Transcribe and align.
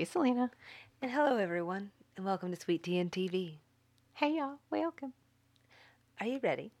Hey, 0.00 0.06
Selena. 0.06 0.50
And 1.02 1.10
hello, 1.10 1.36
everyone, 1.36 1.90
and 2.16 2.24
welcome 2.24 2.50
to 2.54 2.58
Sweet 2.58 2.82
Tea 2.82 2.96
and 3.00 3.12
TV. 3.12 3.56
Hey, 4.14 4.34
y'all. 4.38 4.54
Welcome. 4.70 5.12
Are 6.18 6.26
you 6.26 6.40
ready? 6.42 6.72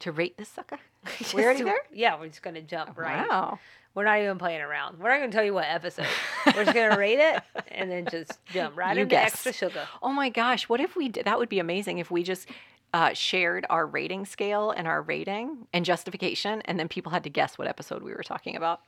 To 0.00 0.10
rate 0.10 0.36
this 0.36 0.48
sucker? 0.48 0.80
Just 1.18 1.34
We 1.34 1.44
already 1.44 1.62
there? 1.62 1.78
Yeah, 1.92 2.18
we're 2.18 2.26
just 2.26 2.42
going 2.42 2.54
to 2.54 2.62
jump 2.62 2.98
right. 2.98 3.28
Wow. 3.30 3.60
We're 3.94 4.02
not 4.06 4.18
even 4.18 4.38
playing 4.38 4.60
around. 4.60 4.98
We're 4.98 5.10
not 5.10 5.18
going 5.18 5.30
to 5.30 5.36
tell 5.36 5.44
you 5.44 5.54
what 5.54 5.66
episode. 5.68 6.08
we're 6.46 6.64
just 6.64 6.74
going 6.74 6.90
to 6.90 6.96
rate 6.98 7.20
it 7.20 7.44
and 7.68 7.88
then 7.88 8.06
just 8.10 8.44
jump 8.46 8.76
right 8.76 8.96
You 8.96 9.02
into 9.02 9.10
guess. 9.14 9.34
extra 9.34 9.52
sugar. 9.52 9.86
Oh 10.02 10.10
my 10.10 10.28
gosh. 10.28 10.68
What 10.68 10.80
if 10.80 10.96
we 10.96 11.08
did? 11.08 11.26
That 11.26 11.38
would 11.38 11.48
be 11.48 11.60
amazing 11.60 11.98
if 11.98 12.10
we 12.10 12.24
just 12.24 12.48
uh, 12.92 13.12
shared 13.12 13.66
our 13.70 13.86
rating 13.86 14.26
scale 14.26 14.72
and 14.72 14.88
our 14.88 15.00
rating 15.00 15.68
and 15.72 15.84
justification, 15.84 16.60
and 16.62 16.76
then 16.80 16.88
people 16.88 17.12
had 17.12 17.22
to 17.22 17.30
guess 17.30 17.56
what 17.56 17.68
episode 17.68 18.02
we 18.02 18.12
were 18.12 18.24
talking 18.24 18.56
about. 18.56 18.80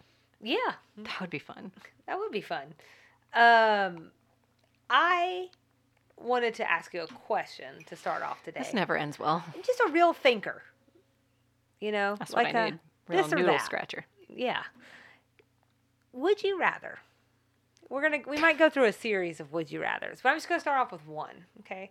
Yeah, 0.42 0.72
That 0.96 1.20
would 1.20 1.30
be 1.30 1.38
fun. 1.38 1.70
that 2.08 2.18
would 2.18 2.32
be 2.32 2.40
fun. 2.40 2.74
Um, 3.36 4.10
I 4.88 5.48
wanted 6.16 6.54
to 6.54 6.68
ask 6.70 6.94
you 6.94 7.02
a 7.02 7.06
question 7.06 7.66
to 7.86 7.94
start 7.96 8.22
off 8.22 8.42
today. 8.44 8.60
This 8.60 8.72
never 8.72 8.96
ends 8.96 9.18
well. 9.18 9.44
I'm 9.54 9.62
just 9.62 9.78
a 9.80 9.90
real 9.92 10.12
thinker. 10.14 10.62
You 11.80 11.92
know, 11.92 12.16
That's 12.18 12.32
like 12.32 12.46
what 12.46 12.56
I 12.56 12.66
a 12.66 12.70
need. 12.70 12.78
Real 13.08 13.22
this 13.22 13.32
or 13.32 13.36
noodle 13.36 13.52
that. 13.52 13.64
scratcher. 13.64 14.06
Yeah. 14.28 14.62
Would 16.12 16.42
you 16.42 16.58
rather? 16.58 16.98
We're 17.90 18.02
gonna 18.02 18.20
we 18.26 18.38
might 18.38 18.58
go 18.58 18.68
through 18.70 18.86
a 18.86 18.92
series 18.92 19.38
of 19.38 19.52
would 19.52 19.70
you 19.70 19.80
rather's, 19.82 20.20
but 20.22 20.30
I'm 20.30 20.36
just 20.36 20.48
gonna 20.48 20.60
start 20.60 20.80
off 20.80 20.90
with 20.90 21.06
one. 21.06 21.44
Okay. 21.60 21.90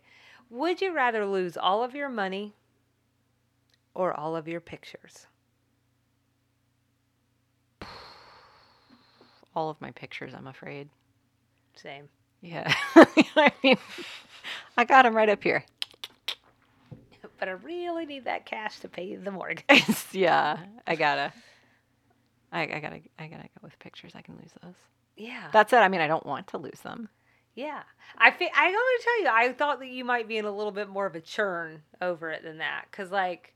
Would 0.49 0.81
you 0.81 0.93
rather 0.93 1.25
lose 1.25 1.55
all 1.55 1.83
of 1.83 1.93
your 1.95 2.09
money 2.09 2.53
or 3.93 4.13
all 4.19 4.35
of 4.35 4.47
your 4.47 4.59
pictures? 4.59 5.27
All 9.55 9.69
of 9.69 9.80
my 9.80 9.91
pictures, 9.91 10.33
I'm 10.33 10.47
afraid. 10.47 10.89
Same. 11.75 12.09
Yeah. 12.41 12.73
I 13.35 13.51
mean, 13.63 13.77
I 14.77 14.83
got 14.83 15.03
them 15.03 15.15
right 15.15 15.29
up 15.29 15.43
here. 15.43 15.63
But 17.37 17.49
I 17.49 17.51
really 17.51 18.05
need 18.05 18.25
that 18.25 18.45
cash 18.45 18.79
to 18.79 18.87
pay 18.87 19.13
the 19.17 19.29
mortgage. 19.29 19.65
yeah, 20.13 20.57
I 20.87 20.95
gotta. 20.95 21.33
I, 22.49 22.61
I 22.61 22.79
gotta. 22.79 23.01
I 23.19 23.27
gotta 23.27 23.43
go 23.43 23.61
with 23.61 23.77
pictures. 23.79 24.13
I 24.15 24.21
can 24.21 24.35
lose 24.35 24.51
those. 24.63 24.75
Yeah. 25.17 25.49
That's 25.51 25.73
it. 25.73 25.77
I 25.77 25.89
mean, 25.89 25.99
I 25.99 26.07
don't 26.07 26.25
want 26.25 26.47
to 26.47 26.57
lose 26.57 26.79
them. 26.81 27.09
Yeah. 27.53 27.83
I 28.17 28.31
fe- 28.31 28.51
I 28.55 28.71
gotta 28.71 29.03
tell 29.03 29.21
you, 29.21 29.27
I 29.29 29.53
thought 29.53 29.79
that 29.79 29.89
you 29.89 30.05
might 30.05 30.29
be 30.29 30.37
in 30.37 30.45
a 30.45 30.51
little 30.51 30.71
bit 30.71 30.87
more 30.87 31.05
of 31.05 31.15
a 31.15 31.19
churn 31.19 31.81
over 32.01 32.31
it 32.31 32.41
than 32.43 32.59
that. 32.59 32.85
Cause 32.93 33.11
like 33.11 33.53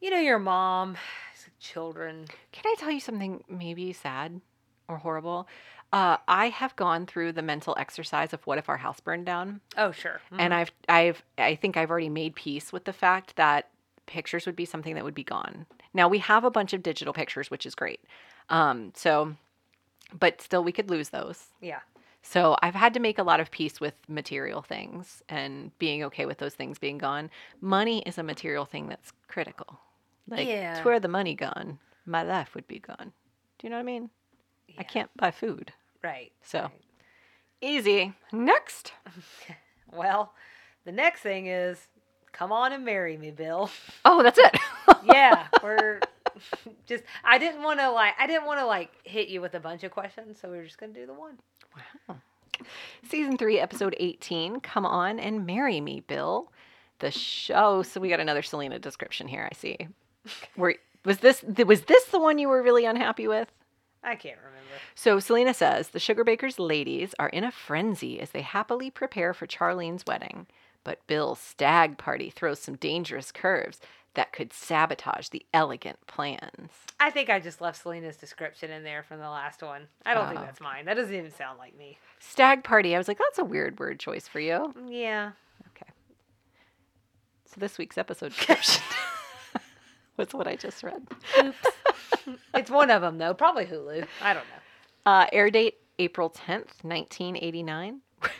you 0.00 0.10
know, 0.10 0.18
your 0.18 0.38
mom, 0.38 0.96
children. 1.60 2.26
Can 2.52 2.64
I 2.66 2.74
tell 2.78 2.90
you 2.90 3.00
something 3.00 3.44
maybe 3.48 3.92
sad 3.92 4.40
or 4.88 4.98
horrible? 4.98 5.46
Uh, 5.92 6.16
I 6.28 6.50
have 6.50 6.76
gone 6.76 7.06
through 7.06 7.32
the 7.32 7.42
mental 7.42 7.74
exercise 7.78 8.32
of 8.32 8.46
what 8.46 8.58
if 8.58 8.68
our 8.68 8.76
house 8.76 9.00
burned 9.00 9.26
down, 9.26 9.60
Oh 9.76 9.90
sure. 9.90 10.20
and 10.38 10.54
I've, 10.54 10.70
I've, 10.88 11.22
I 11.36 11.56
think 11.56 11.76
I've 11.76 11.90
already 11.90 12.08
made 12.08 12.36
peace 12.36 12.72
with 12.72 12.84
the 12.84 12.92
fact 12.92 13.34
that 13.36 13.70
pictures 14.06 14.46
would 14.46 14.54
be 14.56 14.64
something 14.64 14.94
that 14.94 15.02
would 15.04 15.14
be 15.14 15.24
gone. 15.24 15.66
Now 15.92 16.06
we 16.08 16.18
have 16.18 16.44
a 16.44 16.50
bunch 16.50 16.72
of 16.72 16.82
digital 16.84 17.12
pictures, 17.12 17.50
which 17.50 17.66
is 17.66 17.74
great. 17.74 18.00
Um, 18.50 18.92
so, 18.94 19.34
but 20.16 20.40
still, 20.40 20.62
we 20.62 20.72
could 20.72 20.90
lose 20.90 21.08
those. 21.10 21.46
yeah. 21.60 21.80
So 22.22 22.54
I've 22.62 22.74
had 22.74 22.92
to 22.94 23.00
make 23.00 23.18
a 23.18 23.22
lot 23.22 23.40
of 23.40 23.50
peace 23.50 23.80
with 23.80 23.94
material 24.06 24.60
things 24.60 25.22
and 25.30 25.76
being 25.78 26.04
okay 26.04 26.26
with 26.26 26.36
those 26.36 26.54
things 26.54 26.78
being 26.78 26.98
gone. 26.98 27.30
Money 27.62 28.02
is 28.04 28.18
a 28.18 28.22
material 28.22 28.66
thing 28.66 28.88
that's 28.88 29.10
critical. 29.26 29.80
Like, 30.28 30.46
Yeah. 30.46 30.76
it's 30.76 30.84
where 30.84 31.00
the 31.00 31.08
money 31.08 31.34
gone, 31.34 31.78
my 32.04 32.22
life 32.22 32.54
would 32.54 32.68
be 32.68 32.78
gone. 32.78 33.12
Do 33.58 33.66
you 33.66 33.70
know 33.70 33.76
what 33.76 33.80
I 33.80 33.84
mean? 33.84 34.10
I 34.78 34.82
can't 34.82 35.08
buy 35.16 35.30
food. 35.30 35.72
Right. 36.02 36.32
So 36.42 36.60
right. 36.62 36.70
easy. 37.60 38.12
Next. 38.32 38.92
Well, 39.92 40.32
the 40.84 40.92
next 40.92 41.20
thing 41.20 41.48
is 41.48 41.88
come 42.30 42.52
on 42.52 42.72
and 42.72 42.84
marry 42.84 43.16
me, 43.16 43.32
Bill. 43.32 43.70
Oh, 44.04 44.22
that's 44.22 44.38
it. 44.38 44.56
yeah, 45.04 45.48
we're 45.64 45.98
just 46.86 47.02
I 47.24 47.38
didn't 47.38 47.62
want 47.62 47.80
to 47.80 47.90
like 47.90 48.14
I 48.18 48.28
didn't 48.28 48.46
want 48.46 48.60
to 48.60 48.66
like 48.66 48.90
hit 49.04 49.28
you 49.28 49.40
with 49.40 49.54
a 49.54 49.60
bunch 49.60 49.82
of 49.84 49.90
questions, 49.90 50.38
so 50.40 50.48
we 50.48 50.58
are 50.58 50.64
just 50.64 50.78
going 50.78 50.94
to 50.94 51.00
do 51.00 51.06
the 51.06 51.12
one. 51.12 51.38
Wow. 52.08 52.16
Season 53.08 53.36
three, 53.36 53.58
episode 53.58 53.96
18. 53.98 54.60
Come 54.60 54.86
on 54.86 55.18
and 55.18 55.46
marry 55.46 55.80
me, 55.80 56.00
Bill. 56.06 56.52
The 56.98 57.10
show. 57.10 57.82
So 57.82 58.00
we 58.00 58.08
got 58.08 58.20
another 58.20 58.42
Selena 58.42 58.78
description 58.78 59.26
here. 59.28 59.48
I 59.50 59.54
see. 59.54 59.88
Were, 60.56 60.76
was 61.04 61.18
this 61.18 61.42
was 61.42 61.82
this 61.82 62.04
the 62.06 62.20
one 62.20 62.38
you 62.38 62.48
were 62.48 62.62
really 62.62 62.84
unhappy 62.84 63.26
with? 63.26 63.50
I 64.02 64.14
can't 64.16 64.38
remember. 64.38 64.60
So 64.94 65.18
Selena 65.20 65.52
says 65.54 65.88
the 65.88 65.98
Sugarbaker's 65.98 66.58
ladies 66.58 67.14
are 67.18 67.28
in 67.28 67.44
a 67.44 67.52
frenzy 67.52 68.18
as 68.20 68.30
they 68.30 68.42
happily 68.42 68.90
prepare 68.90 69.34
for 69.34 69.46
Charlene's 69.46 70.04
wedding. 70.06 70.46
But 70.84 71.06
Bill's 71.06 71.38
stag 71.40 71.98
party 71.98 72.30
throws 72.30 72.58
some 72.60 72.76
dangerous 72.76 73.30
curves 73.30 73.80
that 74.14 74.32
could 74.32 74.52
sabotage 74.52 75.28
the 75.28 75.44
elegant 75.52 75.98
plans. 76.06 76.70
I 76.98 77.10
think 77.10 77.28
I 77.30 77.38
just 77.38 77.60
left 77.60 77.82
Selena's 77.82 78.16
description 78.16 78.70
in 78.70 78.82
there 78.82 79.02
from 79.02 79.18
the 79.20 79.28
last 79.28 79.62
one. 79.62 79.86
I 80.06 80.14
don't 80.14 80.26
think 80.28 80.40
Oh. 80.40 80.44
that's 80.44 80.60
mine. 80.60 80.86
That 80.86 80.94
doesn't 80.94 81.14
even 81.14 81.30
sound 81.30 81.58
like 81.58 81.76
me. 81.76 81.98
Stag 82.18 82.64
party, 82.64 82.94
I 82.94 82.98
was 82.98 83.06
like, 83.08 83.18
that's 83.18 83.38
a 83.38 83.44
weird 83.44 83.78
word 83.78 84.00
choice 84.00 84.26
for 84.26 84.40
you. 84.40 84.74
Yeah. 84.88 85.32
Okay. 85.76 85.90
So 87.44 87.54
this 87.58 87.76
week's 87.78 87.98
episode 87.98 88.28
description 88.36 88.82
was 90.20 90.34
what 90.34 90.46
I 90.46 90.54
just 90.54 90.82
read. 90.82 91.06
Oops. 91.42 92.38
it's 92.54 92.70
one 92.70 92.90
of 92.90 93.00
them 93.00 93.16
though. 93.16 93.32
Probably 93.32 93.64
Hulu. 93.64 94.06
I 94.22 94.34
don't 94.34 94.44
know. 94.44 95.10
Uh, 95.10 95.26
air 95.32 95.50
date 95.50 95.78
April 95.98 96.28
10th, 96.28 96.84
1989. 96.84 98.00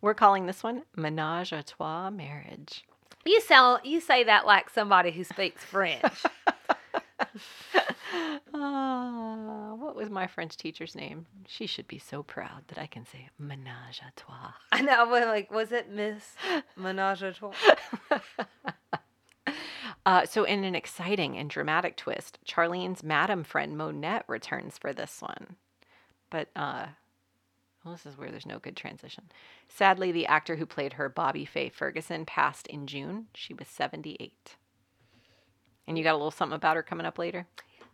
We're 0.00 0.14
calling 0.14 0.46
this 0.46 0.62
one 0.62 0.84
Menage 0.96 1.52
a 1.52 1.64
Trois 1.64 2.10
Marriage. 2.10 2.84
You 3.24 3.40
sound 3.40 3.80
you 3.84 4.00
say 4.00 4.22
that 4.24 4.46
like 4.46 4.70
somebody 4.70 5.10
who 5.10 5.24
speaks 5.24 5.64
French. 5.64 6.02
Ah, 8.54 9.74
what 9.76 9.94
was 9.94 10.08
my 10.08 10.26
French 10.26 10.56
teacher's 10.56 10.94
name? 10.94 11.26
She 11.46 11.66
should 11.66 11.86
be 11.86 11.98
so 11.98 12.22
proud 12.22 12.62
that 12.68 12.78
I 12.78 12.86
can 12.86 13.04
say 13.04 13.28
Menage 13.38 14.00
a 14.00 14.12
Trois. 14.18 14.52
I 14.72 14.80
know, 14.80 15.04
like, 15.10 15.50
was 15.50 15.72
it 15.72 15.90
Miss 15.90 16.34
Menage 16.76 17.22
a 17.22 17.32
Trois? 17.32 17.52
Uh, 20.06 20.24
so, 20.24 20.44
in 20.44 20.62
an 20.62 20.76
exciting 20.76 21.36
and 21.36 21.50
dramatic 21.50 21.96
twist, 21.96 22.38
Charlene's 22.46 23.02
madam 23.02 23.42
friend 23.42 23.76
Monette 23.76 24.24
returns 24.28 24.78
for 24.78 24.92
this 24.92 25.20
one. 25.20 25.56
But, 26.30 26.48
uh, 26.54 26.86
well, 27.84 27.92
this 27.92 28.06
is 28.06 28.16
where 28.16 28.30
there's 28.30 28.46
no 28.46 28.60
good 28.60 28.76
transition. 28.76 29.24
Sadly, 29.68 30.12
the 30.12 30.26
actor 30.26 30.54
who 30.56 30.64
played 30.64 30.92
her, 30.92 31.08
Bobbie 31.08 31.44
Faye 31.44 31.68
Ferguson, 31.68 32.24
passed 32.24 32.68
in 32.68 32.86
June. 32.86 33.26
She 33.34 33.52
was 33.52 33.66
78. 33.66 34.54
And 35.88 35.98
you 35.98 36.04
got 36.04 36.12
a 36.12 36.18
little 36.18 36.30
something 36.30 36.56
about 36.56 36.76
her 36.76 36.84
coming 36.84 37.06
up 37.06 37.18
later? 37.18 37.48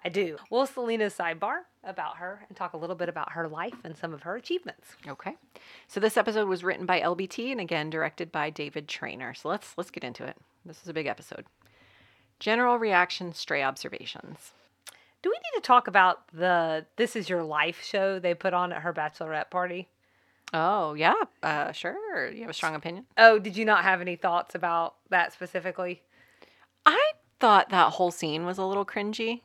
I 0.05 0.11
do. 0.11 0.37
We'll 0.51 0.67
Selena's 0.67 1.15
sidebar 1.15 1.61
about 1.85 2.19
her 2.19 2.45
and 2.49 2.57
talk 2.57 2.75
a 2.75 2.79
little 2.79 2.97
bit 2.97 3.09
about 3.09 3.33
her 3.33 3.49
life 3.49 3.77
and 3.85 3.97
some 3.97 4.13
of 4.13 4.23
her 4.23 4.37
achievements. 4.37 4.97
Okay. 5.09 5.37
So 5.89 5.99
this 5.99 6.17
episode 6.17 6.49
was 6.49 6.65
written 6.65 6.85
by 6.85 7.01
LBT 7.01 7.53
and 7.53 7.61
again 7.61 7.89
directed 7.89 8.33
by 8.33 8.51
David 8.51 8.89
Trainer. 8.89 9.33
So 9.33 9.49
let's 9.49 9.75
let's 9.77 9.91
get 9.91 10.05
into 10.05 10.25
it. 10.25 10.37
This 10.65 10.83
is 10.83 10.89
a 10.89 10.95
big 10.95 11.07
episode. 11.07 11.45
General 12.43 12.77
reaction, 12.77 13.33
stray 13.33 13.63
observations. 13.63 14.51
Do 15.23 15.31
we 15.31 15.37
need 15.37 15.61
to 15.61 15.65
talk 15.65 15.87
about 15.87 16.27
the 16.33 16.85
This 16.97 17.15
Is 17.15 17.29
Your 17.29 17.45
Life 17.45 17.85
show 17.85 18.19
they 18.19 18.35
put 18.35 18.53
on 18.53 18.73
at 18.73 18.83
her 18.83 18.93
bachelorette 18.93 19.49
party? 19.49 19.87
Oh, 20.53 20.95
yeah. 20.95 21.15
Uh, 21.41 21.71
sure. 21.71 22.29
You 22.33 22.41
have 22.41 22.51
a 22.51 22.53
strong 22.53 22.75
opinion? 22.75 23.05
Oh, 23.17 23.39
did 23.39 23.57
you 23.57 23.65
not 23.65 23.85
have 23.85 24.01
any 24.01 24.17
thoughts 24.17 24.57
about 24.57 24.97
that 25.09 25.33
specifically? 25.33 26.03
I 26.85 27.13
thought 27.39 27.69
that 27.69 27.93
whole 27.93 28.11
scene 28.11 28.45
was 28.45 28.59
a 28.59 28.65
little 28.65 28.85
cringy. 28.85 29.43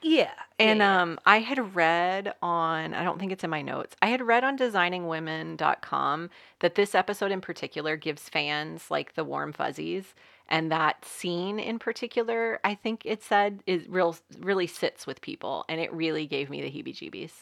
Yeah. 0.00 0.30
And 0.60 0.78
yeah, 0.78 1.02
um, 1.02 1.18
I 1.26 1.40
had 1.40 1.74
read 1.74 2.34
on, 2.40 2.94
I 2.94 3.02
don't 3.02 3.18
think 3.18 3.32
it's 3.32 3.42
in 3.42 3.50
my 3.50 3.62
notes, 3.62 3.96
I 4.00 4.06
had 4.06 4.22
read 4.22 4.44
on 4.44 4.56
designingwomen.com 4.56 6.30
that 6.60 6.76
this 6.76 6.94
episode 6.94 7.32
in 7.32 7.40
particular 7.40 7.96
gives 7.96 8.28
fans 8.28 8.92
like 8.92 9.16
the 9.16 9.24
warm 9.24 9.52
fuzzies. 9.52 10.14
And 10.48 10.70
that 10.70 11.04
scene 11.04 11.58
in 11.58 11.78
particular, 11.78 12.60
I 12.62 12.74
think 12.74 13.02
it 13.04 13.22
said, 13.22 13.62
is 13.66 13.88
real, 13.88 14.16
really 14.38 14.66
sits 14.66 15.06
with 15.06 15.20
people. 15.20 15.64
And 15.68 15.80
it 15.80 15.92
really 15.92 16.26
gave 16.26 16.48
me 16.50 16.62
the 16.62 16.70
heebie 16.70 16.94
jeebies. 16.94 17.32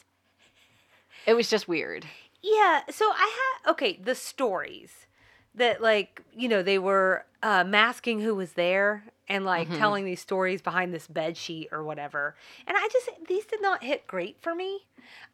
It 1.26 1.34
was 1.34 1.48
just 1.48 1.68
weird. 1.68 2.06
Yeah, 2.42 2.82
so 2.90 3.06
I 3.10 3.58
had 3.64 3.70
okay, 3.72 3.98
the 4.02 4.14
stories 4.14 5.06
that 5.54 5.80
like, 5.80 6.20
you 6.34 6.48
know, 6.48 6.62
they 6.62 6.78
were 6.78 7.24
uh 7.42 7.64
masking 7.64 8.20
who 8.20 8.34
was 8.34 8.52
there 8.52 9.04
and 9.28 9.44
like 9.44 9.68
Mhm. 9.70 9.78
telling 9.78 10.04
these 10.04 10.20
stories 10.20 10.60
behind 10.60 10.92
this 10.92 11.06
bed 11.06 11.36
sheet 11.36 11.68
or 11.72 11.82
whatever. 11.82 12.34
And 12.66 12.76
I 12.76 12.88
just 12.92 13.08
these 13.28 13.46
did 13.46 13.62
not 13.62 13.82
hit 13.84 14.06
great 14.06 14.36
for 14.42 14.54
me. 14.54 14.86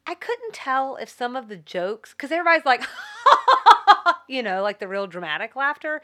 I 0.07 0.15
couldn't 0.15 0.53
tell 0.53 0.95
if 0.95 1.09
some 1.09 1.35
of 1.35 1.47
the 1.49 1.57
jokes 1.57 2.13
cuz 2.13 2.31
everybody's 2.31 2.65
like 2.65 2.81
you 4.31 4.41
know, 4.41 4.61
like 4.61 4.79
the 4.79 4.87
real 4.87 5.07
dramatic 5.07 5.55
laughter. 5.55 6.01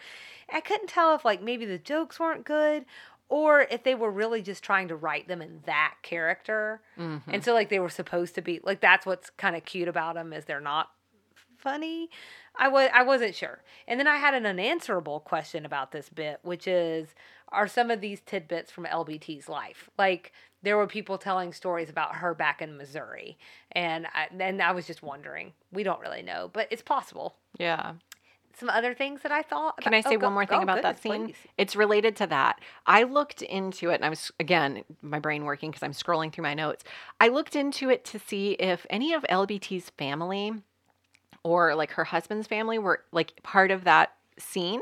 I 0.52 0.62
couldn't 0.62 0.88
tell 0.88 1.16
if 1.16 1.26
like 1.26 1.42
maybe 1.42 1.66
the 1.66 1.78
jokes 1.78 2.20
weren't 2.20 2.46
good 2.46 2.86
or 3.30 3.62
if 3.62 3.84
they 3.84 3.96
were 3.96 4.12
really 4.12 4.42
just 4.42 4.64
trying 4.64 4.88
to 4.88 4.96
write 4.96 5.28
them 5.28 5.42
in 5.42 5.62
that 5.66 5.96
character. 6.02 6.82
Mm-hmm. 6.98 7.30
And 7.30 7.44
so 7.44 7.54
like 7.54 7.70
they 7.70 7.80
were 7.80 7.90
supposed 7.90 8.36
to 8.36 8.42
be 8.42 8.60
like 8.64 8.82
that's 8.82 9.06
what's 9.06 9.30
kind 9.32 9.56
of 9.56 9.66
cute 9.66 9.88
about 9.88 10.16
them 10.16 10.34
is 10.34 10.46
they're 10.46 10.60
not 10.60 10.92
funny. 11.58 12.10
I 12.58 12.68
was 12.68 12.90
I 12.94 13.04
wasn't 13.04 13.36
sure. 13.36 13.64
And 13.88 14.00
then 14.00 14.08
I 14.08 14.18
had 14.18 14.34
an 14.34 14.46
unanswerable 14.46 15.20
question 15.20 15.66
about 15.66 15.92
this 15.92 16.10
bit, 16.10 16.40
which 16.44 16.68
is 16.68 17.16
are 17.50 17.68
some 17.68 17.92
of 17.92 18.02
these 18.02 18.22
tidbits 18.22 18.72
from 18.72 18.86
LBT's 18.86 19.48
life? 19.48 19.90
Like 19.98 20.32
there 20.64 20.78
were 20.78 20.88
people 20.88 21.18
telling 21.18 21.54
stories 21.54 21.90
about 21.90 22.16
her 22.16 22.34
back 22.34 22.62
in 22.62 22.78
Missouri, 22.78 23.38
and 23.72 24.08
I, 24.08 24.28
and 24.40 24.62
I 24.62 24.72
was 24.72 24.88
just 24.88 25.04
wondering. 25.04 25.54
We 25.72 25.84
don't 25.84 26.02
really 26.02 26.24
know, 26.24 26.50
but 26.52 26.68
it's 26.72 26.82
possible. 26.82 27.36
Yeah. 27.58 27.94
Some 28.58 28.70
other 28.70 28.94
things 28.94 29.22
that 29.22 29.32
I 29.32 29.44
thought. 29.44 29.78
Can 29.82 29.94
I 29.94 30.02
say 30.02 30.16
oh, 30.16 30.18
go- 30.18 30.28
one 30.28 30.34
more 30.34 30.46
thing 30.46 30.60
oh, 30.60 30.64
about 30.64 30.82
that 30.82 31.02
scene? 31.02 31.28
please. 31.28 31.36
It's 31.58 31.76
related 31.76 32.16
to 32.18 32.28
that. 32.28 32.60
I 32.86 33.04
looked 33.04 33.42
into 33.44 33.90
it, 33.92 33.96
and 33.96 34.06
I 34.06 34.10
was, 34.10 34.32
again, 34.40 34.84
my 35.02 35.20
brain 35.20 35.46
working 35.46 35.70
because 35.70 35.84
I'm 35.84 35.92
scrolling 35.92 36.34
through 36.34 36.44
my 36.44 36.56
notes. 36.56 36.84
I 37.20 37.28
looked 37.28 37.56
into 37.56 37.90
it 37.90 38.04
to 38.06 38.20
see 38.20 38.54
if 38.54 38.86
any 38.90 39.14
of 39.14 39.24
LBT's 39.30 39.92
family 39.92 40.54
or 41.44 41.76
like 41.76 41.92
her 41.92 42.04
husband's 42.04 42.48
family 42.48 42.80
were 42.80 43.04
like 43.12 43.42
part 43.44 43.70
of 43.70 43.84
that 43.84 44.14
scene. 44.40 44.82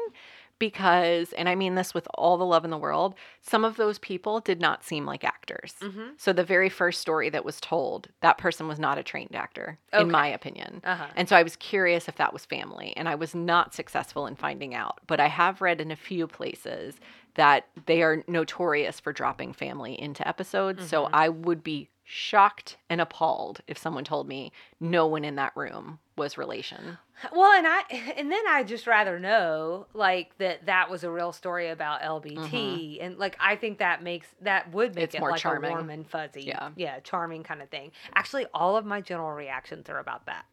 Because, 0.57 1.34
and 1.34 1.50
I 1.50 1.56
mean 1.56 1.75
this 1.75 1.94
with 1.94 2.07
all 2.13 2.38
the 2.38 2.46
love 2.46 2.63
in 2.63 2.72
the 2.72 2.78
world, 2.78 3.16
some 3.42 3.66
of 3.66 3.75
those 3.75 4.00
people 4.00 4.40
did 4.40 4.62
not 4.62 4.84
seem 4.84 5.06
like 5.06 5.24
actors. 5.24 5.75
Mhm. 5.81 6.12
So 6.18 6.31
the 6.31 6.44
very 6.46 6.69
first 6.69 7.02
story 7.02 7.30
that 7.30 7.44
was 7.44 7.60
told, 7.60 8.10
that 8.22 8.38
person 8.38 8.68
was 8.68 8.80
not 8.80 8.98
a 8.98 9.04
trained 9.04 9.36
actor, 9.36 9.78
in 9.92 10.10
my 10.10 10.28
opinion. 10.28 10.81
Uh-huh. 10.86 11.07
And 11.16 11.28
so 11.28 11.36
I 11.36 11.44
was 11.44 11.56
curious 11.57 12.07
if 12.07 12.16
that 12.16 12.31
was 12.31 12.46
family, 12.46 12.94
and 12.96 13.10
I 13.10 13.16
was 13.16 13.36
not 13.36 13.74
successful 13.74 14.28
in 14.28 14.36
finding 14.36 14.74
out. 14.74 15.00
But 15.07 15.19
I 15.19 15.28
have 15.28 15.62
read 15.62 15.81
in 15.81 15.92
a 15.92 15.96
few 15.98 16.25
places 16.25 17.00
that 17.34 17.68
they 17.86 18.02
are 18.02 18.24
notorious 18.28 19.00
for 19.02 19.12
dropping 19.12 19.52
family 19.52 20.00
into 20.02 20.25
episodes. 20.25 20.88
So 20.88 21.04
Mm-hmm. 21.04 21.16
I 21.16 21.30
would 21.30 21.63
be 21.63 21.90
shocked 22.06 22.78
and 22.90 23.02
appalled 23.02 23.62
if 23.68 23.78
someone 23.78 24.04
told 24.06 24.28
me 24.28 24.52
no 24.80 25.06
one 25.07 25.25
in 25.25 25.36
that 25.36 25.52
room 25.56 26.00
was 26.18 26.38
relation. 26.38 26.98
Well, 27.34 27.52
and 27.52 27.66
I 27.68 27.82
and 28.18 28.32
then 28.32 28.44
I 28.50 28.64
just 28.64 28.88
rather 28.88 29.20
know 29.20 29.88
like 29.94 30.38
that 30.38 30.66
that 30.66 30.90
was 30.90 31.04
a 31.04 31.10
real 31.12 31.32
story 31.32 31.70
about 31.70 32.02
LBT, 32.02 32.98
and 33.02 33.18
like 33.18 33.36
I 33.40 33.56
think 33.56 33.80
that 33.80 34.04
makes 34.04 34.28
that 34.42 34.72
would 34.74 34.96
make 34.96 34.96
Mm-hmm. 34.96 35.04
It's 35.06 35.16
it 35.16 35.20
more 35.20 35.32
like 35.32 35.42
charming. 35.42 35.72
a 35.72 35.74
warm 35.74 35.90
and 35.90 36.08
fuzzy, 36.08 36.44
Yeah. 36.44 36.70
yeah, 36.76 37.00
charming 37.02 37.44
kind 37.44 37.62
of 37.62 37.70
thing. 37.70 37.92
Actually, 38.14 38.46
all 38.54 38.78
of 38.78 38.86
my 38.86 39.02
general 39.02 39.32
reactions 39.32 39.90
are 39.90 40.00
about 40.00 40.26
that. 40.28 40.46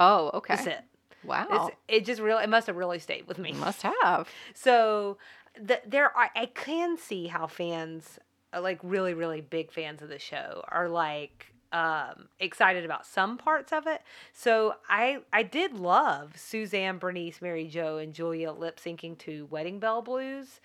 Oh, 0.00 0.30
okay. 0.34 0.54
That's 0.56 0.66
it. 0.66 0.80
Wow. 1.24 1.46
It's, 1.50 1.76
it 1.88 2.04
just 2.04 2.20
really 2.20 2.44
it 2.44 2.48
must 2.50 2.66
have 2.66 2.76
really 2.76 2.98
stayed 2.98 3.26
with 3.26 3.38
me. 3.38 3.52
Must 3.52 3.82
have. 3.82 4.28
So 4.54 5.18
the, 5.60 5.80
there 5.86 6.14
are 6.16 6.30
I 6.34 6.46
can 6.46 6.96
see 6.98 7.26
how 7.26 7.46
fans 7.46 8.18
like 8.58 8.78
really 8.82 9.12
really 9.14 9.40
big 9.40 9.72
fans 9.72 10.02
of 10.02 10.08
the 10.08 10.18
show 10.18 10.62
are 10.68 10.88
like 10.88 11.52
um 11.72 12.28
excited 12.38 12.84
about 12.84 13.06
some 13.06 13.38
parts 13.38 13.72
of 13.72 13.86
it. 13.86 14.02
So 14.32 14.74
I 14.88 15.18
I 15.32 15.42
did 15.42 15.74
love 15.74 16.36
Suzanne, 16.36 16.98
Bernice, 16.98 17.40
Mary 17.42 17.66
Jo 17.66 17.98
and 17.98 18.12
Julia 18.14 18.52
lip 18.52 18.78
syncing 18.80 19.18
to 19.18 19.46
Wedding 19.46 19.78
Bell 19.78 20.02
Blues. 20.02 20.60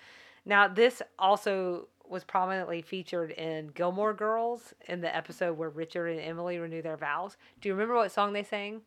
Now 0.45 0.67
this 0.67 1.01
also 1.19 1.87
was 2.07 2.23
prominently 2.25 2.81
featured 2.81 3.31
in 3.31 3.67
Gilmore 3.69 4.13
Girls 4.13 4.73
in 4.87 4.99
the 5.01 5.15
episode 5.15 5.57
where 5.57 5.69
Richard 5.69 6.07
and 6.07 6.19
Emily 6.19 6.57
renew 6.57 6.81
their 6.81 6.97
vows. 6.97 7.37
Do 7.61 7.69
you 7.69 7.73
remember 7.73 7.95
what 7.95 8.11
song 8.11 8.33
they 8.33 8.43
sang? 8.43 8.81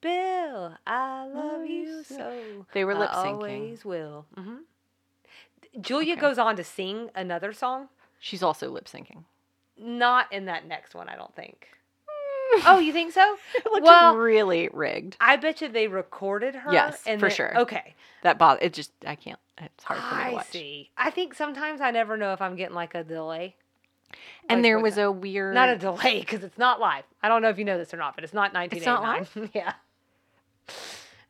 Bill, 0.00 0.76
I 0.86 1.26
love 1.26 1.66
you 1.66 2.02
so. 2.04 2.66
They 2.74 2.84
were 2.84 2.94
lip 2.94 3.10
syncing. 3.12 3.32
Always 3.32 3.84
will. 3.84 4.26
hmm 4.34 4.56
Julia 5.80 6.14
Okay. 6.14 6.20
goes 6.20 6.38
on 6.38 6.56
to 6.56 6.64
sing 6.64 7.10
another 7.14 7.52
song, 7.52 7.88
She's 8.18 8.42
also 8.42 8.68
lip 8.70 8.86
syncing. 8.86 9.24
Not 9.78 10.32
in 10.32 10.46
that 10.46 10.66
next 10.66 10.94
one, 10.94 11.08
I 11.08 11.16
don't 11.16 11.34
think. 11.34 11.68
oh, 12.66 12.78
you 12.78 12.92
think 12.92 13.12
so? 13.12 13.36
It 13.54 13.64
looked 13.66 13.84
Well- 13.84 14.16
really 14.16 14.68
rigged. 14.72 15.16
I 15.20 15.36
bet 15.36 15.60
you 15.60 15.68
they 15.68 15.88
recorded 15.88 16.54
her. 16.54 16.72
Yes, 16.72 17.02
and 17.06 17.18
for 17.20 17.28
then- 17.28 17.36
sure. 17.36 17.58
Okay, 17.60 17.94
That 18.22 18.38
bother. 18.38 18.60
It 18.62 18.72
just 18.72 18.92
I 19.06 19.16
can't. 19.16 19.38
It's 19.58 19.84
hard 19.84 20.00
for 20.00 20.14
me 20.16 20.22
to 20.22 20.28
I 20.28 20.32
watch. 20.32 20.46
see. 20.50 20.90
I 20.98 21.10
think 21.10 21.34
sometimes 21.34 21.80
I 21.80 21.90
never 21.90 22.16
know 22.16 22.32
if 22.34 22.42
I'm 22.42 22.56
getting 22.56 22.74
like 22.74 22.94
a 22.94 23.02
delay. 23.02 23.56
And 24.48 24.58
Like 24.58 24.62
there 24.62 24.78
was 24.78 24.98
a 24.98 25.10
weird. 25.10 25.54
Not 25.54 25.68
a 25.70 25.76
delay 25.76 26.20
because 26.20 26.44
it's 26.44 26.58
not 26.58 26.78
live. 26.78 27.04
I 27.22 27.28
don't 27.28 27.42
know 27.42 27.48
if 27.48 27.58
you 27.58 27.64
know 27.64 27.78
this 27.78 27.92
or 27.92 27.96
not, 27.96 28.14
but 28.14 28.22
it's 28.24 28.32
not 28.34 28.52
not 28.52 28.70
1989. 28.72 29.50
yeah. 29.54 29.72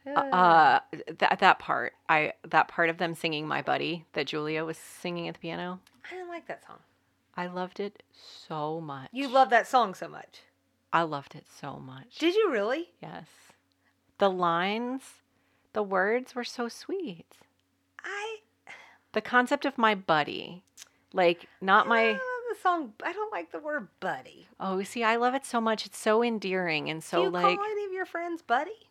uh 0.06 0.80
that 1.18 1.38
that 1.40 1.58
part 1.58 1.92
i 2.08 2.32
that 2.48 2.68
part 2.68 2.88
of 2.90 2.96
them 2.98 3.12
singing 3.14 3.44
my 3.46 3.60
buddy 3.60 4.04
that 4.12 4.24
julia 4.26 4.64
was 4.64 4.76
singing 4.78 5.26
at 5.26 5.34
the 5.34 5.40
piano 5.40 5.80
I 6.08 6.14
didn't 6.14 6.28
like 6.28 6.46
that 6.46 6.64
song. 6.64 6.76
I 7.36 7.46
loved 7.46 7.80
it 7.80 8.02
so 8.12 8.80
much 8.80 9.08
You 9.12 9.28
love 9.28 9.50
that 9.50 9.66
song 9.66 9.94
so 9.94 10.08
much. 10.08 10.42
i 10.92 11.02
loved 11.02 11.34
it 11.34 11.46
so 11.60 11.76
much 11.78 12.18
Did 12.18 12.34
you 12.34 12.50
really? 12.50 12.90
yes 13.02 13.26
the 14.18 14.30
lines 14.30 15.02
the 15.72 15.82
words 15.82 16.34
were 16.34 16.44
so 16.44 16.68
sweet 16.68 17.26
I 18.02 18.36
the 19.12 19.20
concept 19.20 19.64
of 19.64 19.76
my 19.78 19.94
buddy 19.94 20.62
like 21.12 21.48
not 21.60 21.86
I 21.86 21.88
my 21.88 22.04
love 22.12 22.20
the 22.50 22.56
song. 22.62 22.92
I 23.04 23.12
don't 23.12 23.32
like 23.32 23.50
the 23.52 23.58
word 23.58 23.88
buddy. 24.00 24.46
oh 24.60 24.82
see 24.82 25.02
i 25.04 25.16
love 25.16 25.34
it 25.34 25.44
so 25.44 25.60
much 25.60 25.84
it's 25.86 25.98
so 25.98 26.22
endearing 26.22 26.88
and 26.88 27.02
so 27.04 27.18
Do 27.18 27.22
you 27.24 27.30
like 27.30 27.58
call 27.58 27.66
any 27.66 27.84
of 27.84 27.92
your 27.92 28.06
friends 28.06 28.40
buddy? 28.42 28.88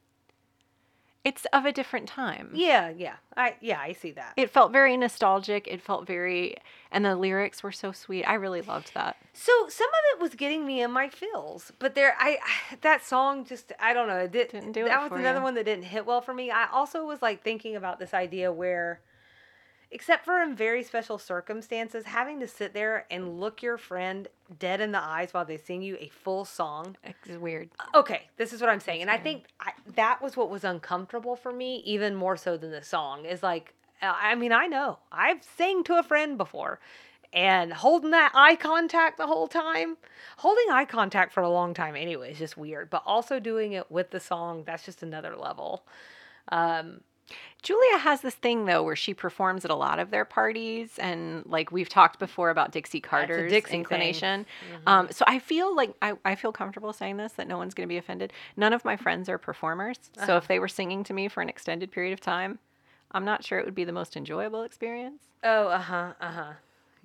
It's 1.25 1.45
of 1.51 1.65
a 1.65 1.71
different 1.71 2.07
time 2.07 2.51
Yeah, 2.53 2.89
yeah. 2.95 3.15
I 3.35 3.55
yeah, 3.59 3.79
I 3.81 3.91
see 3.93 4.11
that. 4.11 4.33
it 4.37 4.49
felt 4.49 4.71
very 4.71 4.95
nostalgic 4.95 5.67
it 5.67 5.81
felt 5.81 6.05
very 6.07 6.55
and 6.91 7.03
the 7.03 7.15
lyrics 7.15 7.63
were 7.63 7.71
so 7.73 7.91
sweet 7.91 8.23
i 8.25 8.35
really 8.35 8.61
loved 8.61 8.93
that 8.93 9.17
So 9.33 9.51
some 9.67 9.87
of 9.89 10.03
it 10.13 10.21
was 10.21 10.35
getting 10.35 10.65
me 10.65 10.81
in 10.81 10.91
my 10.91 11.09
feels, 11.09 11.73
but 11.79 11.93
there, 11.95 12.15
I 12.17 12.37
that 12.81 13.03
song 13.03 13.43
just 13.45 13.73
I 13.81 13.93
don't 13.93 14.07
know. 14.07 14.19
It 14.19 14.31
did, 14.31 14.51
Didn't 14.51 14.71
do 14.71 14.85
it 14.85 14.89
that 14.89 15.01
was 15.11 15.19
another 15.19 15.39
you. 15.39 15.43
one 15.43 15.55
that 15.55 15.65
didn't 15.65 15.83
hit 15.95 16.05
well 16.05 16.21
for 16.21 16.33
me. 16.33 16.51
I 16.51 16.67
also 16.71 17.05
was 17.05 17.21
like 17.21 17.43
thinking 17.43 17.75
about 17.75 17.99
this 17.99 18.13
idea 18.13 18.47
where, 18.53 19.01
except 19.91 20.25
for 20.25 20.41
in 20.41 20.55
very 20.55 20.83
special 20.83 21.17
circumstances, 21.17 22.05
having 22.05 22.39
to 22.39 22.47
sit 22.47 22.73
there 22.73 23.05
and 23.09 23.39
look 23.39 23.61
your 23.61 23.77
friend 23.77 24.27
dead 24.59 24.81
in 24.81 24.91
the 24.91 25.01
eyes 25.01 25.33
while 25.33 25.45
they 25.45 25.57
sing 25.57 25.81
you 25.81 25.97
a 25.99 26.09
full 26.09 26.45
song. 26.45 26.97
it's 27.03 27.39
weird 27.39 27.69
Okay, 27.93 28.23
this 28.37 28.53
is 28.53 28.61
what 28.61 28.69
I'm 28.69 28.79
saying, 28.79 29.01
and 29.01 29.11
I 29.11 29.17
think 29.17 29.45
I, 29.59 29.71
that 29.95 30.21
was 30.21 30.35
what 30.37 30.49
was 30.49 30.63
uncomfortable 30.63 31.35
for 31.35 31.51
me, 31.51 31.77
even 31.85 32.15
more 32.15 32.37
so 32.37 32.57
than 32.57 32.71
the 32.71 32.83
song. 32.83 33.25
Is 33.25 33.41
like, 33.43 33.73
uh, 34.01 34.13
I 34.15 34.35
mean, 34.35 34.51
I 34.51 34.67
know 34.67 34.99
I've 35.11 35.43
sang 35.57 35.83
to 35.85 35.97
a 35.99 36.03
friend 36.03 36.37
before, 36.37 36.79
and 37.33 37.73
holding 37.73 38.11
that 38.11 38.31
eye 38.33 38.55
contact 38.55 39.17
the 39.17 39.27
whole 39.27 39.47
time, 39.47 39.97
holding 40.37 40.65
eye 40.71 40.85
contact 40.85 41.33
for 41.33 41.43
a 41.43 41.49
long 41.49 41.73
time 41.73 41.95
anyway 41.95 42.31
is 42.31 42.37
just 42.39 42.57
weird. 42.57 42.89
But 42.89 43.03
also 43.05 43.39
doing 43.39 43.73
it 43.73 43.91
with 43.91 44.11
the 44.11 44.19
song, 44.19 44.63
that's 44.65 44.85
just 44.85 45.03
another 45.03 45.35
level. 45.35 45.85
Um, 46.49 47.01
Julia 47.63 47.97
has 47.97 48.21
this 48.21 48.35
thing 48.35 48.65
though 48.65 48.83
where 48.83 48.95
she 48.95 49.13
performs 49.15 49.65
at 49.65 49.71
a 49.71 49.75
lot 49.75 49.97
of 49.97 50.11
their 50.11 50.25
parties, 50.25 50.99
and 50.99 51.43
like 51.47 51.71
we've 51.71 51.89
talked 51.89 52.19
before 52.19 52.51
about 52.51 52.71
Dixie 52.71 52.99
Carter's 52.99 53.51
Dixie 53.51 53.75
inclination. 53.75 54.45
Mm-hmm. 54.71 54.87
Um, 54.87 55.07
so 55.11 55.25
I 55.27 55.39
feel 55.39 55.75
like 55.75 55.95
I, 56.01 56.13
I 56.23 56.35
feel 56.35 56.51
comfortable 56.51 56.93
saying 56.93 57.17
this 57.17 57.33
that 57.33 57.47
no 57.47 57.57
one's 57.57 57.73
going 57.73 57.87
to 57.87 57.91
be 57.91 57.97
offended. 57.97 58.31
None 58.55 58.71
of 58.73 58.85
my 58.85 58.95
friends 58.95 59.27
are 59.29 59.39
performers, 59.39 59.97
so 60.15 60.21
Uh-huh. 60.23 60.33
if 60.37 60.47
they 60.47 60.59
were 60.59 60.67
singing 60.67 61.03
to 61.05 61.13
me 61.13 61.27
for 61.27 61.41
an 61.41 61.49
extended 61.49 61.91
period 61.91 62.13
of 62.13 62.21
time, 62.21 62.59
I'm 63.11 63.25
not 63.25 63.43
sure 63.43 63.57
it 63.57 63.65
would 63.65 63.73
be 63.75 63.85
the 63.85 63.91
most 63.91 64.15
enjoyable 64.15 64.61
experience. 64.61 65.23
oh, 65.43 65.67
uh 65.69 65.79
huh, 65.79 66.13
uh 66.21 66.31
huh. 66.31 66.53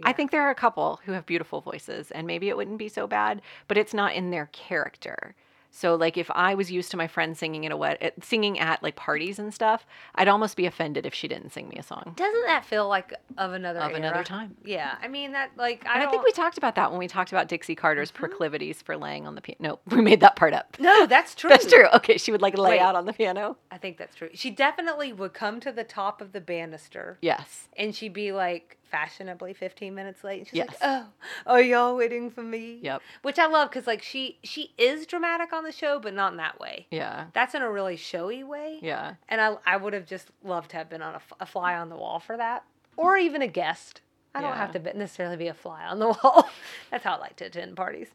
I 0.03 0.13
think 0.15 0.31
there 0.31 0.41
are 0.43 0.51
a 0.51 0.55
couple 0.55 1.01
who 1.05 1.13
have 1.13 1.27
beautiful 1.27 1.61
voices, 1.61 2.11
and 2.11 2.27
maybe 2.27 2.49
it 2.49 2.57
wouldn't 2.57 2.79
be 2.79 2.89
so 2.89 3.07
bad, 3.07 3.43
but 3.69 3.77
it's 3.77 3.93
not 3.95 4.15
in 4.15 4.31
their 4.31 4.47
character. 4.53 5.35
So, 5.71 5.95
like, 5.95 6.17
if 6.17 6.31
I 6.33 6.55
was 6.55 6.71
used 6.71 6.91
to 6.91 6.97
my 6.97 7.07
friend 7.07 7.37
singing 7.37 7.65
at 7.65 7.73
a 7.73 7.77
wed- 7.77 8.13
singing 8.23 8.59
at 8.59 8.83
like 8.83 8.97
parties 8.97 9.39
and 9.39 9.55
stuff, 9.55 9.87
I'd 10.15 10.29
almost 10.29 10.57
be 10.57 10.67
offended 10.67 11.07
if 11.07 11.15
she 11.15 11.29
didn't 11.29 11.51
sing 11.51 11.69
me 11.69 11.77
a 11.77 11.83
song 11.83 12.15
Doesn't 12.17 12.47
that 12.47 12.65
feel 12.65 12.89
like 12.89 13.15
of 13.39 13.53
another 13.53 13.81
of 13.81 13.93
another 13.93 14.25
time. 14.25 14.57
Yeah, 14.65 14.97
I 15.01 15.09
mean 15.09 15.33
that 15.33 15.53
like 15.57 15.87
I 15.87 15.95
And 15.95 16.03
I, 16.03 16.11
think 16.11 16.25
we 16.25 16.33
talked 16.33 16.59
about 16.59 16.75
that 16.75 16.91
when 16.91 16.99
we 16.99 17.07
talked 17.07 17.31
about 17.31 17.49
Dixie 17.49 17.75
Carter's 17.75 18.11
mm-hmm. 18.11 18.25
proclivities 18.25 18.83
for 18.83 18.97
laying 18.97 19.27
on 19.27 19.35
the 19.35 19.41
piano. 19.41 19.59
No, 19.61 19.79
we 19.97 20.03
made 20.03 20.21
that 20.21 20.37
part 20.37 20.53
up. 20.53 20.77
no, 20.81 21.07
that's 21.07 21.35
true. 21.35 21.51
That's 21.51 21.67
true. 21.67 21.87
Okay, 21.95 22.19
she 22.19 22.33
would 22.33 22.43
like 22.43 22.59
lay 22.59 22.71
Wait. 22.71 22.81
out 22.81 22.97
on 22.97 23.07
the 23.07 23.13
piano. 23.13 23.57
I 23.71 23.79
think 23.79 23.97
that's 23.97 24.17
true. 24.17 24.31
She 24.35 24.51
definitely 24.51 25.13
would 25.13 25.35
come 25.35 25.61
to 25.61 25.73
the 25.73 25.85
top 25.85 26.21
of 26.21 26.33
the 26.33 26.41
banister 26.41 27.19
Yes. 27.23 27.69
and 27.77 27.95
she'd 27.95 28.13
be 28.13 28.33
like 28.33 28.77
fashionably 28.91 29.55
15 29.55 29.95
minutes 29.95 30.23
late. 30.25 30.39
And 30.41 30.49
she's 30.49 30.57
Yes. 30.59 30.69
like, 30.69 30.79
"Oh, 30.83 31.07
are 31.47 31.61
y'all 31.63 31.97
waiting 31.97 32.31
for 32.31 32.43
me?" 32.43 32.79
Yep. 32.83 33.03
Which 33.23 33.39
I 33.39 33.47
love 33.47 33.71
because 33.71 33.87
like 33.87 34.03
she 34.03 34.39
she 34.43 34.75
is 34.79 35.07
dramatic 35.07 35.53
on 35.53 35.65
the 35.65 35.73
show, 35.73 35.99
but 35.99 36.15
not 36.15 36.33
in 36.33 36.39
that 36.39 36.59
way. 36.61 36.87
Yeah. 36.91 37.27
That's 37.33 37.55
in 37.55 37.63
a 37.63 37.71
really 37.71 37.97
showy 37.97 38.43
way. 38.45 38.79
Yeah. 38.83 39.15
And 39.29 39.41
I 39.41 39.57
I 39.67 39.77
would 39.77 39.93
have 39.93 40.07
just 40.07 40.31
loved 40.43 40.71
to 40.73 40.77
have 40.77 40.89
been 40.91 41.03
on 41.03 41.21
a 41.41 41.47
fly 41.47 41.75
on 41.77 41.89
the 41.89 41.97
wall 41.97 42.19
for 42.21 42.37
that, 42.37 42.65
or 42.97 43.17
even 43.17 43.43
a 43.43 43.49
guest. 43.49 44.03
I 44.35 44.41
don't 44.43 44.57
have 44.57 44.71
to 44.73 44.79
be, 44.79 44.93
necessarily 44.93 45.37
be 45.37 45.49
a 45.49 45.55
fly 45.55 45.85
on 45.85 45.99
the 45.99 46.07
wall. 46.23 46.49
That's 46.91 47.03
how 47.03 47.17
I 47.17 47.19
like 47.19 47.37
to 47.37 47.47
attend 47.47 47.75
parties. 47.77 48.09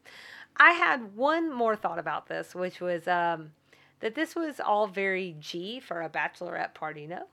I 0.58 0.72
had 0.72 1.14
one 1.16 1.52
more 1.54 1.76
thought 1.76 2.00
about 2.00 2.28
this, 2.28 2.56
which 2.56 2.80
was 2.80 3.06
um, 3.06 3.52
that 4.00 4.16
this 4.16 4.34
was 4.34 4.62
all 4.62 4.88
very 4.88 5.36
G 5.42 5.82
for 5.82 6.02
a 6.02 6.10
bachelorette 6.10 6.74
party. 6.74 7.06
No. 7.06 7.24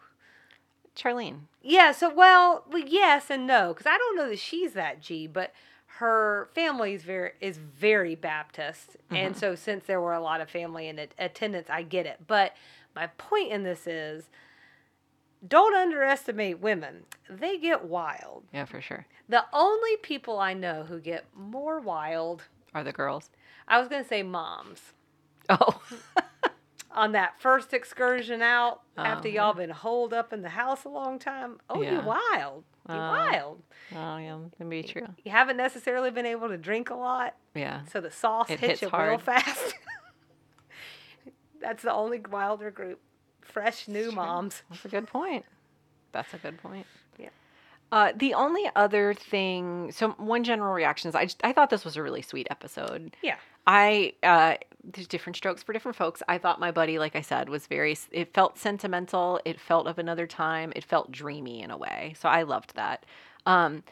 Charlene. 0.97 1.41
Yeah, 1.63 1.93
so 1.93 2.13
well, 2.13 2.65
well 2.71 2.83
yes 2.87 3.31
and 3.31 3.47
no, 3.47 3.69
because 3.69 3.87
I 3.87 3.97
don't 3.97 4.17
know 4.17 4.29
that 4.29 4.39
she's 4.39 4.73
that 4.75 5.01
G, 5.01 5.27
but 5.27 5.53
her 5.99 6.49
family 6.55 6.95
is 6.95 7.03
very 7.03 7.33
is 7.41 7.59
very 7.59 8.15
Baptist, 8.15 8.97
and 9.11 9.35
mm-hmm. 9.35 9.41
so 9.41 9.55
since 9.55 9.85
there 9.85 10.01
were 10.01 10.15
a 10.15 10.21
lot 10.21 10.41
of 10.41 10.51
family 10.51 10.89
in 10.89 10.99
attendance, 11.19 11.69
I 11.71 11.83
get 11.83 12.07
it. 12.07 12.27
But 12.27 12.55
my 12.95 13.07
point 13.19 13.53
in 13.53 13.63
this 13.63 13.87
is, 13.87 14.29
don't 15.47 15.75
underestimate 15.75 16.61
women; 16.61 17.05
they 17.29 17.59
get 17.59 17.85
wild. 17.85 18.45
Yeah, 18.53 18.65
for 18.65 18.81
sure. 18.81 19.07
The 19.29 19.45
only 19.53 19.97
people 20.03 20.39
I 20.39 20.55
know 20.55 20.85
who 20.85 20.99
get 20.99 21.25
more 21.35 21.79
wild, 21.79 22.45
Are 22.75 22.85
the 22.85 22.93
girls? 22.93 23.31
I 23.69 23.79
was 23.79 23.89
gonna 23.89 24.05
say 24.05 24.23
moms. 24.23 24.81
Oh. 25.49 25.81
On 26.95 27.13
that 27.13 27.41
first 27.41 27.73
excursion 27.73 28.43
out, 28.43 28.83
after 28.97 29.29
Oh. 29.29 29.33
y'all 29.33 29.55
been 29.55 29.71
holed 29.71 30.13
up 30.13 30.33
in 30.33 30.43
the 30.43 30.51
house 30.51 30.85
a 30.85 30.89
long 30.91 31.19
time, 31.19 31.59
oh, 31.71 31.81
you 31.81 31.85
Yeah. 31.93 32.05
wild, 32.05 32.65
you 32.89 32.95
Oh. 32.95 32.99
wild. 32.99 33.63
oh, 33.95 34.17
yeah, 34.19 34.39
can 34.57 34.69
be 34.69 34.83
true. 34.83 35.07
You 35.25 35.31
haven't 35.31 35.57
necessarily 35.57 36.11
been 36.11 36.27
able 36.27 36.49
to 36.49 36.59
drink 36.59 36.91
a 36.91 36.95
lot, 36.95 37.35
Yeah. 37.55 37.85
so 37.87 38.01
the 38.01 38.11
sauce 38.11 38.51
It 38.51 38.61
hits 38.61 38.81
hits 38.81 38.93
you 38.93 38.99
real 38.99 39.19
fast. 39.19 39.75
That's 41.61 41.83
the 41.83 41.93
only 41.93 42.21
wilder 42.21 42.71
group. 42.71 43.01
Fresh 43.41 43.89
new 43.89 44.05
true. 44.07 44.13
moms. 44.13 44.63
That's 44.71 44.85
a 44.85 44.89
good 44.89 45.07
point. 45.07 45.45
That's 46.13 46.33
a 46.35 46.39
good 46.39 46.59
point. 46.63 46.87
Yeah. 47.19 47.29
Uh, 47.91 48.13
the 48.17 48.35
only 48.35 48.69
other 48.77 49.15
thing, 49.15 49.93
so 49.93 50.11
one 50.13 50.45
general 50.45 50.73
reaction 50.73 51.09
is 51.09 51.15
I, 51.15 51.29
I 51.45 51.53
thought 51.53 51.71
this 51.71 51.85
was 51.85 51.97
a 51.97 52.03
really 52.03 52.23
sweet 52.23 52.47
episode. 52.51 53.17
Yeah. 53.23 53.37
I 53.66 54.14
uh, 54.23 54.57
there's 54.85 55.07
different 55.07 55.37
strokes 55.37 55.62
for 55.62 55.73
different 55.73 55.97
folks. 55.97 56.23
I 56.28 56.38
thought 56.38 56.61
my 56.61 56.71
buddy, 56.71 56.99
like 56.99 57.14
I 57.14 57.21
said, 57.21 57.49
was 57.49 57.66
very. 57.66 57.97
It 58.11 58.35
felt 58.35 58.59
sentimental. 58.59 59.40
It 59.45 59.61
felt 59.61 59.87
of 59.87 59.99
another 59.99 60.26
time. 60.26 60.73
It 60.75 60.85
felt 60.85 61.12
dreamy 61.12 61.62
in 61.62 61.71
a 61.71 61.76
way. 61.76 62.14
So 62.19 62.28
I 62.28 62.42
loved 62.42 62.75
that. 62.75 63.07
Um, 63.47 63.85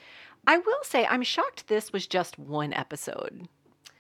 I 0.47 0.59
will 0.59 0.83
say 0.83 1.07
I'm 1.07 1.23
shocked 1.23 1.69
this 1.69 1.93
was 1.93 2.07
just 2.07 2.39
one 2.39 2.73
episode, 2.73 3.49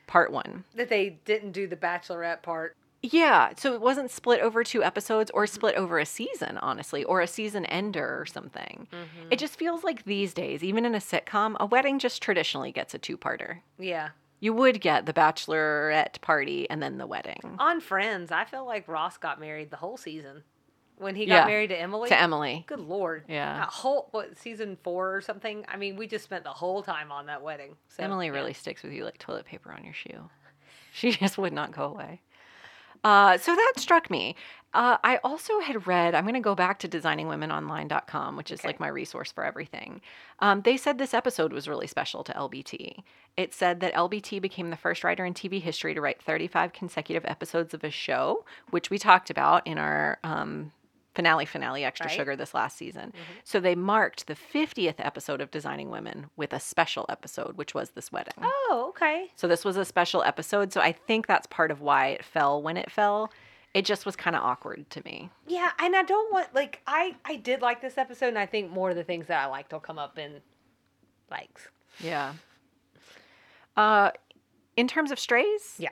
part 0.06 0.32
one. 0.32 0.64
That 0.74 0.88
they 0.88 1.20
didn't 1.24 1.52
do 1.52 1.66
the 1.66 1.76
bachelorette 1.76 2.42
part. 2.42 2.76
Yeah, 3.02 3.52
so 3.56 3.72
it 3.72 3.80
wasn't 3.80 4.10
split 4.10 4.40
over 4.40 4.62
two 4.62 4.84
episodes 4.84 5.30
or 5.32 5.46
split 5.46 5.74
over 5.76 5.98
a 5.98 6.04
season, 6.04 6.58
honestly, 6.58 7.02
or 7.04 7.22
a 7.22 7.26
season 7.26 7.64
ender 7.66 8.20
or 8.20 8.26
something. 8.26 8.88
It 9.30 9.38
just 9.38 9.56
feels 9.58 9.82
like 9.82 10.04
these 10.04 10.34
days, 10.34 10.62
even 10.62 10.84
in 10.84 10.94
a 10.94 10.98
sitcom, 10.98 11.56
a 11.58 11.64
wedding 11.64 11.98
just 11.98 12.20
traditionally 12.20 12.72
gets 12.72 12.92
a 12.92 12.98
two-parter. 12.98 13.60
Yeah. 13.78 14.10
You 14.40 14.52
would 14.54 14.80
get 14.80 15.06
the 15.06 15.12
bachelorette 15.12 16.20
party 16.23 16.68
and 16.70 16.82
then 16.82 16.99
the 16.99 17.06
wedding 17.06 17.56
On 17.59 17.80
Friends, 17.80 18.32
I 18.32 18.44
feel 18.44 18.64
like 18.66 18.88
Ross 18.88 19.18
got 19.18 19.38
married 19.38 19.70
the 19.70 19.76
whole 19.76 19.97
season. 19.97 20.42
When 20.97 21.14
he 21.14 21.25
got 21.25 21.35
Yeah, 21.35 21.47
married 21.47 21.68
to 21.70 21.80
Emily. 21.80 22.09
to 22.11 22.18
Emily. 22.20 22.64
Good 22.66 22.80
lord. 22.80 23.25
Yeah. 23.26 23.61
That 23.61 23.68
whole 23.68 24.09
what 24.11 24.37
season 24.38 24.76
four 24.82 25.14
or 25.16 25.20
something. 25.23 25.64
I 25.68 25.76
mean, 25.78 25.97
we 25.97 26.06
just 26.06 26.25
spent 26.25 26.44
the 26.44 26.50
whole 26.50 26.82
time 26.82 27.11
on 27.11 27.26
that 27.26 27.42
wedding. 27.42 27.76
So, 27.88 28.02
Emily 28.02 28.26
yeah. 28.26 28.32
really 28.32 28.52
sticks 28.52 28.82
with 28.82 28.92
you 28.92 29.04
like 29.06 29.16
toilet 29.18 29.47
paper 29.47 29.73
on 29.73 29.85
your 29.85 29.94
shoe. 29.94 30.28
She 30.92 31.12
just 31.12 31.38
would 31.38 31.52
not 31.52 31.70
go 31.70 31.85
away. 31.85 32.20
Uh, 33.04 33.38
so 33.38 33.54
that 33.54 33.75
struck 33.76 34.11
me. 34.11 34.35
Uh, 34.72 34.98
I 35.02 35.16
also 35.24 35.58
had 35.60 35.86
read, 35.86 36.14
I'm 36.14 36.24
going 36.24 36.34
to 36.34 36.40
go 36.40 36.54
back 36.54 36.78
to 36.80 36.88
designingwomenonline.com, 36.88 38.36
which 38.36 38.50
is 38.50 38.60
Okay. 38.60 38.68
like 38.68 38.80
my 38.80 38.88
resource 38.88 39.32
for 39.32 39.44
everything. 39.44 40.00
Um, 40.38 40.62
they 40.62 40.76
said 40.76 40.98
this 40.98 41.14
episode 41.14 41.52
was 41.52 41.68
really 41.68 41.86
special 41.86 42.22
to 42.24 42.32
LBT. 42.32 43.02
It 43.36 43.52
said 43.54 43.80
that 43.80 43.94
LBT 43.94 44.40
became 44.40 44.70
the 44.70 44.76
first 44.76 45.02
writer 45.04 45.24
in 45.24 45.34
TV 45.34 45.60
history 45.60 45.94
to 45.94 46.00
write 46.00 46.22
35 46.22 46.72
consecutive 46.72 47.24
episodes 47.24 47.74
of 47.74 47.84
a 47.84 47.90
show, 47.90 48.44
which 48.70 48.90
we 48.90 48.98
talked 48.98 49.30
about 49.30 49.66
in 49.66 49.78
our 49.78 50.18
um, 50.24 50.72
finale, 51.14 51.46
finale, 51.46 51.84
extra 51.84 52.06
Right. 52.06 52.14
sugar 52.16 52.36
this 52.36 52.54
last 52.54 52.76
season. 52.76 53.12
So 53.44 53.58
they 53.60 53.74
marked 53.74 54.26
the 54.26 54.34
50th 54.36 54.94
episode 54.98 55.40
of 55.40 55.50
Designing 55.50 55.90
Women 55.90 56.26
with 56.36 56.52
a 56.52 56.60
special 56.60 57.06
episode, 57.08 57.56
which 57.56 57.74
was 57.74 57.90
this 57.90 58.12
wedding. 58.12 58.34
Oh, 58.40 58.86
okay. 58.90 59.28
So 59.36 59.48
this 59.48 59.64
was 59.64 59.76
a 59.76 59.84
special 59.84 60.22
episode. 60.22 60.72
So 60.72 60.80
I 60.80 60.92
think 60.92 61.26
that's 61.26 61.46
part 61.48 61.70
of 61.70 61.80
why 61.80 62.08
it 62.08 62.24
fell 62.24 62.62
when 62.62 62.76
it 62.76 62.90
fell. 62.90 63.32
It 63.72 63.84
just 63.84 64.04
was 64.04 64.16
kind 64.16 64.34
of 64.34 64.42
awkward 64.42 64.90
to 64.90 65.02
me. 65.04 65.30
Yeah, 65.46 65.70
and 65.78 65.94
I 65.94 66.02
don't 66.02 66.32
want 66.32 66.54
like 66.54 66.80
I 66.86 67.14
I 67.24 67.36
did 67.36 67.62
like 67.62 67.80
this 67.80 67.96
episode, 67.98 68.28
and 68.28 68.38
I 68.38 68.46
think 68.46 68.70
more 68.70 68.90
of 68.90 68.96
the 68.96 69.04
things 69.04 69.26
that 69.28 69.42
I 69.42 69.46
liked 69.46 69.72
will 69.72 69.80
come 69.80 69.98
up 69.98 70.18
in 70.18 70.40
likes. 71.30 71.68
Yeah. 72.00 72.34
Uh, 73.76 74.10
in 74.76 74.88
terms 74.88 75.10
of 75.10 75.18
strays, 75.18 75.76
Yeah. 75.78 75.90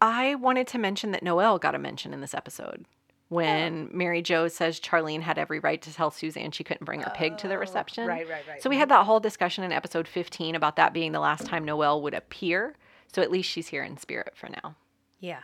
I 0.00 0.34
wanted 0.34 0.66
to 0.68 0.78
mention 0.78 1.12
that 1.12 1.22
Noelle 1.22 1.58
got 1.58 1.74
a 1.76 1.78
mention 1.78 2.12
in 2.12 2.20
this 2.20 2.34
episode 2.34 2.84
when 3.28 3.88
Mary 3.92 4.20
Jo 4.20 4.48
says 4.48 4.80
Charlene 4.80 5.22
had 5.22 5.38
every 5.38 5.60
right 5.60 5.80
to 5.80 5.94
tell 5.94 6.10
Suzanne 6.10 6.50
she 6.50 6.64
couldn't 6.64 6.84
bring 6.84 7.00
her 7.02 7.12
pig 7.14 7.38
to 7.38 7.48
the 7.48 7.54
Oh, 7.54 7.58
reception. 7.58 8.06
Right, 8.06 8.28
right, 8.28 8.42
right. 8.48 8.60
So 8.62 8.68
we 8.68 8.76
had 8.76 8.88
that 8.88 9.06
whole 9.06 9.20
discussion 9.20 9.62
in 9.64 9.70
episode 9.72 10.08
15 10.08 10.54
about 10.56 10.74
that 10.76 10.92
being 10.92 11.12
the 11.12 11.20
last 11.20 11.46
time 11.46 11.64
Noelle 11.64 12.02
would 12.02 12.14
appear. 12.14 12.74
So 13.14 13.22
at 13.22 13.30
least 13.30 13.48
she's 13.48 13.68
here 13.68 13.84
in 13.84 13.96
spirit 13.96 14.32
for 14.36 14.48
now. 14.48 14.74
Yeah, 15.20 15.40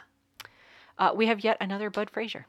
Uh, 0.99 1.13
we 1.15 1.27
have 1.27 1.45
yet 1.45 1.57
another 1.61 1.91
Bud 1.91 2.11
Frazier. 2.11 2.47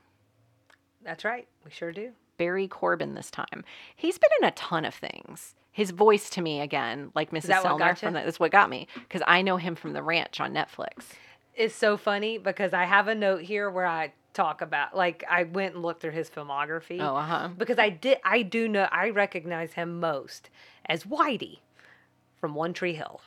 that's 1.04 1.24
right. 1.24 1.48
We 1.64 1.72
sure 1.72 1.92
do. 1.92 2.12
Barry 2.38 2.68
Corbin 2.68 3.16
this 3.16 3.30
time. 3.30 3.64
He's 3.96 4.18
been 4.18 4.30
in 4.42 4.48
a 4.48 4.52
ton 4.52 4.86
of 4.86 4.96
things. 4.96 5.56
His 5.72 5.92
voice 5.92 6.30
to 6.32 6.42
me 6.42 6.62
again, 6.62 7.12
like 7.14 7.32
Mrs. 7.32 7.44
that 7.44 7.64
Selner 7.64 7.98
from 7.98 8.14
that's 8.14 8.40
what 8.40 8.52
got 8.52 8.70
me 8.70 8.88
because 8.96 9.22
I 9.28 9.42
know 9.42 9.58
him 9.58 9.76
from 9.76 9.94
The 9.94 10.02
Ranch 10.02 10.40
on 10.40 10.54
Netflix. 10.54 11.10
It's 11.56 11.76
so 11.76 11.96
funny 11.98 12.38
because 12.38 12.74
I 12.74 12.86
have 12.86 13.08
a 13.08 13.16
note 13.16 13.42
here 13.42 13.70
where 13.70 13.86
I 13.86 14.14
talk 14.34 14.62
about 14.62 14.96
like 14.96 15.24
I 15.30 15.44
went 15.44 15.76
and 15.76 15.84
looked 15.84 16.02
through 16.02 16.12
his 16.12 16.30
filmography. 16.30 17.00
Oh, 17.02 17.16
uh 17.16 17.24
huh. 17.24 17.50
because 17.58 17.78
I 17.78 17.90
did 17.90 18.18
I 18.24 18.42
do 18.42 18.68
know 18.68 18.88
I 18.92 19.10
recognize 19.10 19.74
him 19.74 20.00
most 20.00 20.50
as 20.86 21.04
Whitey 21.04 21.60
from 22.40 22.56
One 22.56 22.74
Tree 22.74 22.94
Hill. 22.94 23.22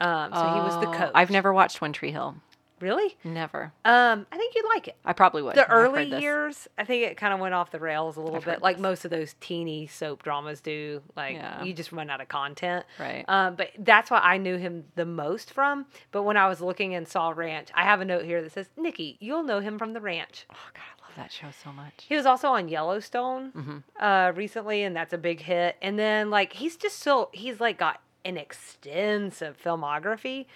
Um, 0.00 0.32
so 0.32 0.40
he 0.40 0.60
was 0.60 0.80
the 0.80 0.86
coach. 0.92 1.10
Oh, 1.14 1.18
I've 1.18 1.30
never 1.30 1.52
watched 1.52 1.80
One 1.80 1.92
Tree 1.92 2.10
Hill. 2.12 2.36
Really. 2.80 3.16
Never. 3.24 3.72
Um, 3.84 4.26
I 4.32 4.36
think 4.36 4.54
you'd 4.54 4.68
like 4.68 4.88
it. 4.88 4.96
I 5.04 5.12
probably 5.12 5.42
would. 5.42 5.54
The 5.56 5.68
early 5.70 6.04
years, 6.20 6.68
I 6.78 6.84
think 6.84 7.04
it 7.04 7.16
kind 7.16 7.32
of 7.34 7.40
went 7.40 7.54
off 7.54 7.70
the 7.70 7.78
rails 7.80 8.16
a 8.16 8.20
little 8.20 8.36
I've 8.36 8.44
bit, 8.44 8.62
like 8.62 8.76
this. 8.76 8.82
most 8.82 9.04
of 9.04 9.10
those 9.10 9.34
teeny 9.40 9.86
soap 9.86 10.22
dramas 10.22 10.60
do. 10.60 11.02
Like 11.16 11.34
Yeah. 11.36 11.62
you 11.62 11.72
just 11.72 11.92
run 11.92 12.10
out 12.10 12.20
of 12.20 12.28
content. 12.28 12.86
Right. 12.98 13.24
Um, 13.28 13.54
but 13.56 13.70
that's 13.78 14.10
why 14.10 14.18
I 14.20 14.38
knew 14.38 14.56
him 14.56 14.84
the 14.96 15.04
most 15.06 15.52
from. 15.52 15.86
But 16.12 16.22
when 16.22 16.36
I 16.36 16.48
was 16.48 16.60
looking 16.60 16.94
and 16.94 17.06
saw 17.06 17.30
Ranch, 17.30 17.68
I 17.74 17.84
have 17.84 18.00
a 18.00 18.04
note 18.04 18.24
here 18.24 18.42
that 18.42 18.52
says, 18.52 18.68
"Nikki, 18.76 19.16
you'll 19.20 19.42
know 19.42 19.60
him 19.60 19.78
from 19.78 19.92
the 19.92 20.00
Ranch." 20.00 20.46
oh 20.50 20.56
God, 20.74 20.82
I 20.98 21.02
love 21.06 21.16
that 21.16 21.32
show 21.32 21.48
so 21.64 21.72
much. 21.72 22.04
He 22.08 22.14
was 22.16 22.26
also 22.26 22.48
on 22.48 22.68
Yellowstone 22.68 23.52
Mhm. 23.52 23.82
uh, 24.00 24.32
recently, 24.34 24.82
and 24.84 24.94
that's 24.96 25.12
a 25.12 25.18
big 25.18 25.40
hit. 25.40 25.76
And 25.82 25.98
then 25.98 26.30
like 26.30 26.54
he's 26.54 26.76
just 26.76 26.98
so 27.00 27.30
he's 27.32 27.60
like 27.60 27.78
got 27.78 28.00
an 28.24 28.36
extensive 28.36 29.56
filmography, 29.62 30.46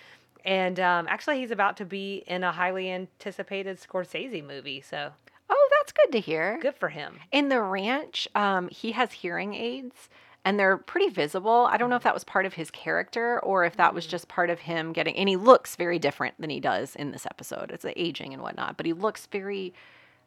and 0.44 0.78
um, 0.80 1.06
actually 1.08 1.38
he's 1.40 1.50
about 1.50 1.76
to 1.78 1.84
be 1.84 2.24
in 2.26 2.44
a 2.44 2.52
highly 2.52 2.90
anticipated 2.90 3.78
Scorsese 3.80 4.46
movie. 4.46 4.80
So 4.80 5.12
Oh, 5.50 5.68
that's 5.78 5.92
good 5.92 6.12
to 6.12 6.20
hear. 6.20 6.58
good 6.62 6.74
for 6.76 6.88
him. 6.88 7.18
In 7.30 7.48
The 7.48 7.60
Ranch, 7.60 8.26
um, 8.34 8.68
he 8.68 8.92
has 8.92 9.12
hearing 9.12 9.54
aids. 9.54 10.08
And 10.46 10.58
they're 10.60 10.76
pretty 10.76 11.08
visible. 11.08 11.66
I 11.70 11.78
don't 11.78 11.88
know 11.88 11.96
if 11.96 12.02
that 12.02 12.12
was 12.12 12.22
part 12.22 12.44
of 12.44 12.52
his 12.52 12.70
character 12.70 13.40
or 13.42 13.64
if 13.64 13.76
that 13.78 13.94
was 13.94 14.06
just 14.06 14.28
part 14.28 14.50
of 14.50 14.58
him 14.58 14.92
getting. 14.92 15.16
And 15.16 15.26
he 15.26 15.36
looks 15.36 15.74
very 15.74 15.98
different 15.98 16.34
than 16.38 16.50
he 16.50 16.60
does 16.60 16.94
in 16.96 17.12
this 17.12 17.24
episode. 17.24 17.70
It's 17.70 17.82
the 17.82 17.98
aging 17.98 18.34
and 18.34 18.42
whatnot, 18.42 18.76
but 18.76 18.84
he 18.84 18.92
looks 18.92 19.24
very. 19.24 19.72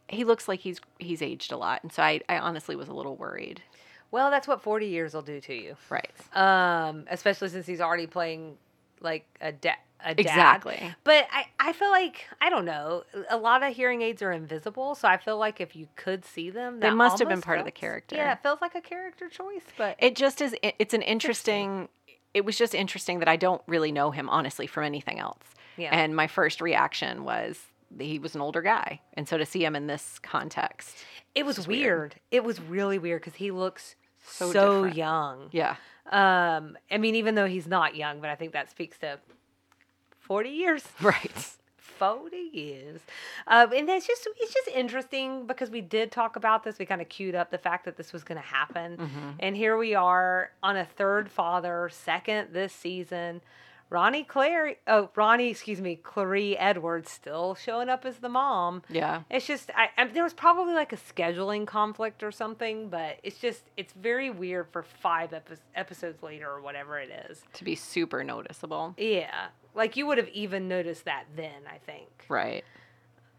He 0.08 0.24
looks 0.24 0.48
like 0.48 0.60
he's 0.62 0.82
he's 0.98 1.22
aged 1.22 1.52
a 1.52 1.58
lot, 1.58 1.84
and 1.84 1.92
so 1.94 2.02
I, 2.02 2.22
I 2.28 2.40
honestly 2.40 2.76
was 2.76 2.88
a 2.88 2.94
little 2.94 3.16
worried. 3.16 3.62
Well, 4.10 4.32
that's 4.32 4.48
what 4.48 4.64
forty 4.64 4.88
years 4.88 5.14
will 5.14 5.22
do 5.22 5.40
to 5.42 5.54
you. 5.54 5.76
Right. 5.88 6.10
Um, 6.36 7.04
especially 7.12 7.50
since 7.50 7.68
he's 7.68 7.82
already 7.82 8.08
playing 8.08 8.58
like 9.02 9.28
a 9.40 9.52
dad. 9.52 9.78
A 10.04 10.14
dad. 10.14 10.20
Exactly. 10.20 10.94
But 11.04 11.28
I, 11.32 11.46
I 11.60 11.74
feel 11.74 11.90
like 11.90 12.26
I 12.40 12.50
don't 12.50 12.66
know. 12.66 13.04
A 13.30 13.38
lot 13.38 13.64
of 13.64 13.76
hearing 13.76 14.02
aids 14.02 14.22
are 14.22 14.32
invisible, 14.32 14.94
so 14.96 15.08
I 15.08 15.18
feel 15.18 15.38
like 15.38 15.60
if 15.60 15.76
you 15.76 15.88
could 15.96 16.24
see 16.24 16.50
them, 16.50 16.80
They 16.80 16.92
must 16.92 17.20
have 17.20 17.28
been 17.30 17.42
part 17.42 17.60
of 17.60 17.66
the 17.66 17.72
character. 17.72 18.16
Yeah, 18.16 18.34
it 18.34 18.40
feels 18.44 18.62
like 18.62 18.76
a 18.76 18.82
character 18.82 19.28
choice, 19.30 19.64
but 19.78 19.96
It 20.00 20.16
just 20.16 20.42
is. 20.42 20.56
It's 20.62 20.94
an 20.94 21.02
interesting. 21.02 21.90
It 22.34 22.46
was 22.46 22.58
just 22.58 22.76
interesting 22.76 23.20
that 23.20 23.28
I 23.28 23.36
don't 23.38 23.62
really 23.68 23.92
know 23.92 24.12
him 24.12 24.30
honestly 24.30 24.68
from 24.68 24.84
anything 24.84 25.20
else. 25.20 25.44
Yeah. 25.78 25.90
And 25.92 26.16
my 26.16 26.28
first 26.28 26.62
reaction 26.62 27.24
was 27.24 27.60
that 27.92 28.04
he 28.04 28.20
was 28.20 28.36
an 28.36 28.42
older 28.42 28.62
guy, 28.62 29.02
and 29.14 29.28
so 29.28 29.38
to 29.38 29.46
see 29.46 29.64
him 29.66 29.76
in 29.76 29.88
this 29.88 30.20
context, 30.20 30.96
It 31.34 31.46
was 31.46 31.58
is 31.58 31.68
weird. 31.68 31.80
weird. 32.00 32.16
It 32.32 32.44
was 32.44 32.60
really 32.62 33.00
weird 33.00 33.22
because 33.22 33.36
he 33.36 33.50
looks 33.52 33.96
so, 34.24 34.52
So 34.52 34.84
young. 34.84 35.50
yeah, 35.52 35.78
Um, 36.12 36.78
I 36.92 36.98
mean, 36.98 37.16
even 37.16 37.36
though 37.36 37.48
he's 37.48 37.66
not 37.68 37.96
young, 37.96 38.20
but 38.22 38.30
I 38.30 38.36
think 38.36 38.52
that 38.54 38.70
speaks 38.70 38.98
to 39.00 39.20
forty 40.28 40.50
years. 40.50 40.84
right. 41.02 41.48
Forty 41.78 42.50
years, 42.54 43.00
um, 43.48 43.72
and 43.74 43.90
it's 43.90 44.06
just 44.06 44.28
it's 44.40 44.54
just 44.54 44.68
interesting 44.68 45.48
because 45.48 45.72
we 45.72 45.82
did 45.82 46.12
talk 46.12 46.36
about 46.36 46.64
this. 46.64 46.78
We 46.78 46.86
kind 46.86 47.02
of 47.02 47.10
queued 47.10 47.34
up 47.34 47.50
the 47.50 47.58
fact 47.58 47.86
that 47.86 47.98
this 47.98 48.14
was 48.14 48.24
going 48.24 48.40
to 48.40 48.48
happen, 48.48 48.98
Mm-hmm. 48.98 49.30
and 49.40 49.56
here 49.58 49.78
we 49.78 49.96
are 49.96 50.52
on 50.62 50.78
a 50.78 50.86
third 50.86 51.28
father, 51.32 51.90
second 51.92 52.50
this 52.54 52.72
season. 52.72 53.42
Ronnie 53.90 54.26
Claire, 54.26 54.76
oh 54.86 55.10
Ronnie, 55.16 55.50
excuse 55.50 55.80
me, 55.82 55.96
Clarie 55.96 56.56
Edwards 56.58 57.10
still 57.10 57.56
showing 57.56 57.88
up 57.90 58.06
as 58.06 58.18
the 58.18 58.30
mom. 58.30 58.84
Yeah. 58.90 59.22
It's 59.32 59.48
just 59.48 59.72
I, 59.76 59.90
I 59.98 60.06
there 60.08 60.24
was 60.24 60.34
probably 60.36 60.74
like 60.76 60.94
a 60.94 60.98
scheduling 60.98 61.66
conflict 61.66 62.22
or 62.22 62.32
something, 62.32 62.90
but 62.90 63.18
it's 63.24 63.40
just 63.40 63.64
it's 63.78 63.94
very 63.94 64.30
weird 64.30 64.68
for 64.72 64.84
five 64.84 65.34
epi- 65.34 65.56
episodes 65.74 66.22
later 66.22 66.48
or 66.52 66.62
whatever 66.62 67.00
it 67.00 67.10
is. 67.32 67.42
To 67.54 67.64
be 67.64 67.76
super 67.76 68.24
noticeable. 68.26 68.94
Yeah, 68.98 69.48
like 69.78 69.96
you 69.96 70.06
would 70.08 70.18
have 70.18 70.30
even 70.30 70.68
noticed 70.68 71.06
that 71.06 71.26
then. 71.36 71.62
I 71.72 71.78
think. 71.78 72.10
Right. 72.28 72.64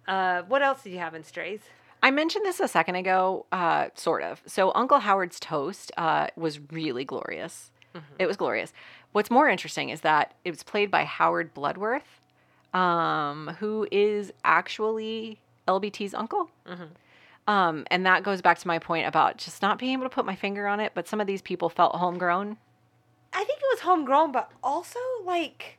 Uh, 0.06 0.42
what 0.42 0.62
else 0.62 0.82
did 0.82 0.92
you 0.92 0.98
have 0.98 1.14
in 1.14 1.22
Strays? 1.24 1.60
I 2.02 2.10
mentioned 2.10 2.46
this 2.46 2.60
a 2.60 2.68
second 2.68 2.94
ago, 2.94 3.44
uh, 3.52 3.88
sort 3.94 4.22
of. 4.22 4.40
So 4.46 4.72
Uncle 4.74 5.00
Howard's 5.00 5.38
toast 5.38 5.90
uh, 5.98 6.28
was 6.36 6.60
really 6.70 7.04
glorious. 7.04 7.70
It 8.18 8.26
was 8.26 8.36
glorious. 8.36 8.72
What's 9.10 9.28
more 9.28 9.48
interesting 9.48 9.88
is 9.88 10.02
that 10.02 10.34
it 10.44 10.50
was 10.50 10.62
played 10.62 10.88
by 10.88 11.02
Howard 11.02 11.52
Bloodworth, 11.52 12.20
um, 12.72 13.56
who 13.58 13.88
is 13.90 14.32
actually 14.44 15.40
LBT's 15.66 16.14
uncle. 16.14 16.48
Um, 17.48 17.86
and 17.90 18.06
that 18.06 18.22
goes 18.22 18.40
back 18.40 18.58
to 18.58 18.68
my 18.68 18.78
point 18.78 19.06
about 19.08 19.38
just 19.38 19.62
not 19.62 19.78
being 19.78 19.94
able 19.94 20.04
to 20.04 20.10
put 20.10 20.26
my 20.26 20.36
finger 20.36 20.68
on 20.68 20.78
it, 20.78 20.92
but 20.94 21.08
some 21.08 21.20
of 21.20 21.26
these 21.26 21.42
people 21.42 21.68
felt 21.68 21.96
homegrown. 21.96 22.58
I 23.32 23.38
think 23.44 23.58
it 23.58 23.66
was 23.72 23.80
homegrown, 23.80 24.30
but 24.30 24.52
also 24.62 25.00
like 25.24 25.77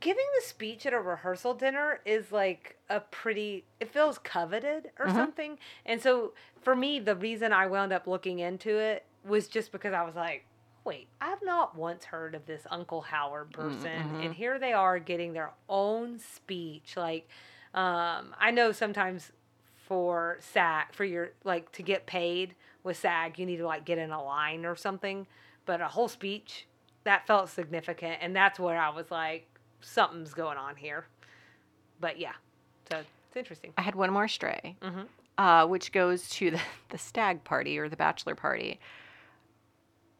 giving 0.00 0.24
the 0.38 0.46
speech 0.46 0.86
at 0.86 0.92
a 0.92 1.00
rehearsal 1.00 1.54
dinner 1.54 2.00
is 2.04 2.32
like 2.32 2.76
a 2.88 3.00
pretty 3.00 3.64
it 3.80 3.92
feels 3.92 4.18
coveted 4.18 4.90
or 4.98 5.06
mm-hmm. 5.06 5.16
something. 5.16 5.58
And 5.84 6.00
so 6.00 6.32
for 6.62 6.74
me, 6.74 6.98
the 6.98 7.14
reason 7.14 7.52
I 7.52 7.66
wound 7.66 7.92
up 7.92 8.06
looking 8.06 8.40
into 8.40 8.76
it 8.76 9.04
was 9.24 9.48
just 9.48 9.72
because 9.72 9.92
I 9.92 10.02
was 10.02 10.14
like, 10.14 10.44
wait, 10.86 11.08
I've 11.20 11.42
not 11.42 11.76
once 11.76 12.04
heard 12.04 12.34
of 12.34 12.46
this 12.46 12.62
Uncle 12.70 13.02
Howard 13.02 13.48
mm, 13.48 13.52
person. 13.52 13.90
Mm-hmm. 13.90 14.20
And 14.20 14.34
here 14.34 14.58
they 14.58 14.72
are 14.72 14.98
getting 14.98 15.32
their 15.32 15.50
own 15.68 16.18
speech. 16.18 16.94
Like, 16.96 17.28
um, 17.74 18.34
I 18.38 18.52
know 18.52 18.72
sometimes 18.72 19.32
for 19.74 20.38
SAG, 20.40 20.92
for 20.92 21.04
your, 21.04 21.30
like, 21.44 21.72
to 21.72 21.82
get 21.82 22.06
paid 22.06 22.54
with 22.84 22.96
SAG, 22.96 23.38
you 23.38 23.46
need 23.46 23.58
to, 23.58 23.66
like, 23.66 23.84
get 23.84 23.98
in 23.98 24.12
a 24.12 24.22
line 24.22 24.64
or 24.64 24.76
something. 24.76 25.26
But 25.66 25.80
a 25.80 25.88
whole 25.88 26.08
speech, 26.08 26.66
that 27.02 27.26
felt 27.26 27.50
significant. 27.50 28.18
And 28.20 28.34
that's 28.34 28.58
where 28.60 28.78
I 28.78 28.90
was 28.90 29.10
like, 29.10 29.48
something's 29.86 30.34
going 30.34 30.58
on 30.58 30.76
here. 30.76 31.06
But 32.00 32.18
yeah, 32.18 32.32
so 32.90 32.98
it's 32.98 33.36
interesting. 33.36 33.72
I 33.78 33.82
had 33.82 33.94
one 33.94 34.10
more 34.12 34.28
stray, 34.28 34.76
Mhm. 34.82 35.06
uh, 35.38 35.66
which 35.66 35.92
goes 35.92 36.28
to 36.30 36.50
the, 36.50 36.60
the 36.90 36.98
stag 36.98 37.44
party 37.44 37.78
or 37.78 37.88
the 37.88 37.96
bachelor 37.96 38.34
party. 38.34 38.80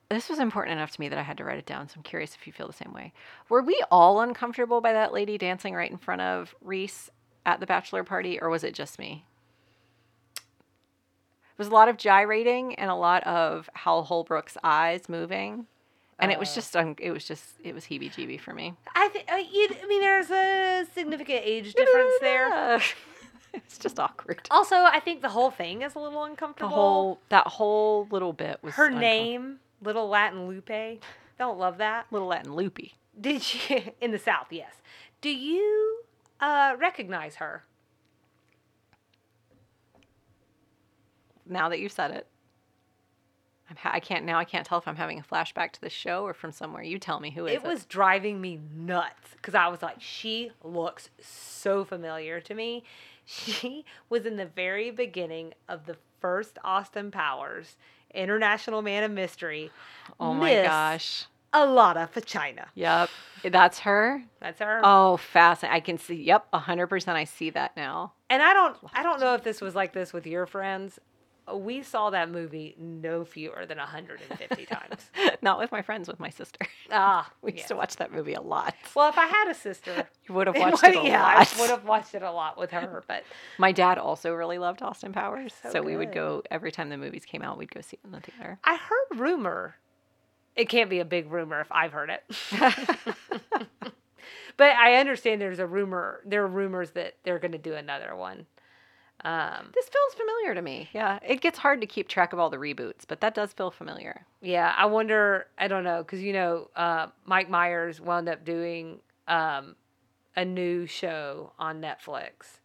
This 0.09 0.29
was 0.29 0.39
important 0.39 0.79
enough 0.79 0.93
to 0.93 1.01
me 1.01 1.09
that 1.09 1.19
I 1.19 1.23
had 1.23 1.37
to 1.39 1.45
write 1.45 1.59
it 1.59 1.67
down, 1.67 1.89
so 1.89 1.95
I'm 1.97 2.05
curious 2.05 2.37
if 2.37 2.47
you 2.47 2.53
feel 2.53 2.69
the 2.69 2.73
same 2.73 2.93
way. 2.95 3.13
Were 3.49 3.63
we 3.63 3.83
all 3.91 4.21
uncomfortable 4.21 4.81
by 4.81 4.93
that 4.93 5.13
lady 5.13 5.37
dancing 5.37 5.75
right 5.75 5.91
in 5.91 5.97
front 5.99 6.21
of 6.21 6.55
Reese 6.61 7.11
at 7.45 7.59
the 7.59 7.67
bachelor 7.67 8.05
party, 8.05 8.41
or 8.41 8.49
was 8.49 8.63
it 8.63 8.73
just 8.73 9.01
me? 9.01 9.25
It 10.37 11.59
was 11.59 11.69
a 11.69 11.73
lot 11.73 11.89
of 11.89 11.97
gyrating 11.97 12.75
and 12.77 12.89
a 12.91 12.95
lot 12.95 13.25
of 13.25 13.69
Hal 13.75 14.05
Holbrook's 14.05 14.57
eyes 14.63 15.09
moving, 15.09 15.67
and 16.19 16.33
it 16.33 16.39
was 16.39 16.51
Uh. 16.51 16.55
just 16.55 16.77
un- 16.77 16.97
it 16.99 17.11
was 17.11 17.25
just 17.25 17.45
it 17.63 17.75
was 17.75 17.85
heebie-jeebie 17.85 18.41
for 18.41 18.53
me. 18.55 18.75
I, 18.95 19.09
th- 19.09 19.25
uh, 19.29 19.35
I 19.35 19.87
mean, 19.87 20.01
there's 20.01 20.31
a 20.31 20.87
significant 20.95 21.43
age 21.45 21.75
difference 21.75 22.13
there. 22.21 22.81
it's 23.55 23.79
just 23.79 23.99
awkward. 24.01 24.47
Also, 24.51 24.77
I 24.77 25.01
think 25.01 25.23
the 25.23 25.29
whole 25.31 25.51
thing 25.51 25.83
is 25.83 25.95
a 25.95 25.99
little 25.99 26.23
The 26.25 26.31
uncomfortable. 26.31 26.71
whole 26.75 27.21
that 27.29 27.47
whole 27.47 28.07
little 28.11 28.33
bit 28.33 28.59
was 28.63 28.75
Her 28.75 28.91
name, 28.91 29.59
Little 29.83 30.09
Latin 30.09 30.49
Lupe. 30.49 31.01
Don't 31.39 31.59
love 31.59 31.79
that. 31.79 32.07
little 32.11 32.29
Latin 32.29 32.55
loopy. 32.55 32.95
Did 33.21 33.43
you 33.69 33.93
in 34.01 34.11
the 34.11 34.19
South? 34.19 34.47
Yes. 34.51 34.73
Do 35.21 35.29
you 35.31 36.01
uh, 36.41 36.77
recognize 36.79 37.37
her? 37.37 37.65
Now 41.49 41.69
that 41.69 41.79
you've 41.79 41.93
said 41.93 42.11
it, 42.11 42.27
I'm 43.69 43.77
ha- 43.77 43.91
I 43.93 44.01
can't 44.01 44.25
now. 44.25 44.39
I 44.39 44.45
can't 44.45 44.65
tell 44.67 44.79
if 44.79 44.87
I'm 44.87 44.97
having 44.97 45.19
a 45.19 45.23
flashback 45.23 45.73
to 45.73 45.81
the 45.81 45.91
show 45.91 46.25
or 46.25 46.33
from 46.35 46.53
somewhere. 46.53 46.83
You 46.83 46.99
tell 46.99 47.19
me 47.21 47.31
who 47.31 47.47
is 47.47 47.55
It 47.55 47.63
was 47.65 47.85
driving 47.85 48.41
me 48.41 48.61
nuts 48.75 49.31
because 49.37 49.55
I 49.55 49.69
was 49.69 49.83
like, 49.83 50.01
she 50.01 50.53
looks 50.63 51.11
so 51.21 51.85
familiar 51.85 52.41
to 52.41 52.55
me. 52.55 52.85
She 53.29 53.85
was 54.09 54.25
in 54.25 54.37
the 54.37 54.47
very 54.47 54.93
beginning 54.93 55.53
of 55.69 55.87
the 55.87 55.97
first 56.21 56.59
Austin 56.63 57.11
Powers 57.11 57.77
International 58.15 58.83
Man 58.83 59.03
of 59.03 59.11
Mystery. 59.11 59.73
Oh 60.21 60.33
my 60.33 60.55
Miss 60.55 60.67
gosh. 60.67 61.27
Alotta 61.53 62.09
Fagina. 62.09 62.67
Yep, 62.75 63.11
that's 63.51 63.81
her. 63.81 64.23
That's 64.41 64.61
her. 64.61 64.81
Oh, 64.85 65.17
fascinating. 65.17 65.77
I 65.77 65.81
can 65.81 65.99
see. 65.99 66.23
Yep, 66.23 66.55
hundred 66.55 66.87
percent. 66.87 67.17
I 67.17 67.25
see 67.25 67.51
that 67.51 67.77
now. 67.77 68.13
And 68.31 68.43
I 68.43 68.53
don't 68.53 68.77
I 68.95 69.03
don't 69.03 69.19
know 69.19 69.35
if 69.35 69.43
this 69.43 69.61
was 69.61 69.75
like 69.75 69.93
this 69.93 70.13
with 70.13 70.27
your 70.27 70.47
friends. 70.47 71.01
We 71.55 71.83
saw 71.83 72.11
that 72.11 72.31
movie 72.31 72.75
no 72.79 73.25
fewer 73.25 73.67
than 73.67 73.79
150 73.79 74.67
times. 74.67 75.11
Not 75.43 75.59
with 75.59 75.71
my 75.71 75.81
friends, 75.81 76.09
with 76.09 76.19
my 76.19 76.29
sister. 76.31 76.67
Ah, 76.91 77.31
We 77.43 77.53
used 77.53 77.61
yes. 77.63 77.69
to 77.69 77.77
watch 77.77 77.97
that 77.97 78.13
movie 78.13 78.35
a 78.35 78.41
lot. 78.41 78.75
Well, 78.97 79.09
if 79.09 79.17
I 79.17 79.27
had 79.27 79.49
a 79.49 79.55
sister, 79.55 80.09
You 80.29 80.35
would 80.35 80.49
have 80.49 80.57
it 80.57 80.61
watched 80.61 80.83
would- 80.83 80.97
it 80.97 81.05
a 81.05 81.07
yeah, 81.07 81.23
lot. 81.23 81.37
I 81.57 81.61
would 81.61 81.71
have 81.71 81.85
watched 81.85 82.15
it 82.15 82.23
a 82.23 82.31
lot 82.33 82.59
with 82.59 82.73
her. 82.73 83.03
But 83.09 83.23
My 83.59 83.71
dad 83.73 83.99
also 83.99 84.33
really 84.35 84.59
loved 84.59 84.83
Austin 84.83 85.13
Powers, 85.13 85.55
So 85.63 85.71
so, 85.71 85.83
we 85.83 85.97
would 85.97 86.13
go 86.13 86.43
every 86.51 86.73
time 86.73 86.89
the 86.89 86.97
movies 86.97 87.25
came 87.25 87.43
out. 87.43 87.59
We'd 87.59 87.71
go 87.71 87.81
see 87.81 87.99
them 88.03 88.13
in 88.15 88.21
the 88.21 88.31
theater. 88.31 88.59
I 88.65 88.77
heard 88.77 89.19
rumor. 89.21 89.77
It 90.57 90.69
can't 90.69 90.91
be 90.91 90.99
a 91.01 91.05
big 91.05 91.31
rumor 91.31 91.61
if 91.61 91.71
I've 91.71 91.93
heard 91.93 92.11
it. 92.11 92.25
but 94.57 94.71
I 94.77 94.95
understand 94.97 95.41
there's 95.41 95.59
a 95.59 95.67
rumor. 95.67 96.23
There 96.25 96.43
are 96.43 96.49
rumors 96.49 96.93
that 96.93 97.15
they're 97.25 97.39
going 97.39 97.53
to 97.53 97.59
do 97.59 97.75
another 97.75 98.17
one. 98.17 98.47
Um, 99.27 99.71
This 99.75 99.89
feels 99.89 100.15
familiar 100.15 100.55
to 100.55 100.63
me. 100.63 100.89
Yeah, 100.93 101.19
it 101.27 101.41
gets 101.41 101.59
hard 101.59 101.81
to 101.81 101.87
keep 101.87 102.07
track 102.07 102.33
of 102.33 102.39
all 102.39 102.49
the 102.49 102.59
reboots, 102.59 103.05
but 103.09 103.21
that 103.23 103.35
does 103.35 103.53
feel 103.53 103.71
familiar. 103.73 104.25
yeah, 104.41 104.73
I 104.77 104.87
wonder. 104.87 105.47
I 105.59 105.67
don't 105.69 105.83
know 105.85 106.03
because 106.03 106.23
you 106.23 106.33
know 106.33 106.71
uh, 106.77 107.09
Mike 107.25 107.51
Myers 107.51 108.01
wound 108.01 108.29
up 108.29 108.45
doing 108.45 109.01
um, 109.27 109.75
a 110.37 110.45
new 110.45 110.87
show 110.87 111.53
on 111.59 111.81
Netflix, 111.83 112.61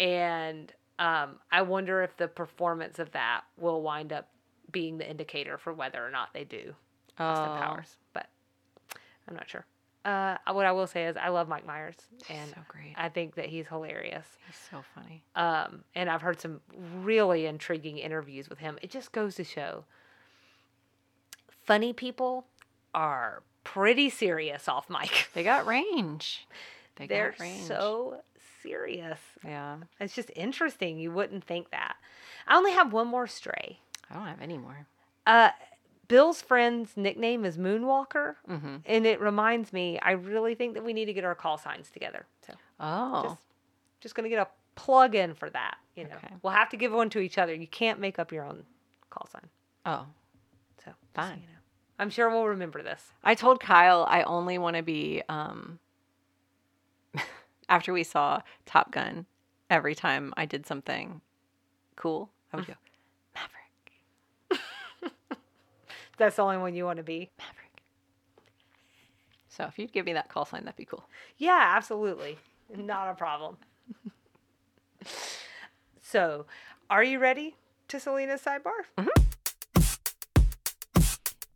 and 0.00 0.72
um, 0.98 1.36
I 1.52 1.60
wonder 1.62 2.02
if 2.02 2.16
the 2.16 2.28
performance 2.28 2.98
of 2.98 3.12
that 3.12 3.42
will 3.58 3.82
wind 3.82 4.12
up 4.12 4.28
being 4.72 4.96
the 4.98 5.08
indicator 5.08 5.58
for 5.58 5.72
whether 5.74 6.04
or 6.04 6.10
not 6.10 6.32
they 6.32 6.44
do 6.44 6.74
Austin 7.18 7.50
Oh. 7.50 7.60
Powers, 7.60 7.96
but 8.14 8.28
I'm 9.28 9.34
not 9.34 9.48
sure. 9.48 9.66
Uh, 10.06 10.36
what 10.52 10.64
I 10.64 10.70
will 10.72 10.86
say 10.86 11.06
is 11.06 11.16
I 11.16 11.30
love 11.30 11.48
Mike 11.48 11.66
Myers, 11.66 11.96
and 12.30 12.50
so 12.50 12.60
great. 12.68 12.94
I 12.96 13.08
think 13.08 13.34
that 13.34 13.46
he's 13.46 13.66
hilarious. 13.66 14.24
He's 14.46 14.56
so 14.70 14.84
funny. 14.94 15.24
Um, 15.34 15.82
and 15.96 16.08
I've 16.08 16.22
heard 16.22 16.40
some 16.40 16.60
really 17.02 17.44
intriguing 17.46 17.98
interviews 17.98 18.48
with 18.48 18.60
him. 18.60 18.78
It 18.82 18.90
just 18.90 19.10
goes 19.10 19.34
to 19.34 19.44
show 19.44 19.84
funny 21.64 21.92
people 21.92 22.46
are 22.94 23.42
pretty 23.64 24.08
serious 24.08 24.68
off 24.68 24.88
mic. 24.88 25.28
They 25.34 25.42
got 25.42 25.66
range. 25.66 26.46
They 26.96 27.06
They're 27.08 27.32
got 27.32 27.40
range. 27.40 27.66
so 27.66 28.22
serious. 28.62 29.18
yeah. 29.44 29.78
It's 30.00 30.14
just 30.14 30.30
interesting. 30.36 30.98
You 30.98 31.10
wouldn't 31.10 31.44
think 31.44 31.70
that. 31.72 31.96
I 32.46 32.56
only 32.56 32.72
have 32.72 32.92
one 32.92 33.08
more 33.08 33.26
stray. 33.26 33.80
I 34.10 34.14
don't 34.14 34.26
have 34.26 34.40
any 34.40 34.56
more. 34.56 34.86
Uh, 35.26 35.50
Bill's 36.08 36.40
friend's 36.42 36.96
nickname 36.96 37.44
is 37.44 37.58
Moonwalker. 37.58 38.34
Mm-hmm. 38.48 38.76
And 38.84 39.06
it 39.06 39.20
reminds 39.20 39.72
me, 39.72 39.98
I 40.00 40.12
really 40.12 40.54
think 40.54 40.74
that 40.74 40.84
we 40.84 40.92
need 40.92 41.06
to 41.06 41.12
get 41.12 41.24
our 41.24 41.34
call 41.34 41.58
signs 41.58 41.90
together. 41.90 42.26
So 42.46 42.54
Oh, 42.80 43.22
just 43.24 43.40
just 44.00 44.14
gonna 44.14 44.28
get 44.28 44.38
a 44.40 44.48
plug 44.74 45.14
in 45.14 45.34
for 45.34 45.48
that. 45.50 45.76
You 45.94 46.04
know, 46.04 46.16
Okay. 46.16 46.34
we'll 46.42 46.52
have 46.52 46.68
to 46.70 46.76
give 46.76 46.92
one 46.92 47.08
to 47.10 47.18
each 47.20 47.38
other. 47.38 47.54
You 47.54 47.66
can't 47.66 47.98
make 47.98 48.18
up 48.18 48.30
your 48.32 48.44
own 48.44 48.64
call 49.10 49.26
sign. 49.26 49.48
oh. 49.86 50.06
So 50.84 50.90
just 50.90 51.14
so 51.14 51.22
Fine. 51.22 51.38
you 51.40 51.46
know. 51.46 51.52
I'm 51.98 52.10
sure 52.10 52.28
we'll 52.28 52.46
remember 52.46 52.82
this. 52.82 53.02
I 53.24 53.34
told 53.34 53.58
Kyle 53.58 54.04
I 54.08 54.22
only 54.22 54.58
want 54.58 54.76
to 54.76 54.82
be 54.82 55.22
um 55.28 55.78
after 57.68 57.92
we 57.92 58.04
saw 58.04 58.42
Top 58.66 58.92
Gun. 58.92 59.26
Every 59.70 59.94
time 59.96 60.32
I 60.36 60.44
did 60.46 60.66
something 60.66 61.20
cool, 61.96 62.30
I 62.52 62.56
would 62.56 62.66
go 62.68 62.74
Maverick, 63.34 64.60
That's 66.16 66.36
the 66.36 66.42
only 66.42 66.58
one 66.58 66.74
you 66.74 66.84
want 66.84 66.98
to 66.98 67.02
be. 67.02 67.30
Maverick. 67.38 67.82
So 69.48 69.64
if 69.64 69.78
you'd 69.78 69.92
give 69.92 70.06
me 70.06 70.12
that 70.12 70.28
call 70.28 70.44
sign, 70.44 70.64
that'd 70.64 70.76
be 70.76 70.84
cool. 70.84 71.04
Yeah, 71.38 71.72
absolutely, 71.76 72.38
not 72.76 73.08
a 73.08 73.14
problem. 73.14 73.56
so, 76.02 76.46
are 76.90 77.02
you 77.02 77.18
ready 77.18 77.56
to 77.88 77.98
Selena's 77.98 78.42
sidebar? 78.42 78.84
Mm-hmm. 78.98 79.22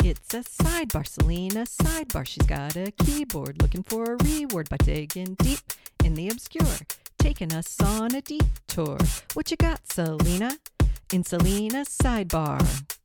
It's 0.03 0.33
a 0.33 0.38
sidebar, 0.38 1.07
Selena 1.07 1.64
sidebar. 1.64 2.27
She's 2.27 2.46
got 2.46 2.75
a 2.75 2.90
keyboard 2.90 3.61
looking 3.61 3.83
for 3.83 4.14
a 4.14 4.16
reward 4.25 4.70
by 4.70 4.79
digging 4.79 5.35
deep 5.35 5.61
in 6.03 6.14
the 6.14 6.31
obscure, 6.31 6.79
taking 7.18 7.53
us 7.53 7.79
on 7.83 8.14
a 8.14 8.23
detour. 8.23 8.96
What 9.35 9.51
you 9.51 9.59
got, 9.59 9.87
Selena? 9.92 10.57
In 11.12 11.23
Selena's 11.23 11.88
sidebar. 11.88 12.99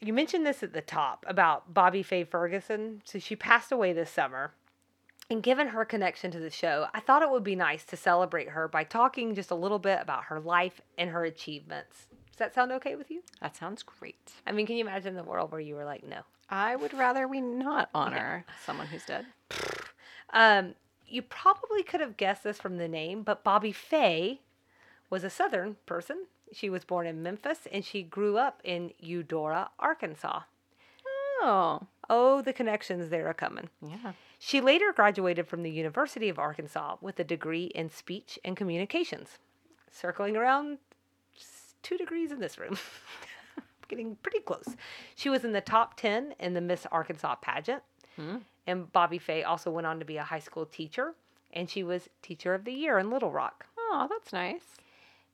You 0.00 0.12
mentioned 0.12 0.46
this 0.46 0.62
at 0.62 0.72
the 0.72 0.80
top 0.80 1.24
about 1.28 1.74
Bobbie 1.74 2.02
Faye 2.04 2.24
Ferguson. 2.24 3.02
So 3.04 3.18
she 3.18 3.36
passed 3.36 3.72
away 3.72 3.92
this 3.92 4.10
summer. 4.10 4.52
And 5.30 5.42
given 5.42 5.68
her 5.68 5.84
connection 5.84 6.30
to 6.30 6.38
the 6.38 6.50
show, 6.50 6.86
I 6.94 7.00
thought 7.00 7.22
it 7.22 7.30
would 7.30 7.44
be 7.44 7.56
nice 7.56 7.84
to 7.86 7.96
celebrate 7.96 8.50
her 8.50 8.66
by 8.66 8.84
talking 8.84 9.34
just 9.34 9.50
a 9.50 9.54
little 9.54 9.78
bit 9.78 9.98
about 10.00 10.24
her 10.24 10.40
life 10.40 10.80
and 10.96 11.10
her 11.10 11.24
achievements. 11.24 12.06
Does 12.30 12.38
that 12.38 12.54
sound 12.54 12.72
okay 12.72 12.96
with 12.96 13.10
you? 13.10 13.22
That 13.42 13.54
sounds 13.54 13.82
great. 13.82 14.32
I 14.46 14.52
mean, 14.52 14.66
can 14.66 14.76
you 14.76 14.84
imagine 14.84 15.16
the 15.16 15.22
world 15.24 15.52
where 15.52 15.60
you 15.60 15.74
were 15.74 15.84
like, 15.84 16.06
no? 16.06 16.20
I 16.48 16.76
would 16.76 16.94
rather 16.94 17.28
we 17.28 17.42
not 17.42 17.90
honor 17.94 18.46
someone 18.64 18.86
who's 18.86 19.04
dead. 19.04 19.26
Um, 20.30 20.74
you 21.06 21.22
probably 21.22 21.82
could 21.82 22.00
have 22.00 22.18
guessed 22.18 22.44
this 22.44 22.58
from 22.58 22.76
the 22.76 22.86
name, 22.86 23.22
but 23.22 23.44
Bobby 23.44 23.72
Faye 23.72 24.42
was 25.08 25.24
a 25.24 25.30
Southern 25.30 25.76
person. 25.86 26.26
She 26.52 26.70
was 26.70 26.84
born 26.84 27.06
in 27.06 27.22
Memphis 27.22 27.66
and 27.72 27.84
she 27.84 28.02
grew 28.02 28.38
up 28.38 28.60
in 28.64 28.92
Eudora, 28.98 29.70
Arkansas. 29.78 30.40
Oh, 31.40 31.86
Oh, 32.10 32.40
the 32.40 32.54
connections 32.54 33.10
there 33.10 33.28
are 33.28 33.34
coming. 33.34 33.68
yeah. 33.82 34.12
She 34.38 34.60
later 34.62 34.92
graduated 34.94 35.46
from 35.46 35.62
the 35.62 35.70
University 35.70 36.28
of 36.30 36.38
Arkansas 36.38 36.96
with 37.02 37.18
a 37.20 37.24
degree 37.24 37.66
in 37.66 37.90
speech 37.90 38.38
and 38.44 38.56
communications, 38.56 39.38
circling 39.90 40.36
around 40.36 40.78
two 41.82 41.98
degrees 41.98 42.32
in 42.32 42.40
this 42.40 42.56
room. 42.58 42.78
Getting 43.88 44.16
pretty 44.22 44.40
close. 44.40 44.74
She 45.16 45.28
was 45.28 45.44
in 45.44 45.52
the 45.52 45.60
top 45.60 45.96
10 45.98 46.34
in 46.40 46.54
the 46.54 46.60
Miss 46.62 46.86
Arkansas 46.90 47.34
pageant. 47.36 47.82
Hmm. 48.16 48.36
And 48.66 48.90
Bobbie 48.92 49.18
Faye 49.18 49.42
also 49.44 49.70
went 49.70 49.86
on 49.86 49.98
to 49.98 50.04
be 50.04 50.16
a 50.18 50.22
high 50.24 50.38
school 50.40 50.64
teacher, 50.66 51.14
and 51.52 51.68
she 51.68 51.82
was 51.82 52.08
Teacher 52.22 52.54
of 52.54 52.64
the 52.64 52.72
Year 52.72 52.98
in 52.98 53.10
Little 53.10 53.30
Rock. 53.32 53.66
Oh, 53.78 54.06
that's 54.10 54.32
nice. 54.32 54.62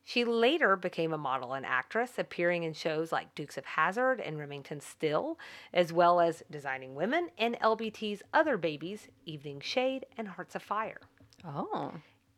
She 0.07 0.25
later 0.25 0.77
became 0.77 1.14
a 1.14 1.19
model 1.19 1.55
and 1.55 1.64
actress, 1.64 2.19
appearing 2.19 2.62
in 2.62 2.75
shows 2.75 3.11
like 3.11 3.35
Dukes 3.35 3.57
of 3.57 3.64
Hazzard 3.64 4.21
and 4.21 4.38
Remington 4.38 4.81
Steele, 4.81 5.38
as 5.73 5.93
well 5.93 6.21
as 6.21 6.43
Designing 6.51 6.95
Women 6.95 7.31
and 7.38 7.59
LBT's 7.61 8.23
Other 8.33 8.59
Babies, 8.59 9.09
Evening 9.25 9.61
Shade, 9.61 10.05
and 10.19 10.29
Hearts 10.29 10.55
Afire. 10.55 11.01
Oh, 11.45 11.95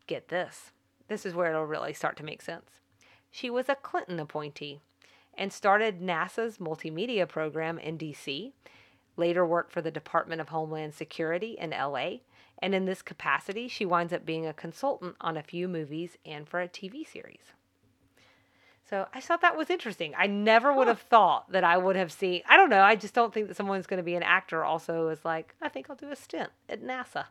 Get 0.07 0.29
this. 0.29 0.71
This 1.09 1.27
is 1.27 1.35
where 1.35 1.51
it'll 1.51 1.67
really 1.67 1.93
start 1.93 2.17
to 2.19 2.25
make 2.25 2.41
sense. 2.41 2.71
She 3.31 3.51
was 3.51 3.69
a 3.69 3.75
Clinton 3.75 4.21
appointee 4.21 4.81
and 5.35 5.53
started 5.53 6.01
NASA's 6.01 6.59
multimedia 6.59 7.29
program 7.29 7.79
in 7.79 7.99
DC, 7.99 8.53
later 9.17 9.45
worked 9.45 9.73
for 9.73 9.83
the 9.83 9.91
Department 9.91 10.41
of 10.41 10.49
Homeland 10.49 10.95
Security 10.95 11.57
in 11.59 11.71
LA, 11.71 12.19
and 12.61 12.75
in 12.75 12.87
this 12.87 13.03
capacity, 13.03 13.69
she 13.69 13.85
winds 13.85 14.13
up 14.13 14.25
being 14.25 14.47
a 14.47 14.55
consultant 14.55 15.17
on 15.21 15.37
a 15.37 15.43
few 15.43 15.69
movies 15.69 16.17
and 16.25 16.49
for 16.49 16.61
a 16.61 16.69
TV 16.69 17.07
series. 17.07 17.53
So 18.89 19.07
I 19.13 19.21
thought 19.21 19.41
that 19.41 19.57
was 19.57 19.69
interesting. 19.69 20.15
I 20.17 20.27
never 20.29 20.73
would 20.73 20.87
have 20.87 21.01
thought 21.01 21.51
that 21.51 21.65
I 21.65 21.77
would 21.77 21.97
have 21.97 22.13
seen. 22.13 22.43
I 22.49 22.57
don't 22.57 22.71
know. 22.71 22.83
I 22.83 22.95
just 22.95 23.15
don't 23.15 23.35
think 23.35 23.49
that 23.49 23.57
someone's 23.57 23.87
going 23.87 23.99
to 23.99 24.05
be 24.05 24.15
an 24.15 24.23
actor. 24.23 24.63
Also, 24.65 25.09
is 25.09 25.25
like 25.25 25.55
I 25.61 25.69
think 25.69 25.91
I'll 25.91 25.97
do 25.97 26.11
a 26.11 26.17
stint 26.17 26.51
at 26.69 26.83
NASA. 26.83 27.25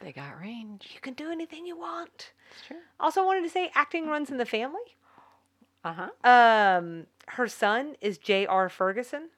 they 0.00 0.12
got 0.12 0.40
range. 0.40 0.90
You 0.94 1.00
can 1.00 1.14
do 1.14 1.30
anything 1.32 1.66
you 1.66 1.76
want. 1.76 2.32
It's 2.52 2.66
true. 2.66 2.76
Also, 3.00 3.24
wanted 3.26 3.42
to 3.42 3.50
say 3.50 3.70
acting 3.74 4.06
runs 4.06 4.30
in 4.30 4.36
the 4.36 4.46
family. 4.46 4.96
Uh 5.84 5.94
huh. 5.94 6.28
Um, 6.78 7.06
her 7.28 7.48
son 7.48 7.96
is 8.00 8.16
J.R. 8.18 8.68
Ferguson. 8.68 9.30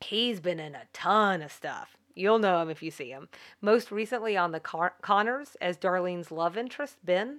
He's 0.00 0.40
been 0.40 0.58
in 0.60 0.74
a 0.74 0.82
ton 0.92 1.40
of 1.42 1.52
stuff. 1.52 1.96
You'll 2.14 2.38
know 2.40 2.60
him 2.60 2.68
if 2.68 2.82
you 2.82 2.90
see 2.90 3.08
him. 3.10 3.28
Most 3.62 3.90
recently 3.90 4.36
on 4.36 4.50
the 4.52 4.60
Con- 4.60 4.90
Conners 5.00 5.56
as 5.60 5.78
Darlene's 5.78 6.30
love 6.30 6.58
interest, 6.58 6.96
Ben. 7.04 7.38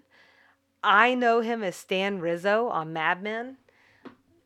I 0.84 1.15
know 1.15 1.39
him 1.39 1.63
as 1.63 1.76
Stan 1.76 2.19
Rizzo 2.19 2.67
on 2.67 2.93
Mad 2.93 3.24
Men. 3.24 3.58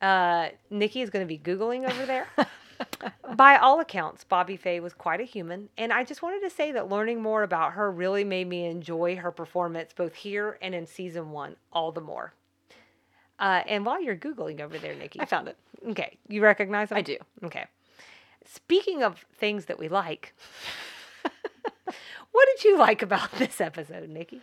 Uh, 0.01 0.49
Nikki 0.69 1.01
is 1.01 1.09
going 1.09 1.25
to 1.25 1.27
be 1.27 1.39
Googling 1.39 1.89
over 1.89 2.05
there. 2.05 2.27
By 3.35 3.57
all 3.57 3.79
accounts, 3.79 4.23
Bobbie 4.23 4.57
Faye 4.57 4.79
was 4.79 4.93
quite 4.93 5.19
a 5.19 5.23
human, 5.23 5.69
and 5.77 5.91
I 5.91 6.03
just 6.03 6.21
wanted 6.21 6.41
to 6.41 6.49
say 6.49 6.71
that 6.73 6.89
learning 6.89 7.21
more 7.21 7.41
about 7.41 7.73
her 7.73 7.91
really 7.91 8.23
made 8.23 8.47
me 8.47 8.65
enjoy 8.65 9.15
her 9.15 9.31
performance 9.31 9.93
both 9.93 10.13
here 10.13 10.59
and 10.61 10.75
in 10.75 10.85
season 10.85 11.31
one 11.31 11.55
all 11.73 11.91
the 11.91 12.01
more. 12.01 12.33
Uh, 13.39 13.63
and 13.67 13.85
while 13.85 14.01
you're 14.01 14.15
Googling 14.15 14.61
over 14.61 14.77
there, 14.77 14.95
Nikki, 14.95 15.19
I 15.19 15.25
found 15.25 15.47
it. 15.47 15.57
Okay, 15.89 16.17
you 16.27 16.41
recognize 16.43 16.89
them? 16.89 16.97
I 16.97 17.01
do. 17.01 17.17
Okay. 17.43 17.65
Speaking 18.45 19.03
of 19.03 19.25
things 19.37 19.65
that 19.65 19.77
we 19.77 19.89
like, 19.89 20.33
what 22.31 22.47
did 22.55 22.63
you 22.63 22.77
like 22.77 23.01
about 23.01 23.31
this 23.33 23.59
episode, 23.59 24.09
Nikki? 24.09 24.41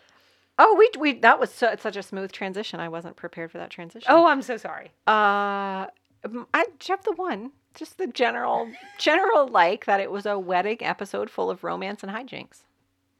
Oh, 0.58 0.76
we 0.78 0.90
we 1.00 1.18
that 1.20 1.40
was 1.40 1.50
so, 1.52 1.74
such 1.78 1.96
a 1.96 2.02
smooth 2.02 2.30
transition. 2.32 2.80
I 2.80 2.88
wasn't 2.88 3.16
prepared 3.16 3.50
for 3.50 3.58
that 3.58 3.70
transition. 3.70 4.06
Oh, 4.10 4.26
I'm 4.26 4.42
so 4.42 4.56
sorry. 4.56 4.92
Uh, 5.06 5.86
I 6.54 6.66
Jeff 6.78 7.02
the 7.02 7.12
one. 7.12 7.52
Just 7.74 7.98
the 7.98 8.06
general 8.06 8.70
general 8.98 9.48
like 9.48 9.84
that 9.86 9.98
it 10.00 10.12
was 10.12 10.26
a 10.26 10.38
wedding 10.38 10.78
episode 10.80 11.28
full 11.28 11.50
of 11.50 11.64
romance 11.64 12.04
and 12.04 12.12
hijinks. 12.12 12.62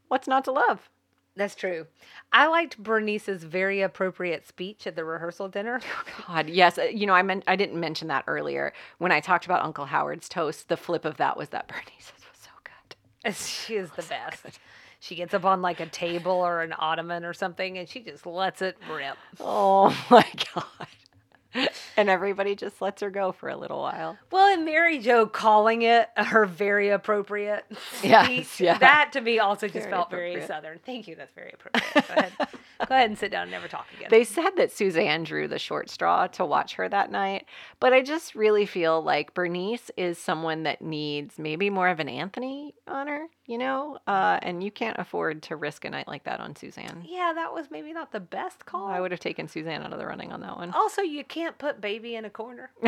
What's 0.07 0.27
not 0.29 0.45
to 0.45 0.51
love? 0.53 0.89
That's 1.37 1.55
true. 1.55 1.87
I 2.31 2.47
liked 2.47 2.81
Bernice's 2.81 3.43
very 3.43 3.81
appropriate 3.81 4.47
speech 4.47 4.87
at 4.87 4.95
the 4.95 5.03
rehearsal 5.03 5.49
dinner. 5.49 5.81
Oh, 6.29 6.33
God, 6.35 6.49
yes. 6.49 6.77
uh, 6.77 6.83
You 6.83 7.05
know, 7.05 7.13
I 7.13 7.21
meant 7.23 7.43
I 7.47 7.57
didn't 7.57 7.77
mention 7.77 8.07
that 8.07 8.23
earlier 8.27 8.71
when 8.99 9.11
I 9.11 9.19
talked 9.19 9.43
about 9.45 9.61
Uncle 9.65 9.85
Howard's 9.85 10.29
toast. 10.29 10.69
The 10.69 10.77
flip 10.77 11.03
of 11.03 11.17
that 11.17 11.35
was 11.35 11.49
that 11.49 11.67
Bernice's 11.67 12.13
was 12.13 12.39
so 12.41 12.49
good. 12.63 13.35
she 13.35 13.75
is 13.75 13.91
the 13.91 14.03
best. 14.03 14.57
She 15.05 15.13
gets 15.13 15.35
up 15.35 15.45
on 15.45 15.61
like 15.61 15.79
a 15.79 15.85
table 15.85 16.31
or 16.31 16.61
an 16.61 16.73
ottoman 16.79 17.25
or 17.25 17.33
something 17.33 17.77
and 17.77 17.87
she 17.87 17.99
just 18.01 18.25
lets 18.25 18.63
it 18.63 18.75
rip. 18.91 19.17
Oh 19.39 19.95
my 20.09 20.25
god. 20.55 20.87
And 21.95 22.09
everybody 22.09 22.55
just 22.55 22.81
lets 22.81 23.01
her 23.01 23.09
go 23.09 23.31
for 23.31 23.47
a 23.47 23.55
little 23.55 23.79
while. 23.79 24.17
Well, 24.31 24.51
and 24.53 24.65
Mary 24.65 24.99
Jo 24.99 25.25
calling 25.25 25.83
it 25.83 26.09
her 26.17 26.45
very 26.45 26.89
appropriate 26.89 27.63
Yes, 28.03 28.25
speech, 28.25 28.65
yeah. 28.65 28.77
that 28.79 29.11
to 29.13 29.21
me 29.21 29.39
also 29.39 29.67
just 29.67 29.85
Very 29.85 29.91
felt 29.91 30.09
very 30.09 30.41
southern. 30.45 30.79
Thank 30.85 31.07
you. 31.07 31.15
That's 31.15 31.33
very 31.33 31.53
appropriate. 31.53 31.93
Go 32.07 32.13
ahead. 32.13 32.33
Go 32.89 32.93
ahead 32.95 33.09
and 33.09 33.17
sit 33.17 33.31
down 33.31 33.43
and 33.43 33.51
never 33.51 33.69
talk 33.69 33.85
again. 33.95 34.09
They 34.09 34.25
said 34.25 34.49
that 34.57 34.69
Suzanne 34.71 35.23
drew 35.23 35.47
the 35.47 35.57
short 35.57 35.89
straw 35.89 36.27
to 36.27 36.43
watch 36.45 36.73
her 36.75 36.89
that 36.89 37.09
night, 37.09 37.45
but 37.79 37.93
I 37.93 38.01
just 38.01 38.35
really 38.35 38.65
feel 38.65 39.01
like 39.01 39.33
Bernice 39.33 39.89
is 39.95 40.17
someone 40.17 40.63
that 40.63 40.81
needs 40.81 41.39
maybe 41.39 41.69
more 41.69 41.87
of 41.87 42.01
an 42.01 42.09
Anthony 42.09 42.73
on 42.85 43.07
her, 43.07 43.27
you 43.45 43.57
know? 43.57 43.97
Uh, 44.07 44.39
and 44.41 44.63
you 44.63 44.71
can't 44.71 44.97
afford 44.99 45.41
to 45.43 45.55
risk 45.55 45.85
a 45.85 45.89
night 45.89 46.07
like 46.07 46.23
that 46.23 46.39
on 46.39 46.55
Suzanne. 46.55 47.03
yeah, 47.07 47.31
that 47.35 47.53
was 47.53 47.67
maybe 47.71 47.93
not 47.93 48.11
the 48.11 48.19
best 48.19 48.65
call. 48.65 48.87
I 48.87 48.99
would 48.99 49.11
have 49.11 49.19
taken 49.19 49.47
Suzanne 49.47 49.83
out 49.83 49.93
of 49.93 49.99
the 49.99 50.05
running 50.05 50.31
on 50.31 50.41
that 50.41 50.57
one. 50.57 50.71
Also, 50.71 51.01
you 51.01 51.23
can't 51.23 51.57
put 51.57 51.79
baby 51.81 52.15
in 52.15 52.25
a 52.25 52.29
corner. 52.29 52.71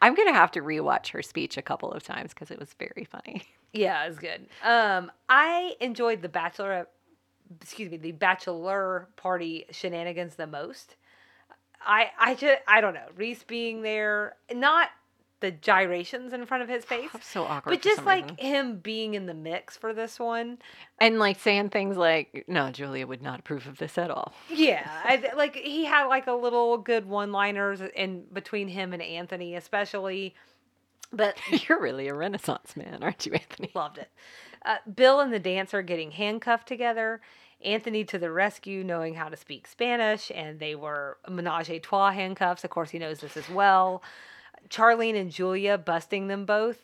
I'm 0.00 0.14
going 0.14 0.28
to 0.28 0.34
have 0.34 0.50
to 0.52 0.60
rewatch 0.60 1.08
her 1.10 1.22
speech 1.22 1.56
a 1.56 1.62
couple 1.62 1.92
of 1.92 2.02
times 2.02 2.34
because 2.34 2.50
it 2.50 2.58
was 2.58 2.74
very 2.78 3.06
funny. 3.10 3.42
Yeah, 3.72 4.04
it 4.04 4.08
was 4.08 4.18
good. 4.18 4.46
Um, 4.62 5.10
I 5.28 5.76
enjoyed 5.80 6.20
the 6.20 6.28
bachelor, 6.28 6.88
excuse 7.60 7.90
me, 7.90 7.96
the 7.96 8.12
bachelor 8.12 9.08
party 9.16 9.64
shenanigans 9.70 10.34
the 10.34 10.46
most. 10.46 10.96
I 11.80 12.10
I 12.18 12.34
just 12.34 12.58
I 12.68 12.80
don't 12.80 12.94
know 12.94 13.08
Reese 13.16 13.44
being 13.44 13.80
there, 13.82 14.36
not 14.52 14.90
the 15.42 15.50
gyrations 15.50 16.32
in 16.32 16.46
front 16.46 16.62
of 16.62 16.68
his 16.70 16.86
face, 16.86 17.10
That's 17.12 17.28
so 17.28 17.44
awkward. 17.44 17.72
but 17.72 17.82
just 17.82 18.06
like 18.06 18.22
reason. 18.30 18.36
him 18.38 18.76
being 18.78 19.12
in 19.12 19.26
the 19.26 19.34
mix 19.34 19.76
for 19.76 19.92
this 19.92 20.18
one. 20.18 20.56
and 20.98 21.18
like 21.18 21.38
saying 21.38 21.68
things 21.68 21.98
like, 21.98 22.44
"No, 22.48 22.70
Julia 22.70 23.06
would 23.06 23.20
not 23.20 23.40
approve 23.40 23.66
of 23.66 23.76
this 23.76 23.98
at 23.98 24.10
all." 24.10 24.32
Yeah, 24.48 24.88
I, 25.04 25.32
like 25.36 25.56
he 25.56 25.84
had 25.84 26.04
like 26.06 26.26
a 26.26 26.32
little 26.32 26.78
good 26.78 27.04
one-liners 27.06 27.82
in 27.94 28.24
between 28.32 28.68
him 28.68 28.94
and 28.94 29.02
Anthony, 29.02 29.54
especially. 29.54 30.34
But 31.12 31.36
You're 31.68 31.78
really 31.78 32.08
a 32.08 32.14
Renaissance 32.14 32.74
man, 32.74 33.02
aren't 33.02 33.26
you, 33.26 33.32
Anthony? 33.34 33.70
Loved 33.74 33.98
it. 33.98 34.08
Uh, 34.64 34.76
Bill 34.94 35.20
and 35.20 35.30
the 35.32 35.38
dancer 35.38 35.82
getting 35.82 36.12
handcuffed 36.12 36.66
together. 36.66 37.20
Anthony 37.64 38.02
to 38.06 38.18
the 38.18 38.30
rescue, 38.30 38.82
knowing 38.82 39.14
how 39.14 39.28
to 39.28 39.36
speak 39.36 39.66
Spanish, 39.68 40.32
and 40.34 40.58
they 40.58 40.74
were 40.74 41.18
menage 41.28 41.70
a 41.70 41.78
trois 41.78 42.10
handcuffs. 42.10 42.64
Of 42.64 42.70
course, 42.70 42.90
he 42.90 42.98
knows 42.98 43.20
this 43.20 43.36
as 43.36 43.48
well. 43.50 44.02
Charlene 44.68 45.18
and 45.20 45.30
Julia 45.30 45.78
busting 45.78 46.28
them 46.28 46.44
both. 46.44 46.78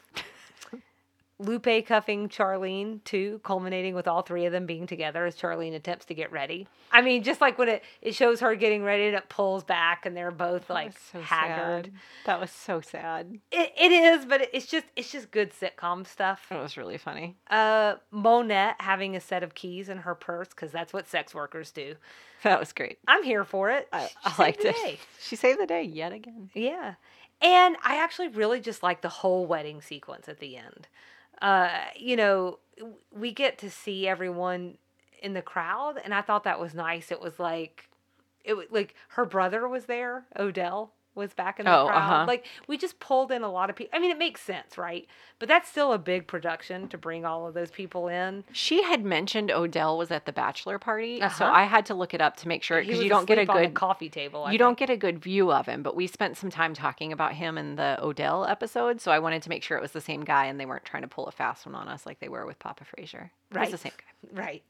Lupe 1.40 1.86
cuffing 1.86 2.28
Charlene 2.28 3.02
too, 3.04 3.40
culminating 3.44 3.94
with 3.94 4.08
all 4.08 4.22
three 4.22 4.44
of 4.46 4.50
them 4.50 4.66
being 4.66 4.88
together 4.88 5.24
as 5.24 5.36
Charlene 5.36 5.72
attempts 5.72 6.04
to 6.06 6.14
get 6.14 6.32
ready. 6.32 6.66
I 6.90 7.00
mean, 7.00 7.22
just 7.22 7.40
like 7.40 7.56
when 7.58 7.68
it, 7.68 7.84
it 8.02 8.16
shows 8.16 8.40
her 8.40 8.56
getting 8.56 8.82
ready 8.82 9.04
and 9.06 9.14
it 9.14 9.28
pulls 9.28 9.62
back 9.62 10.04
and 10.04 10.16
they're 10.16 10.32
both 10.32 10.66
That 10.66 10.74
like 10.74 10.98
so 11.12 11.20
haggard. 11.20 11.84
sad. 11.84 11.92
That 12.26 12.40
was 12.40 12.50
so 12.50 12.80
sad. 12.80 13.38
It, 13.52 13.72
it 13.80 13.92
is, 13.92 14.24
but 14.24 14.48
it's 14.52 14.66
just 14.66 14.86
it's 14.96 15.12
just 15.12 15.30
good 15.30 15.52
sitcom 15.52 16.04
stuff. 16.08 16.44
It 16.50 16.56
was 16.60 16.76
really 16.76 16.98
funny. 16.98 17.36
Uh, 17.48 17.94
Monette 18.10 18.74
having 18.80 19.14
a 19.14 19.20
set 19.20 19.44
of 19.44 19.54
keys 19.54 19.88
in 19.88 19.98
her 19.98 20.16
purse 20.16 20.48
because 20.48 20.72
that's 20.72 20.92
what 20.92 21.06
sex 21.06 21.36
workers 21.36 21.70
do. 21.70 21.94
That 22.42 22.58
was 22.58 22.72
great. 22.72 22.98
I'm 23.06 23.22
here 23.22 23.44
for 23.44 23.70
it. 23.70 23.86
I, 23.92 24.08
I 24.24 24.34
liked 24.40 24.64
it. 24.64 24.74
day. 24.74 24.98
She 25.20 25.36
saved 25.36 25.60
the 25.60 25.66
day 25.66 25.82
yet 25.82 26.12
again. 26.12 26.50
Yeah, 26.52 26.94
and 27.40 27.76
I 27.84 27.96
actually 28.02 28.28
really 28.28 28.60
just 28.60 28.82
like 28.82 29.00
the 29.00 29.08
whole 29.08 29.46
wedding 29.46 29.80
sequence 29.80 30.28
at 30.28 30.40
the 30.40 30.56
end. 30.56 30.88
Uh, 31.40 31.70
you 31.96 32.16
know, 32.16 32.58
we 33.12 33.32
get 33.32 33.58
to 33.58 33.70
see 33.70 34.08
everyone 34.08 34.78
in 35.22 35.34
the 35.34 35.42
crowd, 35.42 36.00
and 36.04 36.14
I 36.14 36.22
thought 36.22 36.44
that 36.44 36.60
was 36.60 36.74
nice. 36.74 37.10
It 37.10 37.20
was 37.20 37.38
like, 37.38 37.88
it 38.44 38.54
was 38.54 38.66
like 38.70 38.94
her 39.10 39.24
brother 39.24 39.68
was 39.68 39.86
there, 39.86 40.24
Odell 40.38 40.92
was 41.18 41.34
back 41.34 41.58
in 41.60 41.66
the 41.66 41.76
Oh, 41.76 41.86
crowd. 41.88 41.96
uh-huh. 41.98 42.24
Like 42.26 42.46
we 42.66 42.78
just 42.78 42.98
pulled 43.00 43.30
in 43.30 43.42
a 43.42 43.50
lot 43.50 43.68
of 43.68 43.76
people. 43.76 43.90
I 43.94 44.00
mean, 44.00 44.10
it 44.10 44.16
makes 44.18 44.40
sense, 44.40 44.78
right? 44.78 45.06
But 45.38 45.48
that's 45.48 45.68
still 45.68 45.92
a 45.92 45.98
big 45.98 46.26
production 46.26 46.88
to 46.88 46.96
bring 46.98 47.24
all 47.26 47.46
of 47.46 47.52
those 47.54 47.70
people 47.70 48.08
in. 48.08 48.44
She 48.52 48.82
had 48.82 49.04
mentioned 49.04 49.50
Odell 49.50 49.98
was 49.98 50.10
at 50.10 50.24
the 50.24 50.32
bachelor 50.32 50.78
party, 50.78 51.18
so 51.20 51.26
Uh-huh. 51.26 51.44
I 51.52 51.64
had 51.64 51.84
to 51.86 51.94
look 51.94 52.14
it 52.14 52.20
up 52.20 52.36
to 52.38 52.48
make 52.48 52.62
sure 52.62 52.80
because 52.80 53.00
you 53.02 53.08
don't 53.08 53.26
get 53.26 53.38
a 53.38 53.44
good 53.44 53.74
coffee 53.74 54.08
table. 54.08 54.44
I 54.44 54.46
you 54.46 54.52
think. 54.52 54.58
don't 54.60 54.78
get 54.78 54.90
a 54.90 54.96
good 54.96 55.18
view 55.22 55.52
of 55.52 55.66
him. 55.66 55.82
But 55.82 55.94
we 55.94 56.06
spent 56.06 56.36
some 56.38 56.48
time 56.50 56.72
talking 56.72 57.12
about 57.12 57.34
him 57.34 57.58
in 57.58 57.76
the 57.76 57.98
Odell 58.02 58.46
episode, 58.46 59.00
so 59.00 59.12
I 59.12 59.18
wanted 59.18 59.42
to 59.42 59.48
make 59.48 59.62
sure 59.62 59.76
it 59.76 59.82
was 59.82 59.92
the 59.92 60.00
same 60.00 60.22
guy 60.24 60.46
and 60.46 60.58
they 60.58 60.66
weren't 60.66 60.84
trying 60.84 61.02
to 61.02 61.08
pull 61.08 61.26
a 61.26 61.32
fast 61.32 61.66
one 61.66 61.74
on 61.74 61.88
us 61.88 62.06
like 62.06 62.20
they 62.20 62.28
were 62.28 62.46
with 62.46 62.58
Papa 62.58 62.84
Frazier. 62.84 63.30
It 63.50 63.54
was 63.54 63.60
Right. 63.62 63.70
the 63.70 63.78
same 63.78 63.92
guy. 64.32 64.42
Right. 64.42 64.62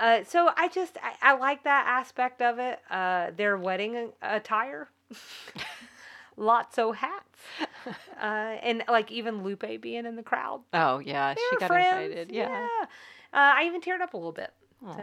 Uh, 0.00 0.22
so 0.24 0.50
I 0.56 0.68
just 0.68 0.96
I, 1.02 1.32
I 1.32 1.36
like 1.36 1.64
that 1.64 1.84
aspect 1.88 2.40
of 2.42 2.58
it. 2.60 2.78
Uh, 2.90 3.32
their 3.36 3.56
wedding 3.56 4.12
attire, 4.22 4.88
lots 6.36 6.78
of 6.78 6.96
hats, 6.96 7.38
uh, 8.20 8.24
and 8.62 8.82
like 8.88 9.10
even 9.10 9.42
Lupe 9.42 9.80
being 9.80 10.06
in 10.06 10.16
the 10.16 10.22
crowd. 10.22 10.62
Oh 10.72 10.98
yeah, 10.98 11.34
They 11.34 11.40
she 11.50 11.56
got 11.56 11.68
friends. 11.68 12.02
invited. 12.04 12.30
Yeah. 12.32 12.66
Uh, 12.82 12.86
I 13.32 13.64
even 13.66 13.80
teared 13.80 14.00
up 14.00 14.14
a 14.14 14.16
little 14.16 14.32
bit. 14.32 14.52
Aw. 14.84 14.94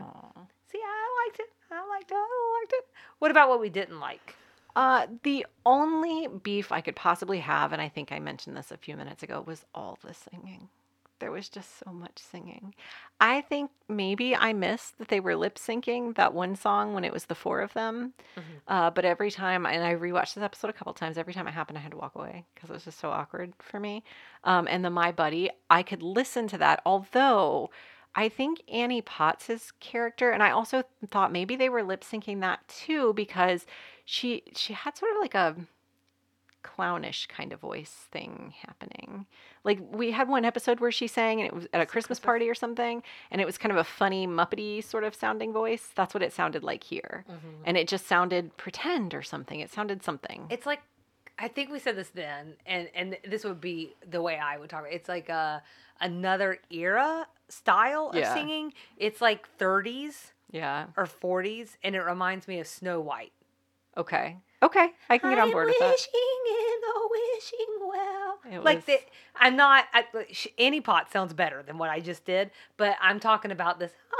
See, 0.72 0.80
I 0.84 1.26
liked 1.26 1.39
it. 1.39 1.50
I 1.72 1.88
liked 1.88 2.12
it. 2.12 2.15
I 2.15 2.60
liked 2.62 2.74
it. 2.74 2.86
What 3.20 3.32
about 3.32 3.50
what 3.50 3.60
we 3.62 3.70
didn't 3.70 4.00
like? 4.00 4.36
Uh, 4.76 5.08
the 5.24 5.46
only 5.65 6.28
beef 6.28 6.72
I 6.72 6.82
could 6.82 6.96
possibly 6.96 7.39
have, 7.39 7.74
and 7.74 7.82
I 7.82 7.89
think 7.89 8.12
I 8.12 8.20
mentioned 8.20 8.56
this 8.58 8.70
a 8.72 8.78
few 8.78 8.96
minutes 8.96 9.24
ago, 9.24 9.43
was 9.46 9.65
all 9.74 9.98
the 10.04 10.13
singing. 10.13 10.70
There 11.19 11.32
was 11.32 11.49
just 11.49 11.80
so 11.80 11.91
much 11.91 12.19
singing. 12.19 12.75
I 13.19 13.41
think 13.41 13.71
maybe 13.88 14.36
I 14.36 14.53
missed 14.53 14.97
that 14.99 15.08
they 15.08 15.19
were 15.19 15.36
lip 15.36 15.56
syncing 15.56 16.15
that 16.15 16.34
one 16.34 16.56
song 16.56 16.93
when 16.93 17.03
it 17.03 17.12
was 17.13 17.25
the 17.25 17.36
four 17.36 17.62
of 17.62 17.73
them. 17.73 18.13
Mhm. 18.36 18.41
Uh, 18.67 18.89
but 18.91 19.06
every 19.06 19.32
time, 19.32 19.65
and 19.65 19.84
I 19.84 19.95
rewatched 19.95 20.36
this 20.36 20.43
episode 20.43 20.69
a 20.69 20.73
couple 20.73 20.93
times, 20.93 21.17
every 21.17 21.34
time 21.34 21.47
it 21.47 21.53
happened, 21.53 21.77
I 21.77 21.82
had 21.82 21.91
to 21.91 21.97
walk 21.97 22.15
away 22.15 22.45
because 22.53 22.69
it 22.69 22.73
was 22.73 22.86
just 22.86 22.99
so 22.99 23.10
awkward 23.10 23.53
for 23.60 23.80
me. 23.80 24.03
Um, 24.43 24.67
and 24.69 24.86
the 24.86 24.89
My 24.89 25.12
Buddy, 25.12 25.49
I 25.69 25.82
could 25.84 26.03
listen 26.03 26.47
to 26.49 26.58
that, 26.60 26.82
although 26.86 27.71
I 28.15 28.30
think 28.30 28.62
Annie 28.67 29.01
Potts' 29.01 29.71
character, 29.80 30.32
and 30.32 30.41
I 30.41 30.51
also 30.51 30.84
thought 31.08 31.32
maybe 31.32 31.56
they 31.56 31.69
were 31.69 31.84
lip 31.84 32.03
syncing 32.03 32.39
that 32.41 32.67
too 32.67 33.13
because 33.13 33.65
she 34.06 34.43
she 34.56 34.73
had 34.73 34.97
sort 34.97 35.12
of 35.12 35.21
like 35.21 35.36
a 35.36 35.56
clownish 36.63 37.28
kind 37.28 37.54
of 37.54 37.60
voice 37.60 38.08
thing 38.12 38.54
happening. 38.65 39.26
Like 39.63 39.80
we 39.91 40.12
had 40.12 40.28
one 40.28 40.46
episode 40.46 40.80
where 40.80 40.91
she 40.91 41.08
sang 41.08 41.39
and 41.39 41.48
it 41.48 41.54
was 41.54 41.65
at 41.74 41.82
a 41.82 41.86
Christmas 41.86 41.91
Christmas- 41.91 42.20
party 42.20 42.50
or 42.50 42.56
something, 42.56 43.04
and 43.32 43.41
it 43.41 43.46
was 43.46 43.58
kind 43.58 43.72
of 43.72 43.78
a 43.78 43.84
funny 43.84 44.28
muppety 44.28 44.84
sort 44.84 45.04
of 45.04 45.15
sounding 45.15 45.54
voice. 45.54 45.89
That's 45.96 46.13
what 46.13 46.24
it 46.24 46.34
sounded 46.34 46.63
like 46.63 46.84
here. 46.84 47.26
Mm-hmm. 47.30 47.63
And 47.65 47.78
it 47.78 47.88
just 47.88 48.08
sounded 48.08 48.56
pretend 48.58 49.13
or 49.13 49.22
something. 49.24 49.60
It 49.60 49.72
sounded 49.72 50.04
something. 50.04 50.48
It's 50.50 50.65
like 50.65 50.82
I 51.39 51.48
think 51.48 51.70
we 51.72 51.80
said 51.80 51.96
this 51.96 52.10
then, 52.10 52.54
and 52.65 52.89
and 52.96 53.17
this 53.28 53.43
would 53.43 53.62
be 53.62 53.93
the 54.10 54.22
way 54.22 54.39
I 54.39 54.58
would 54.58 54.70
talk. 54.70 54.86
It's 54.91 55.08
like 55.10 55.30
a 55.30 55.62
another 56.02 56.60
era 56.72 57.28
style 57.50 58.10
of 58.10 58.15
Yeah. 58.15 58.34
singing. 58.34 58.74
It's 58.98 59.22
like 59.22 59.48
30s 59.58 60.32
yeah. 60.52 60.88
or 60.98 61.06
40s, 61.06 61.78
and 61.84 61.96
it 61.96 62.02
reminds 62.02 62.48
me 62.48 62.60
of 62.60 62.67
Snow 62.67 63.00
White. 63.00 63.34
Okay. 63.96 64.38
Okay. 64.63 64.89
I 65.10 65.17
can 65.20 65.30
get 65.30 65.39
on 65.39 65.52
board 65.52 65.67
with 65.67 65.78
that. 65.80 65.91
wishing 65.91 66.12
in 66.50 66.82
the 66.82 67.10
wishing 67.12 67.88
well. 67.88 68.39
It 68.52 68.63
like 68.63 68.78
was- 68.78 68.86
the, 68.86 68.98
I'm 69.36 69.56
not. 69.56 69.86
I, 69.93 70.04
Annie 70.58 70.82
Potts 70.82 71.12
sounds 71.13 71.34
better 71.34 71.62
than 71.63 71.78
what 71.78 71.89
I 71.89 72.00
just 72.00 72.26
did, 72.26 72.50
but 72.78 72.96
I'm 73.02 73.20
talking 73.20 73.52
about 73.52 73.80
this. 73.80 73.91
Ah. 74.13 74.17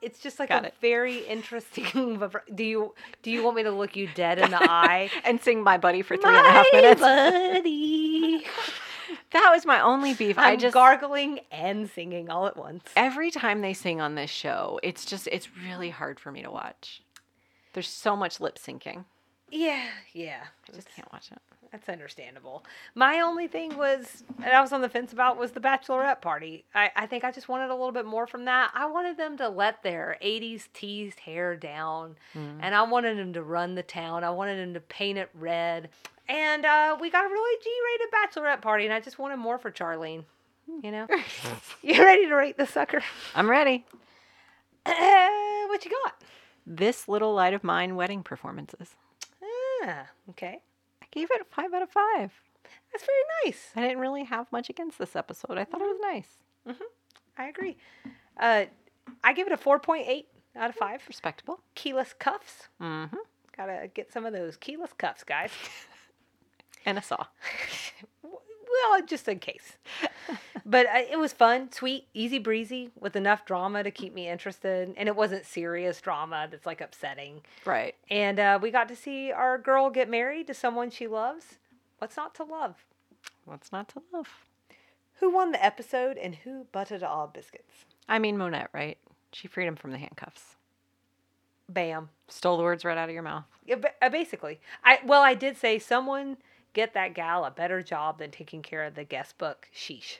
It's 0.00 0.18
just 0.18 0.40
like 0.40 0.48
Got 0.48 0.64
a 0.64 0.68
it. 0.68 0.74
very 0.80 1.18
interesting. 1.18 2.20
Do 2.54 2.64
you 2.64 2.92
do 3.22 3.30
you 3.30 3.44
want 3.44 3.54
me 3.54 3.62
to 3.62 3.70
look 3.70 3.94
you 3.94 4.08
dead 4.16 4.40
in 4.40 4.50
the 4.50 4.58
eye? 4.60 5.10
and 5.24 5.40
sing 5.40 5.62
my 5.62 5.78
buddy 5.78 6.02
for 6.02 6.16
three 6.16 6.34
and 6.36 6.44
a 6.44 6.50
half 6.50 6.66
minutes. 6.72 7.00
My 7.00 7.30
buddy. 7.54 8.44
That 9.30 9.50
was 9.54 9.64
my 9.64 9.80
only 9.80 10.12
beef. 10.14 10.36
I 10.38 10.52
I'm 10.52 10.58
just 10.58 10.74
gargling 10.74 11.38
and 11.52 11.88
singing 11.88 12.30
all 12.30 12.48
at 12.48 12.56
once. 12.56 12.82
every 12.96 13.30
time 13.30 13.60
they 13.60 13.74
sing 13.74 14.00
on 14.00 14.16
this 14.16 14.28
show, 14.30 14.80
it's 14.82 15.04
just 15.04 15.28
it's 15.30 15.48
really 15.64 15.90
hard 15.90 16.18
for 16.18 16.32
me 16.32 16.42
to 16.42 16.50
watch. 16.50 17.00
There's 17.72 17.88
so 17.88 18.16
much 18.16 18.40
lip 18.40 18.58
syncing. 18.58 19.04
Yeah, 19.50 19.86
yeah. 20.12 20.44
I 20.70 20.74
just 20.74 20.88
can't 20.94 21.10
watch 21.12 21.30
it. 21.30 21.38
That's 21.70 21.88
understandable. 21.88 22.64
My 22.94 23.20
only 23.20 23.46
thing 23.48 23.76
was, 23.78 24.24
and 24.42 24.52
I 24.52 24.60
was 24.60 24.72
on 24.72 24.82
the 24.82 24.90
fence 24.90 25.12
about, 25.14 25.38
was 25.38 25.52
the 25.52 25.60
bachelorette 25.60 26.20
party. 26.20 26.64
I, 26.74 26.90
I 26.94 27.06
think 27.06 27.24
I 27.24 27.30
just 27.32 27.48
wanted 27.48 27.70
a 27.70 27.74
little 27.74 27.92
bit 27.92 28.04
more 28.04 28.26
from 28.26 28.44
that. 28.44 28.70
I 28.74 28.84
wanted 28.86 29.16
them 29.16 29.38
to 29.38 29.48
let 29.48 29.82
their 29.82 30.18
80s 30.22 30.68
teased 30.74 31.20
hair 31.20 31.56
down, 31.56 32.16
Mm. 32.34 32.58
and 32.60 32.74
I 32.74 32.82
wanted 32.82 33.16
them 33.18 33.32
to 33.32 33.42
run 33.42 33.74
the 33.74 33.82
town. 33.82 34.22
I 34.22 34.30
wanted 34.30 34.58
them 34.58 34.74
to 34.74 34.80
paint 34.80 35.16
it 35.18 35.30
red. 35.34 35.88
And 36.28 36.66
uh, 36.66 36.96
we 37.00 37.08
got 37.10 37.24
a 37.24 37.28
really 37.28 37.58
G 37.64 37.70
rated 38.00 38.12
bachelorette 38.12 38.60
party, 38.60 38.84
and 38.84 38.92
I 38.92 39.00
just 39.00 39.18
wanted 39.18 39.38
more 39.38 39.58
for 39.58 39.70
Charlene. 39.70 40.24
You 40.82 40.90
know? 40.92 41.06
you 41.82 42.02
ready 42.02 42.26
to 42.26 42.34
rate 42.34 42.56
the 42.58 42.66
sucker? 42.66 43.02
I'm 43.34 43.48
ready. 43.50 43.84
what 44.84 45.84
you 45.84 45.90
got? 46.04 46.22
This 46.66 47.08
little 47.08 47.34
light 47.34 47.54
of 47.54 47.64
mine 47.64 47.96
wedding 47.96 48.22
performances. 48.22 48.94
Ah, 49.84 50.06
okay. 50.30 50.60
I 51.02 51.06
gave 51.10 51.28
it 51.30 51.40
a 51.40 51.44
five 51.44 51.72
out 51.74 51.82
of 51.82 51.90
five. 51.90 52.30
That's 52.92 53.04
very 53.04 53.22
nice. 53.44 53.70
I 53.74 53.80
didn't 53.80 53.98
really 53.98 54.24
have 54.24 54.50
much 54.52 54.70
against 54.70 54.98
this 54.98 55.16
episode. 55.16 55.58
I 55.58 55.64
thought 55.64 55.80
it 55.80 55.84
was 55.88 55.98
nice. 56.00 56.28
Mhm. 56.68 56.86
I 57.36 57.46
agree. 57.48 57.76
Uh, 58.38 58.66
I 59.24 59.32
give 59.32 59.46
it 59.46 59.52
a 59.52 59.56
4.8 59.56 60.26
out 60.54 60.70
of 60.70 60.76
5. 60.76 61.02
Respectable. 61.08 61.60
Keyless 61.74 62.12
cuffs. 62.18 62.68
Mm-hmm. 62.80 63.16
Gotta 63.56 63.88
get 63.92 64.12
some 64.12 64.24
of 64.24 64.32
those 64.32 64.56
keyless 64.56 64.92
cuffs, 64.96 65.24
guys. 65.24 65.50
And 66.84 66.98
a 66.98 67.02
saw. 67.02 67.26
well, 68.72 69.02
just 69.02 69.28
in 69.28 69.38
case. 69.38 69.76
but 70.66 70.86
uh, 70.86 71.02
it 71.10 71.18
was 71.18 71.32
fun, 71.32 71.70
sweet, 71.72 72.06
easy 72.14 72.38
breezy, 72.38 72.90
with 72.98 73.16
enough 73.16 73.44
drama 73.44 73.82
to 73.82 73.90
keep 73.90 74.14
me 74.14 74.28
interested. 74.28 74.94
And 74.96 75.08
it 75.08 75.16
wasn't 75.16 75.46
serious 75.46 76.00
drama 76.00 76.48
that's 76.50 76.66
like 76.66 76.80
upsetting. 76.80 77.42
Right. 77.64 77.94
And 78.10 78.38
uh, 78.38 78.58
we 78.60 78.70
got 78.70 78.88
to 78.88 78.96
see 78.96 79.32
our 79.32 79.58
girl 79.58 79.90
get 79.90 80.08
married 80.08 80.46
to 80.48 80.54
someone 80.54 80.90
she 80.90 81.06
loves. 81.06 81.58
What's 81.98 82.16
not 82.16 82.34
to 82.36 82.44
love? 82.44 82.84
What's 83.44 83.72
not 83.72 83.88
to 83.90 84.02
love? 84.12 84.28
Who 85.20 85.30
won 85.30 85.52
the 85.52 85.64
episode 85.64 86.16
and 86.16 86.34
who 86.34 86.66
butted 86.72 87.02
all 87.02 87.28
biscuits? 87.28 87.84
I 88.08 88.18
mean 88.18 88.36
Monette, 88.36 88.70
right? 88.72 88.98
She 89.32 89.48
freed 89.48 89.66
him 89.66 89.76
from 89.76 89.92
the 89.92 89.98
handcuffs. 89.98 90.56
Bam. 91.68 92.10
Stole 92.28 92.56
the 92.56 92.62
words 92.62 92.84
right 92.84 92.98
out 92.98 93.08
of 93.08 93.14
your 93.14 93.22
mouth. 93.22 93.44
Yeah, 93.64 93.76
uh, 94.00 94.08
basically, 94.08 94.60
I 94.84 94.98
well, 95.04 95.22
I 95.22 95.34
did 95.34 95.56
say 95.56 95.78
someone 95.78 96.38
get 96.72 96.94
that 96.94 97.14
gal 97.14 97.44
a 97.44 97.50
better 97.50 97.82
job 97.82 98.18
than 98.18 98.30
taking 98.30 98.62
care 98.62 98.84
of 98.84 98.94
the 98.94 99.04
guest 99.04 99.38
book. 99.38 99.68
Sheesh. 99.74 100.18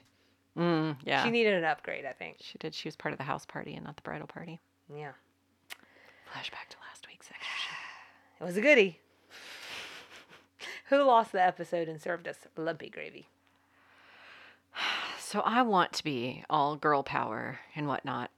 Mm, 0.57 0.97
yeah. 1.05 1.25
She 1.25 1.31
needed 1.31 1.55
an 1.55 1.65
upgrade, 1.65 2.05
I 2.05 2.13
think. 2.13 2.37
She 2.41 2.59
did. 2.59 2.75
She 2.75 2.89
was 2.89 2.97
part 2.97 3.13
of 3.13 3.19
the 3.19 3.25
house 3.25 3.47
party 3.47 3.75
and 3.75 3.85
not 3.85 3.97
the 3.97 4.03
bridal 4.03 4.27
party. 4.27 4.61
Yeah, 4.95 5.13
Flashback 6.33 6.69
to 6.71 6.77
last 6.89 7.07
week's 7.09 7.29
extra 7.31 7.59
show. 7.59 8.41
it 8.41 8.47
was 8.47 8.57
a 8.57 8.61
goodie. 8.61 8.99
Who 10.89 11.03
lost 11.03 11.33
the 11.33 11.43
episode 11.43 11.89
and 11.89 12.01
served 12.01 12.29
us 12.29 12.37
lumpy 12.57 12.91
gravy? 12.91 13.29
So 15.19 15.41
I 15.41 15.63
want 15.63 15.95
to 15.95 16.05
be 16.05 16.45
all 16.51 16.77
girl 16.77 17.03
power 17.03 17.59
and 17.75 17.89
whatnot. 17.89 18.31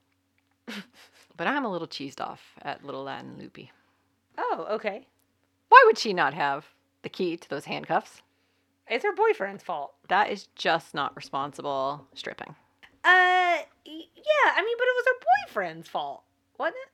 but 1.36 1.48
I'm 1.48 1.64
a 1.64 1.68
little 1.68 1.88
cheesed 1.88 2.20
off 2.20 2.52
at 2.62 2.84
little 2.84 3.02
Latin 3.02 3.36
Loopy. 3.36 3.72
Oh, 4.38 4.64
okay. 4.70 5.08
Why 5.70 5.82
would 5.86 5.98
she 5.98 6.12
not 6.12 6.34
have 6.34 6.66
the 7.04 7.08
key 7.08 7.36
to 7.36 7.48
those 7.48 7.66
handcuffs? 7.66 8.22
It's 8.88 9.04
her 9.04 9.14
boyfriend's 9.14 9.62
fault. 9.62 9.94
That 10.08 10.30
is 10.30 10.48
just 10.56 10.92
not 10.94 11.14
responsible 11.16 12.06
stripping. 12.14 12.54
Uh, 13.04 13.58
yeah. 13.84 14.50
I 14.56 14.62
mean, 14.64 14.76
but 14.78 14.84
it 14.84 14.96
was 14.96 15.04
her 15.06 15.26
boyfriend's 15.48 15.88
fault, 15.88 16.22
wasn't 16.58 16.76
it? 16.84 16.90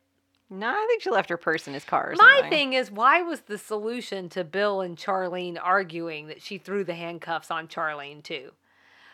No, 0.53 0.69
I 0.69 0.85
think 0.89 1.03
she 1.03 1.11
left 1.11 1.31
her 1.31 1.37
purse 1.37 1.67
in 1.69 1.75
his 1.75 1.85
car. 1.85 2.11
Or 2.11 2.15
My 2.17 2.35
something. 2.41 2.51
thing 2.51 2.73
is, 2.73 2.91
why 2.91 3.23
was 3.23 3.43
the 3.43 3.57
solution 3.59 4.29
to 4.31 4.43
Bill 4.45 4.81
and 4.81 4.97
Charlene 4.97 5.59
arguing 5.63 6.27
that 6.27 6.43
she 6.43 6.59
threw 6.59 6.83
the 6.85 6.95
handcuffs 6.95 7.51
on 7.53 7.69
Charlene 7.69 8.23
too? 8.23 8.51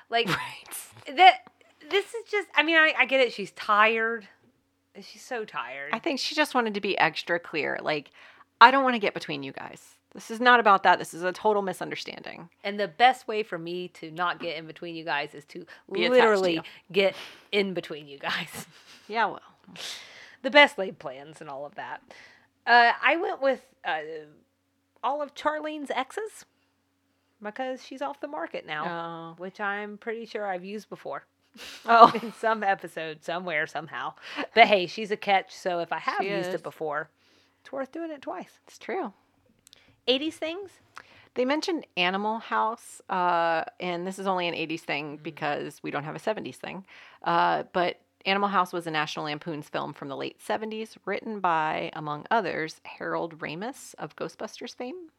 Like 0.08 0.28
Right. 1.08 1.16
that. 1.16 1.38
This 1.90 2.06
is 2.14 2.24
just. 2.30 2.48
I 2.54 2.62
mean, 2.62 2.76
I, 2.76 2.94
I 2.98 3.04
get 3.06 3.20
it. 3.20 3.32
She's 3.32 3.52
tired. 3.52 4.26
She's 5.00 5.22
so 5.22 5.44
tired. 5.44 5.90
I 5.92 5.98
think 5.98 6.18
she 6.18 6.34
just 6.34 6.54
wanted 6.54 6.74
to 6.74 6.80
be 6.80 6.96
extra 6.98 7.38
clear. 7.38 7.78
Like, 7.82 8.10
I 8.60 8.70
don't 8.70 8.82
want 8.82 8.94
to 8.94 8.98
get 8.98 9.12
between 9.14 9.42
you 9.42 9.52
guys. 9.52 9.95
This 10.16 10.30
is 10.30 10.40
not 10.40 10.58
about 10.60 10.82
that. 10.82 10.98
This 10.98 11.12
is 11.14 11.22
a 11.22 11.30
total 11.32 11.62
misunderstanding. 11.62 12.48
and 12.64 12.80
the 12.80 12.88
best 12.88 13.28
way 13.28 13.42
for 13.44 13.58
me 13.58 13.86
to 13.88 14.10
not 14.10 14.40
get 14.40 14.56
in 14.56 14.66
between 14.66 14.96
you 14.96 15.04
guys 15.04 15.34
is 15.34 15.44
to 15.44 15.66
Be 15.92 16.06
attached 16.06 16.14
to 16.18 16.20
literally 16.28 16.60
get 16.90 17.14
in 17.52 17.72
between 17.74 18.08
you 18.08 18.18
guys. 18.18 18.66
Yeah, 19.08 19.26
well. 19.26 19.40
the 20.42 20.50
best 20.50 20.78
laid 20.78 20.98
plans 20.98 21.40
and 21.40 21.48
all 21.48 21.64
of 21.64 21.76
that. 21.76 22.02
Uh, 22.66 22.90
I 23.00 23.16
went 23.16 23.40
with 23.40 23.60
uh, 23.84 23.98
all 25.04 25.22
of 25.22 25.32
Charlene's 25.36 25.90
exes 25.92 26.44
because 27.40 27.84
she's 27.84 28.02
off 28.02 28.20
the 28.20 28.26
market 28.26 28.66
now, 28.66 29.34
Oh. 29.36 29.40
which 29.40 29.60
I'm 29.60 29.96
pretty 29.98 30.26
sure 30.26 30.44
I've 30.46 30.64
used 30.64 30.88
before 30.88 31.24
Oh. 31.86 32.10
in 32.22 32.32
some 32.32 32.62
episode, 32.64 33.22
somewhere, 33.22 33.66
somehow. 33.66 34.14
But 34.54 34.66
hey, 34.66 34.86
she's 34.86 35.10
a 35.12 35.16
catch, 35.16 35.54
so 35.54 35.78
if 35.80 35.92
I 35.92 35.98
have 35.98 36.18
She 36.22 36.30
used 36.30 36.48
is. 36.48 36.54
it 36.56 36.62
before, 36.62 37.08
it's 37.60 37.70
worth 37.70 37.92
doing 37.92 38.10
it 38.10 38.22
twice. 38.22 38.58
It's 38.66 38.78
true. 38.78 39.12
80s 40.08 40.34
things? 40.34 40.70
They 41.34 41.44
mentioned 41.44 41.86
Animal 41.96 42.38
House, 42.38 43.02
uh, 43.10 43.64
and 43.78 44.06
this 44.06 44.18
is 44.18 44.26
only 44.26 44.48
an 44.48 44.54
80s 44.54 44.80
thing 44.80 45.18
because 45.22 45.82
we 45.82 45.90
don't 45.90 46.04
have 46.04 46.16
a 46.16 46.18
70s 46.18 46.56
thing. 46.56 46.84
Uh, 47.22 47.64
but 47.74 48.00
Animal 48.24 48.48
House 48.48 48.72
was 48.72 48.86
a 48.86 48.90
National 48.90 49.26
Lampoon's 49.26 49.68
film 49.68 49.92
from 49.92 50.08
the 50.08 50.16
late 50.16 50.40
70s, 50.40 50.96
written 51.04 51.40
by, 51.40 51.90
among 51.92 52.26
others, 52.30 52.80
Harold 52.84 53.38
Ramis 53.38 53.94
of 53.98 54.16
Ghostbusters 54.16 54.74
fame. 54.74 55.10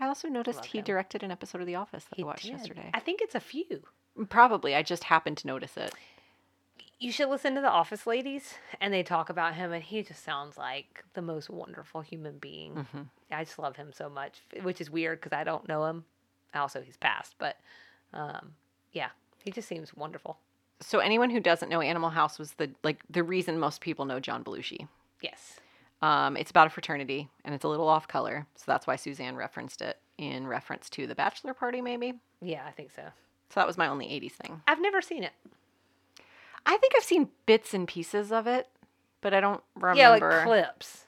I 0.00 0.06
also 0.06 0.28
noticed 0.28 0.60
Love 0.60 0.66
he 0.66 0.78
him. 0.78 0.84
directed 0.84 1.22
an 1.22 1.30
episode 1.30 1.60
of 1.60 1.66
The 1.66 1.74
Office 1.74 2.04
that 2.04 2.16
He 2.16 2.22
I 2.22 2.26
watched 2.26 2.44
did. 2.44 2.52
yesterday. 2.52 2.90
I 2.94 3.00
think 3.00 3.20
it's 3.20 3.34
a 3.34 3.40
few. 3.40 3.82
Probably. 4.30 4.74
I 4.74 4.82
just 4.82 5.04
happened 5.04 5.36
to 5.38 5.46
notice 5.46 5.76
it. 5.76 5.92
You 6.98 7.12
should 7.12 7.28
listen 7.28 7.54
to 7.54 7.60
the 7.60 7.68
Office 7.70 8.06
Ladies, 8.06 8.54
and 8.80 8.92
they 8.94 9.02
talk 9.02 9.28
about 9.28 9.54
him, 9.54 9.72
and 9.72 9.82
he 9.84 10.02
just 10.02 10.24
sounds 10.24 10.56
like 10.56 11.04
the 11.12 11.20
most 11.22 11.50
wonderful 11.50 12.00
human 12.00 12.38
being. 12.38 12.74
Mm-hmm. 12.74 13.02
I 13.32 13.44
just 13.44 13.58
love 13.58 13.76
him 13.76 13.92
so 13.92 14.08
much, 14.08 14.40
which 14.62 14.80
is 14.80 14.90
weird 14.90 15.20
because 15.20 15.36
I 15.36 15.44
don't 15.44 15.68
know 15.68 15.84
him. 15.86 16.04
Also, 16.54 16.80
he's 16.80 16.96
passed, 16.96 17.34
but 17.38 17.56
um, 18.12 18.52
yeah, 18.92 19.10
he 19.44 19.50
just 19.50 19.68
seems 19.68 19.94
wonderful. 19.94 20.38
So 20.80 20.98
anyone 20.98 21.30
who 21.30 21.40
doesn't 21.40 21.68
know 21.68 21.80
Animal 21.80 22.10
House 22.10 22.38
was 22.38 22.52
the 22.52 22.70
like 22.82 23.02
the 23.10 23.22
reason 23.22 23.58
most 23.58 23.80
people 23.80 24.04
know 24.04 24.20
John 24.20 24.42
Belushi. 24.42 24.88
Yes. 25.20 25.60
Um, 26.02 26.36
it's 26.36 26.50
about 26.50 26.66
a 26.66 26.70
fraternity 26.70 27.28
and 27.44 27.54
it's 27.54 27.64
a 27.64 27.68
little 27.68 27.88
off 27.88 28.08
color, 28.08 28.46
so 28.56 28.64
that's 28.66 28.86
why 28.86 28.96
Suzanne 28.96 29.36
referenced 29.36 29.82
it 29.82 29.98
in 30.16 30.46
reference 30.46 30.88
to 30.90 31.06
the 31.06 31.14
bachelor 31.14 31.52
party, 31.52 31.82
maybe. 31.82 32.14
Yeah, 32.40 32.62
I 32.66 32.70
think 32.70 32.90
so. 32.90 33.02
So 33.50 33.60
that 33.60 33.66
was 33.66 33.76
my 33.76 33.88
only 33.88 34.06
'80s 34.06 34.32
thing. 34.32 34.62
I've 34.66 34.80
never 34.80 35.02
seen 35.02 35.22
it. 35.22 35.32
I 36.66 36.76
think 36.78 36.94
I've 36.96 37.04
seen 37.04 37.28
bits 37.46 37.74
and 37.74 37.86
pieces 37.86 38.32
of 38.32 38.46
it, 38.46 38.68
but 39.20 39.34
I 39.34 39.40
don't 39.40 39.62
remember. 39.74 39.98
Yeah, 39.98 40.10
like 40.10 40.44
clips. 40.44 41.06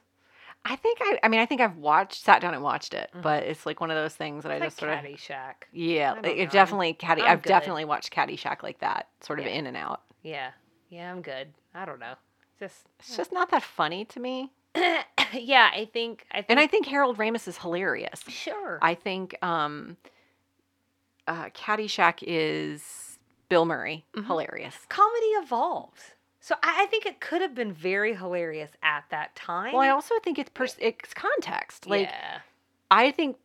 I 0.65 0.75
think 0.77 0.99
I. 1.01 1.19
I 1.23 1.27
mean, 1.27 1.39
I 1.41 1.45
think 1.45 1.59
I've 1.61 1.75
watched, 1.77 2.23
sat 2.23 2.41
down 2.41 2.53
and 2.53 2.63
watched 2.63 2.93
it, 2.93 3.09
but 3.21 3.43
it's 3.43 3.65
like 3.65 3.81
one 3.81 3.91
of 3.91 3.97
those 3.97 4.15
things 4.15 4.43
that 4.43 4.51
I 4.51 4.55
It's 4.55 4.65
just 4.65 4.81
like 4.81 4.91
sort 4.91 5.05
of. 5.05 5.11
Caddyshack. 5.11 5.53
Yeah, 5.73 6.11
I 6.11 6.13
don't 6.15 6.23
like, 6.25 6.37
know, 6.37 6.43
it 6.43 6.51
definitely 6.51 6.93
Caddy. 6.93 7.21
I've 7.21 7.41
good. 7.41 7.49
definitely 7.49 7.85
watched 7.85 8.13
Caddyshack 8.13 8.63
like 8.63 8.79
that, 8.79 9.07
sort 9.21 9.39
of 9.39 9.45
Yeah. 9.45 9.51
in 9.51 9.67
and 9.67 9.75
out. 9.75 10.01
Yeah. 10.21 10.51
Yeah, 10.89 11.11
I'm 11.11 11.21
good. 11.21 11.49
I 11.75 11.83
don't 11.85 11.99
know. 11.99 12.13
Just 12.59 12.85
It's 12.99 13.17
just 13.17 13.31
not 13.33 13.51
that 13.51 13.61
funny 13.63 14.05
to 14.05 14.19
me. 14.19 14.51
yeah, 15.33 15.69
I 15.73 15.89
think 15.91 16.25
I 16.31 16.37
think 16.37 16.45
And 16.49 16.59
I 16.59 16.67
think 16.67 16.85
Harold 16.85 17.17
Ramis 17.17 17.47
is 17.47 17.57
hilarious. 17.57 18.21
sure. 18.29 18.79
I 18.81 18.93
think 18.95 19.35
um, 19.43 19.97
uh, 21.27 21.49
Caddyshack 21.49 22.19
is 22.21 23.17
Bill 23.49 23.65
Murray, 23.65 24.05
Mm-hmm. 24.15 24.27
hilarious. 24.27 24.75
comedy 24.89 25.25
evolves. 25.41 26.12
So 26.43 26.55
I, 26.61 26.83
I 26.83 26.85
think 26.87 27.05
it 27.05 27.21
could 27.21 27.41
have 27.41 27.55
been 27.55 27.71
very 27.71 28.13
hilarious 28.15 28.71
at 28.83 29.05
that 29.11 29.33
time. 29.33 29.71
Well, 29.71 29.81
I 29.81 29.87
also 29.87 30.15
think 30.21 30.37
it's 30.37 30.49
pers- 30.53 30.75
it's 30.77 31.13
context. 31.13 31.87
Like 31.87 32.09
yeah. 32.09 32.39
I 32.91 33.11
think 33.11 33.37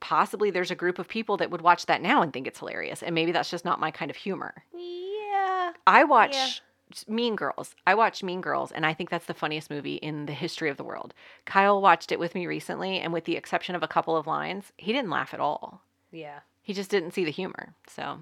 possibly 0.00 0.50
there's 0.50 0.70
a 0.70 0.74
group 0.74 0.98
of 0.98 1.06
people 1.06 1.36
that 1.36 1.50
would 1.50 1.60
watch 1.60 1.84
that 1.84 2.00
now 2.00 2.22
and 2.22 2.32
think 2.32 2.46
it's 2.46 2.58
hilarious, 2.58 3.02
and 3.02 3.14
maybe 3.14 3.30
that's 3.30 3.50
just 3.50 3.66
not 3.66 3.78
my 3.78 3.90
kind 3.90 4.10
of 4.10 4.16
humor. 4.16 4.64
Yeah. 4.72 5.72
I 5.86 6.04
watch 6.04 6.62
Mean 7.06 7.36
Girls. 7.36 7.74
I 7.86 7.94
watch 7.94 8.22
Mean 8.22 8.40
Girls, 8.40 8.72
and 8.72 8.86
I 8.86 8.94
think 8.94 9.10
that's 9.10 9.26
the 9.26 9.34
funniest 9.34 9.68
movie 9.68 9.96
in 9.96 10.24
the 10.24 10.32
history 10.32 10.70
of 10.70 10.78
the 10.78 10.84
world. 10.84 11.12
Kyle 11.44 11.82
watched 11.82 12.10
it 12.10 12.18
with 12.18 12.34
me 12.34 12.46
recently, 12.46 13.00
and 13.00 13.12
with 13.12 13.26
the 13.26 13.36
exception 13.36 13.74
of 13.74 13.82
a 13.82 13.88
couple 13.88 14.16
of 14.16 14.26
lines, 14.26 14.72
he 14.78 14.94
didn't 14.94 15.10
laugh 15.10 15.34
at 15.34 15.40
all. 15.40 15.82
Yeah. 16.10 16.38
He 16.62 16.72
just 16.72 16.90
didn't 16.90 17.12
see 17.12 17.26
the 17.26 17.30
humor. 17.30 17.74
So 17.86 18.20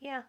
Yeah. 0.00 0.22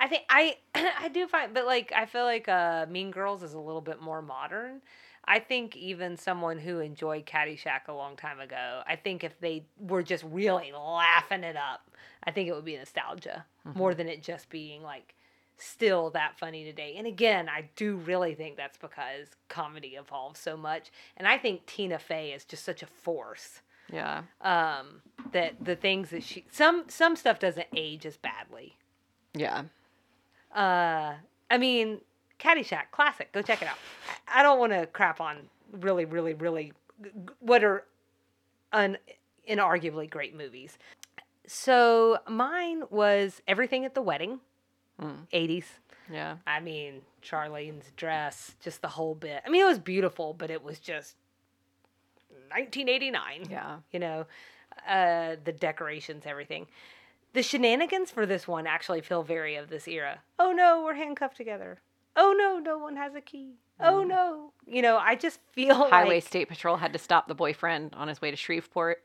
I 0.00 0.08
think 0.08 0.22
I 0.28 0.56
I 0.74 1.08
do 1.08 1.26
find 1.26 1.54
but 1.54 1.66
like 1.66 1.92
I 1.94 2.06
feel 2.06 2.24
like 2.24 2.48
uh 2.48 2.86
Mean 2.88 3.10
Girls 3.10 3.42
is 3.42 3.54
a 3.54 3.60
little 3.60 3.80
bit 3.80 4.00
more 4.00 4.22
modern. 4.22 4.80
I 5.24 5.40
think 5.40 5.76
even 5.76 6.16
someone 6.16 6.58
who 6.58 6.80
enjoyed 6.80 7.26
Caddyshack 7.26 7.88
a 7.88 7.92
long 7.92 8.16
time 8.16 8.40
ago, 8.40 8.80
I 8.86 8.96
think 8.96 9.22
if 9.22 9.38
they 9.40 9.66
were 9.78 10.02
just 10.02 10.24
really 10.24 10.72
laughing 10.72 11.44
it 11.44 11.54
up, 11.54 11.90
I 12.24 12.30
think 12.30 12.48
it 12.48 12.54
would 12.54 12.64
be 12.64 12.78
nostalgia 12.78 13.44
more 13.74 13.94
than 13.94 14.08
it 14.08 14.22
just 14.22 14.48
being 14.48 14.82
like 14.82 15.14
still 15.58 16.08
that 16.10 16.38
funny 16.38 16.64
today. 16.64 16.94
And 16.96 17.06
again, 17.06 17.48
I 17.48 17.68
do 17.76 17.96
really 17.96 18.34
think 18.34 18.56
that's 18.56 18.78
because 18.78 19.28
comedy 19.48 19.96
evolves 19.98 20.40
so 20.40 20.56
much. 20.56 20.90
And 21.18 21.28
I 21.28 21.36
think 21.36 21.66
Tina 21.66 21.98
Fey 21.98 22.30
is 22.30 22.44
just 22.44 22.64
such 22.64 22.82
a 22.82 22.86
force 22.86 23.60
yeah, 23.92 24.22
um, 24.40 25.02
that 25.32 25.54
the 25.62 25.76
things 25.76 26.10
that 26.10 26.22
she 26.22 26.44
some 26.50 26.84
some 26.88 27.16
stuff 27.16 27.38
doesn't 27.38 27.68
age 27.74 28.06
as 28.06 28.16
badly. 28.16 28.76
yeah. 29.34 29.64
Uh, 30.54 31.14
I 31.50 31.58
mean, 31.58 32.00
Caddyshack, 32.38 32.90
classic. 32.90 33.32
Go 33.32 33.42
check 33.42 33.62
it 33.62 33.68
out. 33.68 33.78
I 34.26 34.42
don't 34.42 34.58
want 34.58 34.72
to 34.72 34.86
crap 34.86 35.20
on 35.20 35.48
really, 35.72 36.04
really, 36.04 36.34
really 36.34 36.72
what 37.40 37.62
are 37.64 37.84
un, 38.72 38.96
inarguably 39.48 40.08
great 40.10 40.36
movies. 40.36 40.78
So 41.46 42.18
mine 42.28 42.82
was 42.90 43.40
Everything 43.48 43.84
at 43.84 43.94
the 43.94 44.02
Wedding, 44.02 44.40
Mm. 45.00 45.26
80s. 45.32 45.64
Yeah. 46.10 46.38
I 46.46 46.58
mean, 46.60 47.02
Charlene's 47.22 47.92
dress, 47.96 48.56
just 48.60 48.82
the 48.82 48.88
whole 48.88 49.14
bit. 49.14 49.42
I 49.46 49.48
mean, 49.48 49.62
it 49.62 49.66
was 49.66 49.78
beautiful, 49.78 50.34
but 50.34 50.50
it 50.50 50.62
was 50.64 50.80
just 50.80 51.14
1989 52.50 53.46
Yeah. 53.50 53.78
you 53.92 54.00
know, 54.00 54.26
uh, 54.88 55.36
the 55.44 55.52
decorations, 55.52 56.24
everything. 56.26 56.66
The 57.38 57.44
shenanigans 57.44 58.10
for 58.10 58.26
this 58.26 58.48
one 58.48 58.66
actually 58.66 59.00
feel 59.00 59.22
very 59.22 59.54
of 59.54 59.68
this 59.70 59.86
era. 59.86 60.18
Oh 60.40 60.50
no, 60.50 60.82
we're 60.82 60.94
handcuffed 60.94 61.36
together. 61.36 61.78
Oh 62.16 62.34
no, 62.36 62.58
no 62.58 62.78
one 62.78 62.96
has 62.96 63.14
a 63.14 63.20
key. 63.20 63.52
Oh 63.78 64.02
mm. 64.02 64.08
no. 64.08 64.52
You 64.66 64.82
know, 64.82 64.98
I 64.98 65.14
just 65.14 65.38
feel 65.52 65.88
Highway 65.88 66.16
like 66.16 66.26
State 66.26 66.48
Patrol 66.48 66.78
had 66.78 66.92
to 66.94 66.98
stop 66.98 67.28
the 67.28 67.36
boyfriend 67.36 67.94
on 67.94 68.08
his 68.08 68.20
way 68.20 68.32
to 68.32 68.36
Shreveport 68.36 69.04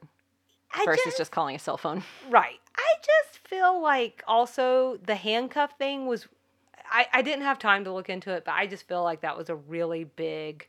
I 0.74 0.84
versus 0.84 1.04
just, 1.06 1.18
just 1.20 1.32
calling 1.32 1.56
a 1.56 1.60
cell 1.60 1.78
phone. 1.78 2.02
right. 2.32 2.60
I 2.76 2.96
just 2.98 3.48
feel 3.48 3.80
like 3.80 4.24
also 4.28 4.98
the 5.06 5.14
handcuff 5.14 5.78
thing 5.78 6.08
was 6.08 6.28
I, 6.92 7.06
I 7.14 7.22
didn't 7.22 7.44
have 7.44 7.60
time 7.60 7.84
to 7.84 7.94
look 7.94 8.10
into 8.10 8.32
it, 8.32 8.46
but 8.46 8.56
I 8.56 8.66
just 8.66 8.88
feel 8.88 9.04
like 9.04 9.22
that 9.22 9.38
was 9.38 9.52
a 9.52 9.56
really 9.56 10.06
big 10.06 10.68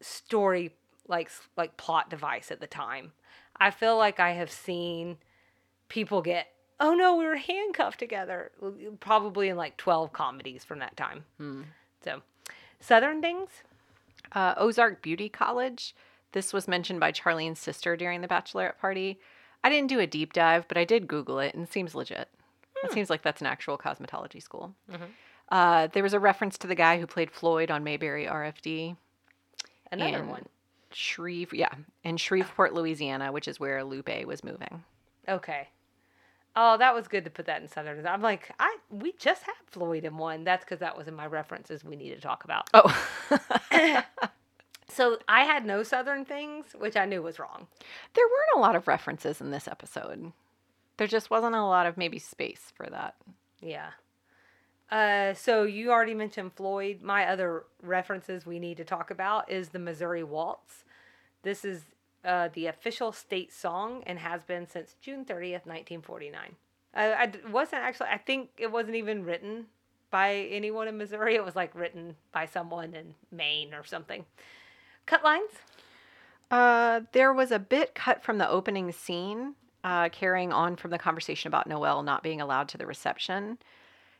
story 0.00 0.76
like 1.08 1.32
like 1.56 1.76
plot 1.76 2.10
device 2.10 2.52
at 2.52 2.60
the 2.60 2.68
time. 2.68 3.10
I 3.56 3.72
feel 3.72 3.98
like 3.98 4.20
I 4.20 4.34
have 4.34 4.52
seen 4.52 5.16
people 5.88 6.22
get 6.22 6.46
oh 6.80 6.94
no, 6.94 7.14
we 7.16 7.24
were 7.26 7.36
handcuffed 7.36 7.98
together 7.98 8.50
probably 9.00 9.48
in 9.48 9.56
like 9.56 9.76
12 9.76 10.12
comedies 10.12 10.64
from 10.64 10.78
that 10.80 10.96
time. 10.96 11.24
So, 12.02 12.22
southern 12.80 13.20
things? 13.20 13.50
Uh, 14.32 14.54
Ozark 14.56 15.02
Beauty 15.02 15.28
College. 15.28 15.94
This 16.32 16.52
was 16.52 16.68
mentioned 16.68 17.00
by 17.00 17.12
Charlene's 17.12 17.58
sister 17.58 17.96
during 17.96 18.20
the 18.20 18.28
bachelorette 18.28 18.78
party. 18.78 19.18
I 19.62 19.68
didn't 19.68 19.88
do 19.88 19.98
a 20.00 20.06
deep 20.06 20.32
dive, 20.32 20.66
but 20.68 20.78
I 20.78 20.84
did 20.84 21.06
Google 21.08 21.38
it 21.40 21.54
and 21.54 21.64
it 21.64 21.72
seems 21.72 21.94
legit. 21.94 22.28
It 22.82 22.92
seems 22.92 23.10
like 23.10 23.20
that's 23.22 23.42
an 23.42 23.46
actual 23.46 23.76
cosmetology 23.76 24.42
school. 24.42 24.74
Uh, 25.50 25.88
there 25.88 26.02
was 26.02 26.14
a 26.14 26.20
reference 26.20 26.56
to 26.58 26.66
the 26.66 26.74
guy 26.74 26.98
who 26.98 27.06
played 27.06 27.30
Floyd 27.30 27.70
on 27.70 27.84
Mayberry 27.84 28.24
RFD. 28.24 28.96
Another 29.92 30.16
And 30.18 30.30
one. 30.30 30.46
Shreve, 30.92 31.52
yeah, 31.52 31.72
in 32.04 32.16
Shreveport, 32.16 32.72
Louisiana, 32.72 33.32
which 33.32 33.48
is 33.48 33.60
where 33.60 33.84
Lupe 33.84 34.24
was 34.24 34.42
moving. 34.42 34.82
Okay. 35.28 35.68
Oh, 36.56 36.76
that 36.78 36.94
was 36.94 37.06
good 37.08 37.24
to 37.24 37.30
put 37.30 37.46
that 37.46 37.62
in 37.62 37.68
Southern. 37.68 38.04
I'm 38.06 38.22
like, 38.22 38.50
I 38.58 38.76
we 38.90 39.12
just 39.18 39.44
had 39.44 39.54
Floyd 39.66 40.04
in 40.04 40.16
one. 40.18 40.44
That's 40.44 40.64
because 40.64 40.80
that 40.80 40.96
was 40.98 41.06
in 41.08 41.14
my 41.14 41.26
references 41.26 41.84
we 41.84 41.96
need 41.96 42.10
to 42.10 42.20
talk 42.20 42.44
about. 42.44 42.68
Oh, 42.74 43.06
So 44.88 45.18
I 45.28 45.44
had 45.44 45.64
no 45.64 45.84
Southern 45.84 46.24
things, 46.24 46.74
which 46.76 46.96
I 46.96 47.04
knew 47.04 47.22
was 47.22 47.38
wrong. 47.38 47.68
there 48.14 48.24
weren't 48.26 48.56
a 48.56 48.60
lot 48.60 48.74
of 48.74 48.88
references 48.88 49.40
in 49.40 49.52
this 49.52 49.68
episode. 49.68 50.32
There 50.96 51.06
just 51.06 51.30
wasn't 51.30 51.54
a 51.54 51.62
lot 51.64 51.86
of 51.86 51.96
maybe 51.96 52.18
space 52.18 52.72
for 52.74 52.86
that. 52.86 53.14
Yeah. 53.60 53.90
Uh, 54.90 55.34
so 55.34 55.62
you 55.62 55.92
already 55.92 56.14
mentioned 56.14 56.52
Floyd. 56.54 57.02
My 57.02 57.26
other 57.26 57.64
references 57.80 58.44
we 58.44 58.58
need 58.58 58.76
to 58.78 58.84
talk 58.84 59.12
about 59.12 59.48
is 59.50 59.68
the 59.68 59.78
Missouri 59.78 60.24
Waltz. 60.24 60.84
This 61.42 61.64
is 61.64 61.82
uh, 62.24 62.48
the 62.52 62.66
official 62.66 63.12
state 63.12 63.52
song 63.52 64.02
and 64.06 64.18
has 64.18 64.42
been 64.44 64.66
since 64.66 64.96
June 65.00 65.24
30th, 65.24 65.66
1949. 65.66 66.56
Uh, 66.94 67.14
I 67.18 67.26
d- 67.26 67.38
wasn't 67.50 67.82
actually, 67.82 68.08
I 68.08 68.18
think 68.18 68.50
it 68.58 68.70
wasn't 68.70 68.96
even 68.96 69.24
written 69.24 69.66
by 70.10 70.34
anyone 70.50 70.88
in 70.88 70.98
Missouri. 70.98 71.34
It 71.34 71.44
was 71.44 71.56
like 71.56 71.74
written 71.74 72.16
by 72.32 72.46
someone 72.46 72.94
in 72.94 73.14
Maine 73.30 73.72
or 73.74 73.84
something. 73.84 74.24
Cut 75.06 75.24
lines? 75.24 75.50
Uh, 76.50 77.02
there 77.12 77.32
was 77.32 77.52
a 77.52 77.58
bit 77.58 77.94
cut 77.94 78.22
from 78.24 78.38
the 78.38 78.48
opening 78.48 78.90
scene, 78.92 79.54
uh, 79.84 80.08
carrying 80.08 80.52
on 80.52 80.76
from 80.76 80.90
the 80.90 80.98
conversation 80.98 81.48
about 81.48 81.68
Noel 81.68 82.02
not 82.02 82.22
being 82.22 82.40
allowed 82.40 82.68
to 82.70 82.78
the 82.78 82.86
reception. 82.86 83.58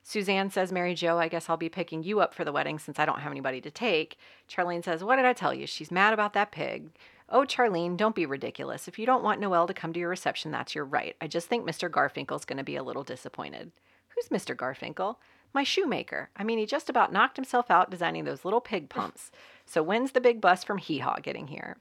Suzanne 0.03 0.51
says, 0.51 0.72
Mary 0.72 0.94
Jo, 0.94 1.18
I 1.18 1.28
guess 1.28 1.48
I'll 1.48 1.57
be 1.57 1.68
picking 1.68 2.03
you 2.03 2.20
up 2.20 2.32
for 2.32 2.44
the 2.44 2.53
wedding 2.53 2.78
since 2.78 2.98
I 2.98 3.05
don't 3.05 3.20
have 3.20 3.32
anybody 3.32 3.61
to 3.61 3.70
take. 3.70 4.16
Charlene 4.48 4.84
says, 4.84 5.05
What 5.05 5.16
did 5.16 5.26
I 5.26 5.32
tell 5.32 5.53
you? 5.53 5.66
She's 5.66 5.90
mad 5.90 6.14
about 6.14 6.32
that 6.32 6.53
pig. 6.53 6.90
Oh, 7.33 7.43
Charlene, 7.43 7.97
don't 7.97 8.14
be 8.14 8.26
ridiculous. 8.26 8.89
If 8.89 8.99
you 8.99 9.07
don't 9.07 9.22
want 9.22 9.41
Noel 9.41 9.68
to 9.68 9.74
come 9.74 9.93
to 9.93 10.01
your 10.01 10.09
reception, 10.09 10.51
that's 10.51 10.74
your 10.74 10.85
right. 10.85 11.14
I 11.20 11.28
just 11.28 11.49
think 11.49 11.64
Mr. 11.64 11.89
Garfinkel's 11.89 12.45
going 12.45 12.57
to 12.57 12.64
be 12.64 12.74
a 12.74 12.83
little 12.83 13.05
disappointed. 13.05 13.70
Who's 14.09 14.28
Mr. 14.28 14.57
Garfinkel? 14.57 15.16
My 15.53 15.62
shoemaker. 15.62 16.31
I 16.37 16.43
mean, 16.43 16.59
he 16.59 16.66
just 16.66 16.91
about 16.91 17.12
knocked 17.12 17.37
himself 17.37 17.70
out 17.70 17.91
designing 17.91 18.24
those 18.24 18.45
little 18.45 18.61
pig 18.61 18.89
pumps. 18.91 19.31
So 19.64 19.81
when's 19.81 20.11
the 20.11 20.20
big 20.20 20.41
bus 20.41 20.64
from 20.64 20.78
Hee 20.78 20.99
Haw 20.99 21.16
getting 21.22 21.47
here? 21.47 21.76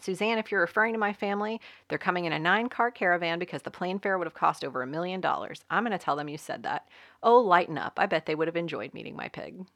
Suzanne, 0.00 0.38
if 0.38 0.50
you're 0.50 0.62
referring 0.62 0.94
to 0.94 0.98
my 0.98 1.12
family, 1.12 1.60
they're 1.88 1.98
coming 1.98 2.24
in 2.24 2.32
a 2.32 2.38
nine 2.38 2.70
car 2.70 2.90
caravan 2.90 3.38
because 3.38 3.62
the 3.62 3.70
plane 3.70 3.98
fare 3.98 4.16
would 4.16 4.26
have 4.26 4.32
cost 4.32 4.64
over 4.64 4.80
a 4.80 4.86
million 4.86 5.20
dollars. 5.20 5.62
I'm 5.68 5.84
going 5.84 5.92
to 5.92 6.02
tell 6.02 6.16
them 6.16 6.30
you 6.30 6.38
said 6.38 6.62
that. 6.62 6.88
Oh, 7.22 7.38
lighten 7.38 7.76
up. 7.76 7.98
I 7.98 8.06
bet 8.06 8.24
they 8.24 8.34
would 8.34 8.48
have 8.48 8.56
enjoyed 8.56 8.94
meeting 8.94 9.14
my 9.14 9.28
pig. 9.28 9.66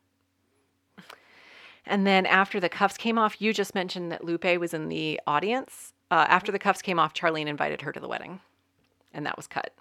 And 1.86 2.06
then 2.06 2.24
after 2.26 2.60
the 2.60 2.68
cuffs 2.68 2.96
came 2.96 3.18
off, 3.18 3.40
you 3.40 3.52
just 3.52 3.74
mentioned 3.74 4.10
that 4.10 4.24
Lupe 4.24 4.44
was 4.58 4.72
in 4.72 4.88
the 4.88 5.20
audience. 5.26 5.92
Uh, 6.10 6.24
after 6.28 6.50
the 6.50 6.58
cuffs 6.58 6.80
came 6.82 6.98
off, 6.98 7.12
Charlene 7.14 7.46
invited 7.46 7.82
her 7.82 7.92
to 7.92 8.00
the 8.00 8.08
wedding, 8.08 8.40
and 9.12 9.26
that 9.26 9.36
was 9.36 9.46
cut. 9.46 9.74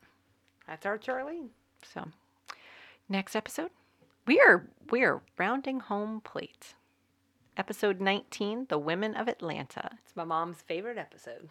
That's 0.67 0.85
our 0.85 0.97
Charlene. 0.97 1.49
So, 1.93 2.07
next 3.07 3.35
episode, 3.35 3.71
we 4.25 4.39
are 4.39 4.67
we 4.91 5.03
are 5.03 5.21
rounding 5.37 5.79
home 5.81 6.21
plate. 6.21 6.73
Episode 7.55 8.01
19, 8.01 8.65
The 8.69 8.79
Women 8.79 9.13
of 9.15 9.27
Atlanta. 9.27 9.91
It's 10.03 10.15
my 10.15 10.23
mom's 10.23 10.61
favorite 10.61 10.97
episode. 10.97 11.49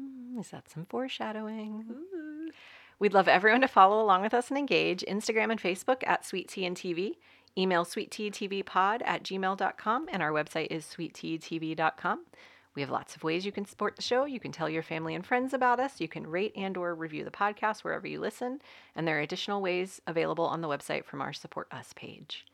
Mm, 0.00 0.40
Is 0.40 0.48
that 0.48 0.70
some 0.70 0.86
foreshadowing? 0.86 1.84
We'd 2.98 3.12
love 3.12 3.28
everyone 3.28 3.60
to 3.60 3.68
follow 3.68 4.00
along 4.02 4.22
with 4.22 4.32
us 4.32 4.48
and 4.48 4.56
engage. 4.56 5.04
Instagram 5.06 5.50
and 5.50 5.60
Facebook 5.60 6.02
at 6.06 6.24
Sweet 6.24 6.48
Tea 6.48 6.64
and 6.64 6.76
TV. 6.76 7.16
Email 7.56 7.84
sweetteatvpod 7.84 9.02
at 9.04 9.22
gmail.com, 9.22 10.06
and 10.10 10.22
our 10.22 10.32
website 10.32 10.68
is 10.70 10.84
sweetteatv.com. 10.84 12.24
We 12.74 12.82
have 12.82 12.90
lots 12.90 13.14
of 13.14 13.22
ways 13.22 13.46
you 13.46 13.52
can 13.52 13.66
support 13.66 13.94
the 13.94 14.02
show. 14.02 14.24
You 14.24 14.40
can 14.40 14.50
tell 14.50 14.68
your 14.68 14.82
family 14.82 15.14
and 15.14 15.24
friends 15.24 15.54
about 15.54 15.78
us. 15.78 16.00
You 16.00 16.08
can 16.08 16.26
rate 16.26 16.52
and 16.56 16.76
or 16.76 16.94
review 16.94 17.22
the 17.22 17.30
podcast 17.30 17.84
wherever 17.84 18.06
you 18.08 18.18
listen. 18.18 18.60
And 18.96 19.06
there 19.06 19.18
are 19.18 19.22
additional 19.22 19.62
ways 19.62 20.02
available 20.06 20.46
on 20.46 20.60
the 20.60 20.68
website 20.68 21.04
from 21.04 21.20
our 21.20 21.32
Support 21.32 21.68
Us 21.72 21.92
page. 21.94 22.44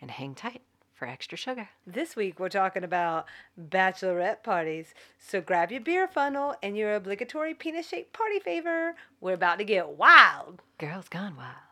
And 0.00 0.10
hang 0.10 0.34
tight 0.34 0.60
for 0.92 1.08
extra 1.08 1.38
sugar. 1.38 1.70
This 1.86 2.14
week 2.16 2.38
we're 2.38 2.50
talking 2.50 2.84
about 2.84 3.26
bachelorette 3.58 4.42
parties. 4.42 4.92
So 5.18 5.40
grab 5.40 5.72
your 5.72 5.80
beer 5.80 6.06
funnel 6.06 6.54
and 6.62 6.76
your 6.76 6.94
obligatory 6.94 7.54
penis 7.54 7.88
shaped 7.88 8.12
party 8.12 8.40
favor. 8.40 8.94
We're 9.20 9.32
about 9.32 9.58
to 9.58 9.64
get 9.64 9.88
wild. 9.88 10.60
Girls 10.78 11.08
gone 11.08 11.36
wild. 11.36 11.71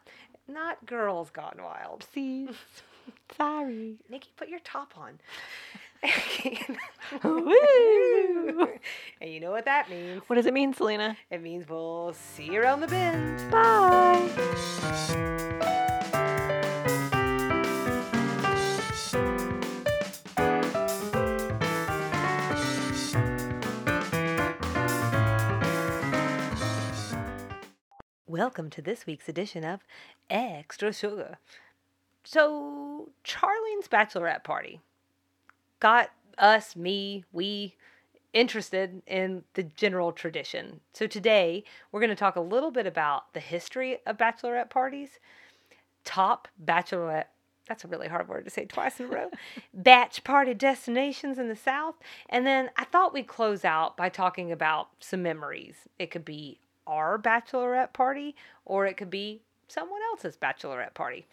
Not 0.53 0.84
girls 0.84 1.30
gone 1.30 1.59
wild. 1.62 2.07
See? 2.12 2.48
Sorry. 3.36 3.96
Nikki, 4.09 4.30
put 4.36 4.48
your 4.48 4.61
top 4.61 4.94
on. 4.96 5.18
And 9.20 9.30
you 9.30 9.40
know 9.40 9.51
what 9.51 9.66
that 9.66 9.90
means. 9.90 10.22
What 10.26 10.36
does 10.36 10.46
it 10.46 10.55
mean, 10.55 10.72
Selena? 10.72 11.16
It 11.30 11.42
means 11.42 11.68
we'll 11.68 12.14
see 12.14 12.44
you 12.46 12.62
around 12.62 12.80
the 12.80 12.86
bend. 12.86 13.51
Bye. 13.51 15.46
Welcome 28.30 28.70
to 28.70 28.80
this 28.80 29.06
week's 29.06 29.28
edition 29.28 29.64
of 29.64 29.80
Extra 30.30 30.92
Sugar. 30.92 31.38
So, 32.22 33.08
Charlene's 33.24 33.88
bachelorette 33.88 34.44
party 34.44 34.78
got 35.80 36.10
us, 36.38 36.76
me, 36.76 37.24
we 37.32 37.74
interested 38.32 39.02
in 39.08 39.42
the 39.54 39.64
general 39.64 40.12
tradition. 40.12 40.78
So, 40.94 41.08
today 41.08 41.64
we're 41.90 41.98
going 41.98 42.10
to 42.10 42.14
talk 42.14 42.36
a 42.36 42.40
little 42.40 42.70
bit 42.70 42.86
about 42.86 43.34
the 43.34 43.40
history 43.40 43.98
of 44.06 44.16
bachelorette 44.16 44.70
parties, 44.70 45.18
top 46.04 46.46
bachelorette. 46.64 47.24
That's 47.66 47.84
a 47.84 47.88
really 47.88 48.06
hard 48.06 48.28
word 48.28 48.44
to 48.44 48.50
say 48.50 48.64
twice 48.64 49.00
in 49.00 49.06
a 49.06 49.08
row. 49.08 49.30
Batch 49.74 50.22
party 50.22 50.54
destinations 50.54 51.36
in 51.36 51.48
the 51.48 51.56
South. 51.56 51.96
And 52.28 52.46
then 52.46 52.70
I 52.76 52.84
thought 52.84 53.12
we'd 53.12 53.26
close 53.26 53.64
out 53.64 53.96
by 53.96 54.08
talking 54.08 54.52
about 54.52 54.90
some 55.00 55.20
memories. 55.20 55.74
It 55.98 56.12
could 56.12 56.24
be 56.24 56.60
our 56.91 57.18
bachelorette 57.18 57.93
party, 57.93 58.34
or 58.64 58.86
it 58.86 58.97
could 58.97 59.11
be 59.11 59.41
someone 59.68 60.01
else's 60.11 60.36
bachelorette 60.36 60.93
party. 60.95 61.26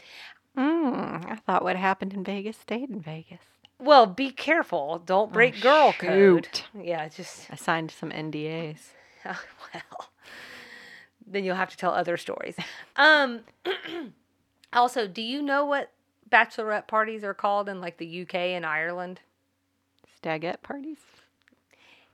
Mm, 0.55 1.30
I 1.30 1.36
thought 1.36 1.64
what 1.64 1.76
happened 1.76 2.14
in 2.14 2.24
Vegas 2.24 2.58
stayed 2.58 2.89
in 2.89 3.01
Vegas. 3.01 3.41
Well, 3.80 4.05
be 4.05 4.32
careful. 4.32 5.01
Don't 5.05 5.32
break 5.32 5.60
girl 5.62 5.93
code. 5.93 6.47
shoot. 6.51 6.64
Yeah, 6.80 7.08
just 7.10 7.47
I 7.51 7.55
signed 7.55 7.91
some 7.91 8.12
NDAs. 8.12 8.80
well. 9.26 10.10
Then 11.30 11.43
you'll 11.43 11.55
have 11.58 11.70
to 11.72 11.78
tell 11.78 11.91
other 11.91 12.18
stories. 12.18 12.55
Um 12.95 13.41
also, 14.74 15.08
do 15.08 15.22
you 15.22 15.41
know 15.41 15.66
what 15.66 15.91
bachelorette 16.30 16.88
parties 16.88 17.24
are 17.24 17.34
called 17.34 17.70
in 17.70 17.82
like 17.82 17.97
the 17.97 18.22
UK 18.22 18.36
and 18.36 18.66
Ireland? 18.66 19.20
Stagette 20.16 20.64
parties? 20.64 20.97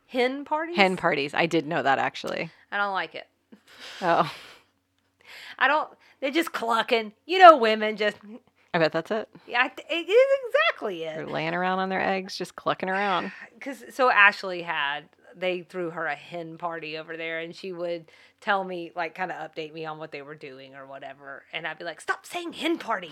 Hen 0.08 0.44
parties? 0.44 0.76
Hen 0.76 0.98
parties. 0.98 1.34
I 1.34 1.46
did 1.46 1.66
know 1.66 1.82
that 1.82 1.98
actually. 1.98 2.52
I 2.72 2.78
don't 2.78 2.94
like 2.94 3.16
it. 3.16 3.28
Oh, 4.02 4.32
I 5.58 5.68
don't 5.68 5.90
they're 6.20 6.32
just 6.32 6.52
clucking. 6.52 7.14
You 7.26 7.40
know 7.40 7.58
women 7.58 7.98
just 7.98 8.18
I 8.74 8.80
bet 8.80 8.92
that's 8.92 9.12
it. 9.12 9.30
yeah, 9.48 9.66
it 9.66 9.80
it 9.90 10.10
is 10.10 10.40
exactly 10.48 11.04
it. 11.04 11.16
They're 11.16 11.28
laying 11.28 11.54
around 11.54 11.80
on 11.80 11.90
their 11.90 12.02
eggs, 12.02 12.36
just 12.36 12.56
clucking 12.56 12.90
around. 12.90 13.32
Cuz 13.62 13.84
so 13.90 14.10
Ashley 14.10 14.64
had 14.64 15.10
they 15.36 15.62
threw 15.62 15.90
her 15.92 16.06
a 16.06 16.16
hen 16.16 16.58
party 16.58 16.98
over 16.98 17.18
there 17.18 17.40
and 17.40 17.56
she 17.56 17.72
would 17.72 18.12
tell 18.40 18.64
me 18.64 18.92
like 18.96 19.16
kind 19.16 19.32
of 19.32 19.38
update 19.38 19.74
me 19.74 19.86
on 19.86 19.98
what 19.98 20.12
they 20.12 20.22
were 20.22 20.36
doing 20.36 20.76
or 20.76 20.86
whatever 20.86 21.44
and 21.54 21.66
I'd 21.68 21.78
be 21.78 21.86
like 21.86 22.02
stop 22.02 22.26
saying 22.26 22.54
hen 22.54 22.78
party. 22.78 23.12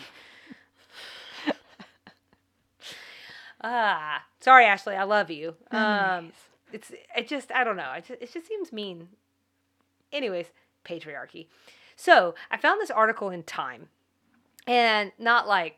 ah, 3.64 4.24
sorry 4.40 4.66
Ashley, 4.66 4.96
I 4.96 5.04
love 5.04 5.32
you. 5.32 5.56
Um 5.72 6.32
it's 6.74 6.92
it 7.16 7.28
just 7.28 7.52
I 7.52 7.64
don't 7.64 7.78
know. 7.78 7.92
It 7.94 8.06
just, 8.06 8.22
it 8.22 8.34
just 8.34 8.48
seems 8.48 8.72
mean. 8.72 9.10
Anyways, 10.12 10.48
patriarchy. 10.86 11.48
So, 11.96 12.36
I 12.50 12.58
found 12.58 12.82
this 12.82 12.92
article 12.92 13.30
in 13.30 13.44
Time. 13.44 13.90
And 14.68 15.12
not 15.18 15.48
like 15.48 15.78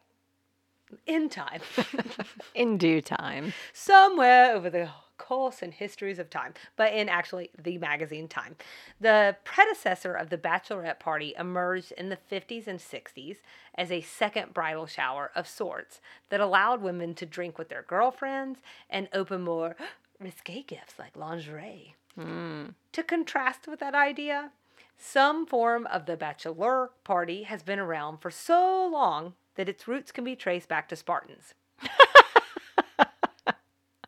in 1.07 1.29
time. 1.29 1.61
In 2.55 2.77
due 2.77 3.01
time. 3.01 3.53
somewhere 3.73 4.53
over 4.53 4.69
the 4.69 4.89
course 5.17 5.61
and 5.61 5.73
histories 5.73 6.19
of 6.19 6.29
time, 6.29 6.53
but 6.75 6.93
in 6.93 7.07
actually 7.07 7.49
the 7.57 7.77
magazine 7.77 8.27
Time. 8.27 8.55
The 8.99 9.37
predecessor 9.43 10.13
of 10.13 10.29
the 10.29 10.37
bachelorette 10.37 10.99
party 10.99 11.33
emerged 11.37 11.93
in 11.93 12.09
the 12.09 12.17
50s 12.31 12.67
and 12.67 12.79
60s 12.79 13.37
as 13.75 13.91
a 13.91 14.01
second 14.01 14.53
bridal 14.53 14.85
shower 14.85 15.31
of 15.35 15.47
sorts 15.47 16.01
that 16.29 16.39
allowed 16.39 16.81
women 16.81 17.13
to 17.15 17.25
drink 17.25 17.57
with 17.57 17.69
their 17.69 17.83
girlfriends 17.83 18.59
and 18.89 19.07
open 19.13 19.41
more 19.41 19.75
risque 20.19 20.63
gifts 20.63 20.99
like 20.99 21.15
lingerie. 21.15 21.95
Mm. 22.19 22.75
To 22.91 23.03
contrast 23.03 23.67
with 23.67 23.79
that 23.79 23.95
idea, 23.95 24.51
some 24.97 25.45
form 25.45 25.87
of 25.87 26.05
the 26.05 26.15
bachelor 26.15 26.91
party 27.03 27.43
has 27.43 27.63
been 27.63 27.79
around 27.79 28.19
for 28.19 28.31
so 28.31 28.87
long 28.91 29.33
that 29.55 29.69
its 29.69 29.87
roots 29.87 30.11
can 30.11 30.23
be 30.23 30.35
traced 30.35 30.69
back 30.69 30.87
to 30.89 30.95
Spartans. 30.95 31.53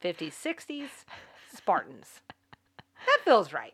50s, 0.02 0.34
60s, 0.34 0.90
Spartans. 1.54 2.22
That 3.06 3.20
feels 3.24 3.54
right. 3.54 3.74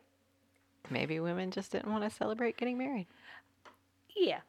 Maybe 0.90 1.20
women 1.20 1.50
just 1.50 1.72
didn't 1.72 1.90
want 1.90 2.04
to 2.04 2.10
celebrate 2.10 2.56
getting 2.56 2.78
married. 2.78 3.06
Yeah. 4.16 4.40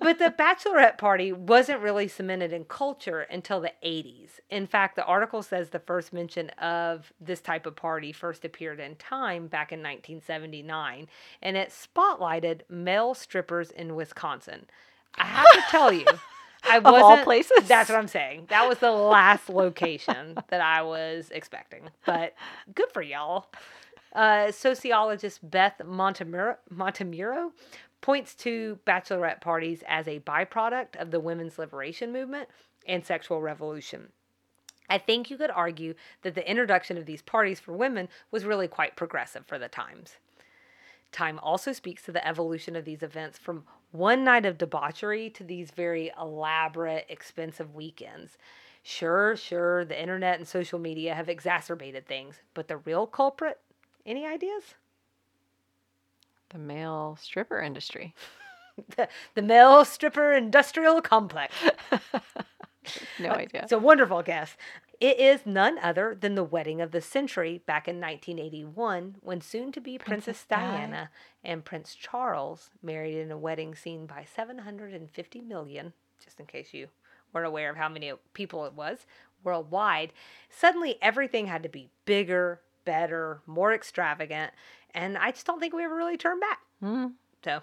But 0.00 0.18
the 0.18 0.32
bachelorette 0.36 0.96
party 0.96 1.32
wasn't 1.32 1.80
really 1.80 2.06
cemented 2.06 2.52
in 2.52 2.64
culture 2.64 3.20
until 3.22 3.60
the 3.60 3.72
80s. 3.84 4.40
In 4.48 4.66
fact, 4.66 4.96
the 4.96 5.04
article 5.04 5.42
says 5.42 5.70
the 5.70 5.80
first 5.80 6.12
mention 6.12 6.50
of 6.50 7.12
this 7.20 7.40
type 7.40 7.66
of 7.66 7.74
party 7.74 8.12
first 8.12 8.44
appeared 8.44 8.78
in 8.78 8.94
Time 8.96 9.48
back 9.48 9.72
in 9.72 9.80
1979, 9.80 11.08
and 11.42 11.56
it 11.56 11.70
spotlighted 11.70 12.60
male 12.68 13.14
strippers 13.14 13.70
in 13.70 13.96
Wisconsin. 13.96 14.66
I 15.16 15.24
have 15.24 15.50
to 15.52 15.62
tell 15.68 15.92
you, 15.92 16.06
I 16.62 16.78
all 16.84 16.92
wasn't 16.92 17.24
places? 17.24 17.66
That's 17.66 17.88
what 17.88 17.98
I'm 17.98 18.08
saying. 18.08 18.46
That 18.50 18.68
was 18.68 18.78
the 18.78 18.92
last 18.92 19.48
location 19.48 20.38
that 20.48 20.60
I 20.60 20.82
was 20.82 21.30
expecting. 21.32 21.90
But 22.06 22.34
good 22.74 22.90
for 22.92 23.02
y'all. 23.02 23.46
Uh, 24.14 24.50
sociologist 24.50 25.38
Beth 25.48 25.80
Montemurro, 25.84 26.56
Montemurro 26.74 27.50
points 28.00 28.34
to 28.36 28.78
bachelorette 28.86 29.40
parties 29.40 29.82
as 29.86 30.06
a 30.06 30.20
byproduct 30.20 30.96
of 30.96 31.10
the 31.10 31.20
women's 31.20 31.58
liberation 31.58 32.12
movement 32.12 32.48
and 32.86 33.04
sexual 33.04 33.40
revolution. 33.40 34.08
I 34.88 34.98
think 34.98 35.30
you 35.30 35.36
could 35.36 35.50
argue 35.50 35.94
that 36.22 36.34
the 36.34 36.48
introduction 36.48 36.96
of 36.96 37.06
these 37.06 37.22
parties 37.22 37.60
for 37.60 37.72
women 37.72 38.08
was 38.30 38.44
really 38.44 38.68
quite 38.68 38.96
progressive 38.96 39.46
for 39.46 39.58
the 39.58 39.68
times. 39.68 40.16
Time 41.12 41.38
also 41.40 41.72
speaks 41.72 42.02
to 42.02 42.12
the 42.12 42.26
evolution 42.26 42.76
of 42.76 42.84
these 42.84 43.02
events 43.02 43.38
from 43.38 43.64
one 43.92 44.24
night 44.24 44.44
of 44.44 44.58
debauchery 44.58 45.30
to 45.30 45.44
these 45.44 45.70
very 45.70 46.10
elaborate, 46.18 47.06
expensive 47.08 47.74
weekends. 47.74 48.36
Sure, 48.82 49.36
sure, 49.36 49.84
the 49.84 50.00
internet 50.00 50.38
and 50.38 50.46
social 50.46 50.78
media 50.78 51.14
have 51.14 51.28
exacerbated 51.28 52.06
things, 52.06 52.40
but 52.54 52.68
the 52.68 52.76
real 52.78 53.06
culprit? 53.06 53.58
Any 54.06 54.26
ideas? 54.26 54.74
The 56.50 56.58
male 56.58 57.18
stripper 57.20 57.60
industry. 57.60 58.14
The, 58.96 59.08
the 59.34 59.42
male 59.42 59.84
stripper 59.84 60.32
industrial 60.32 61.02
complex. 61.02 61.52
No 63.18 63.30
uh, 63.30 63.34
idea. 63.34 63.62
It's 63.62 63.72
a 63.72 63.78
wonderful 63.78 64.22
guess. 64.22 64.56
It 65.00 65.20
is 65.20 65.46
none 65.46 65.78
other 65.78 66.16
than 66.18 66.34
the 66.34 66.44
wedding 66.44 66.80
of 66.80 66.90
the 66.90 67.00
century 67.00 67.62
back 67.66 67.86
in 67.86 68.00
1981 68.00 69.16
when 69.20 69.40
soon 69.40 69.70
to 69.72 69.80
be 69.80 69.96
Princess, 69.98 70.44
Princess 70.44 70.46
Di. 70.48 70.56
Diana 70.56 71.10
and 71.44 71.64
Prince 71.64 71.94
Charles 71.94 72.70
married 72.82 73.16
in 73.16 73.30
a 73.30 73.38
wedding 73.38 73.74
seen 73.74 74.06
by 74.06 74.24
750 74.34 75.40
million, 75.42 75.92
just 76.24 76.40
in 76.40 76.46
case 76.46 76.74
you 76.74 76.88
weren't 77.32 77.46
aware 77.46 77.70
of 77.70 77.76
how 77.76 77.88
many 77.88 78.12
people 78.32 78.64
it 78.64 78.72
was 78.72 79.06
worldwide. 79.44 80.12
Suddenly, 80.50 80.98
everything 81.00 81.46
had 81.46 81.62
to 81.62 81.68
be 81.68 81.90
bigger, 82.04 82.60
better, 82.84 83.40
more 83.46 83.72
extravagant, 83.72 84.52
and 84.94 85.16
I 85.18 85.30
just 85.30 85.46
don't 85.46 85.60
think 85.60 85.74
we 85.74 85.84
ever 85.84 85.94
really 85.96 86.16
turned 86.16 86.40
back. 86.40 86.60
Mm. 86.82 87.12
So, 87.44 87.60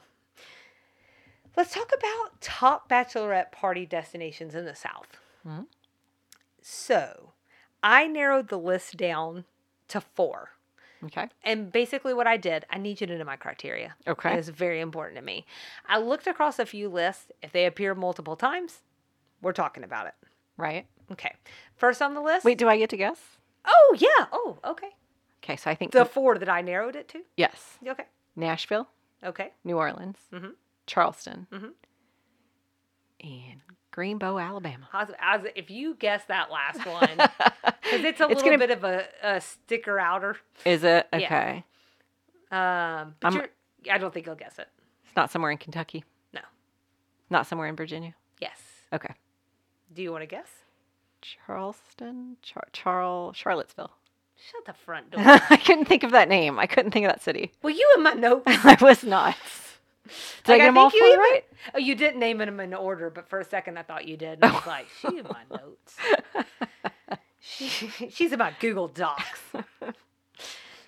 let's 1.56 1.74
talk 1.74 1.92
about 1.98 2.42
top 2.42 2.90
bachelorette 2.90 3.52
party 3.52 3.86
destinations 3.86 4.56
in 4.56 4.66
the 4.66 4.76
South. 4.76 5.18
Mhm. 5.46 5.68
So, 6.62 7.34
I 7.84 8.08
narrowed 8.08 8.48
the 8.50 8.58
list 8.60 8.98
down 8.98 9.46
to 9.90 10.02
four. 10.02 10.52
Okay. 11.04 11.30
And 11.44 11.72
basically, 11.72 12.14
what 12.14 12.26
I 12.26 12.38
did, 12.38 12.66
I 12.70 12.80
need 12.80 13.00
you 13.00 13.08
to 13.08 13.18
know 13.18 13.24
my 13.26 13.36
criteria. 13.36 13.96
Okay. 14.08 14.34
It 14.34 14.40
is 14.40 14.50
very 14.50 14.80
important 14.80 15.18
to 15.18 15.22
me. 15.22 15.46
I 15.88 16.00
looked 16.00 16.26
across 16.26 16.58
a 16.58 16.66
few 16.66 16.90
lists. 16.90 17.32
If 17.44 17.52
they 17.52 17.66
appear 17.66 17.94
multiple 17.94 18.36
times, 18.36 18.82
we're 19.42 19.52
talking 19.54 19.84
about 19.84 20.08
it. 20.08 20.14
Right. 20.58 20.88
Okay. 21.12 21.34
First 21.76 22.02
on 22.02 22.16
the 22.16 22.22
list. 22.22 22.46
Wait, 22.46 22.58
do 22.58 22.68
I 22.68 22.78
get 22.78 22.90
to 22.90 22.98
guess? 22.98 23.20
Oh, 23.66 23.96
yeah. 24.00 24.28
Oh, 24.32 24.58
okay. 24.66 24.96
Okay, 25.46 25.56
so 25.56 25.70
I 25.70 25.76
think 25.76 25.92
The 25.92 26.06
four 26.06 26.38
that 26.40 26.50
I 26.50 26.62
narrowed 26.62 26.96
it 26.96 27.08
to. 27.10 27.22
yes, 27.38 27.78
Okay. 27.86 28.06
Nashville, 28.36 28.88
Okay. 29.24 29.54
New 29.64 29.78
Orleans, 29.78 30.18
Mhm. 30.32 30.56
Charleston, 30.88 31.48
Mhm. 31.52 31.74
and 33.22 33.62
Greenbow, 33.94 34.44
Alabama. 34.44 34.88
If 35.56 35.70
you 35.70 35.94
guess 35.96 36.26
that 36.26 36.50
last 36.52 36.86
one, 36.86 37.18
because 37.18 38.04
it's 38.04 38.20
a 38.20 38.24
It's 38.26 38.42
little 38.44 38.44
gonna- 38.44 38.58
bit 38.58 38.72
of 38.72 38.84
a, 38.84 39.08
a 39.22 39.40
sticker 39.42 40.00
outer. 40.00 40.38
Is 40.66 40.84
it 40.84 41.08
Yeah. 41.14 41.20
okay? 41.20 41.66
Um, 42.52 43.16
but 43.20 43.28
I'm- 43.34 43.34
you're, 43.86 43.94
I 43.94 43.98
don't 44.00 44.14
think 44.14 44.26
you'll 44.26 44.36
guess 44.36 44.58
it. 44.60 44.68
It's 45.06 45.16
not 45.16 45.30
somewhere 45.32 45.52
in 45.52 45.58
Kentucky. 45.58 46.04
No. 46.34 46.42
Not 47.30 47.46
somewhere 47.48 47.68
in 47.68 47.76
Virginia. 47.76 48.16
Yes. 48.42 48.60
Okay. 48.92 49.14
Do 49.94 50.02
you 50.02 50.12
want 50.12 50.24
to 50.24 50.28
guess? 50.28 50.64
Charleston, 51.22 52.38
Char- 52.42 52.68
Charl, 52.74 53.32
Charlottesville. 53.34 53.94
Shut 54.52 54.66
the 54.66 54.74
front 54.74 55.12
door. 55.12 55.22
I 55.24 55.58
couldn't 55.58 55.86
think 55.86 56.04
of 56.04 56.12
that 56.12 56.30
name. 56.30 56.60
I 56.60 56.68
couldn't 56.68 56.92
think 56.92 57.06
of 57.06 57.12
that 57.12 57.24
city. 57.24 57.52
Well, 57.62 57.74
you 57.74 57.94
in 57.98 58.04
my 58.04 58.14
notes. 58.14 58.44
I 58.48 58.78
was 58.82 59.04
not. 59.04 59.36
Did 60.44 60.52
I 60.52 60.52
Like, 60.54 60.60
get 60.62 60.66
them 60.68 60.78
all 60.78 60.92
you 60.94 61.06
even- 61.06 61.20
right? 61.20 61.42
Oh, 61.74 61.78
you 61.80 61.96
didn't 61.96 62.20
name 62.20 62.38
them 62.38 62.60
in 62.60 62.74
order, 62.74 63.10
but 63.10 63.28
for 63.28 63.40
a 63.40 63.46
second 63.46 63.78
I 63.78 63.84
thought 63.84 64.08
you 64.08 64.18
did. 64.18 64.40
And 64.42 64.46
I 64.46 64.52
was 64.54 64.68
like, 64.68 64.88
she 65.02 65.18
in 65.18 65.24
my 65.24 65.42
oh. 65.52 65.58
notes. 65.58 65.98
She, 67.40 67.68
she's 68.10 68.32
about 68.32 68.60
Google 68.60 68.88
Docs. 68.88 69.40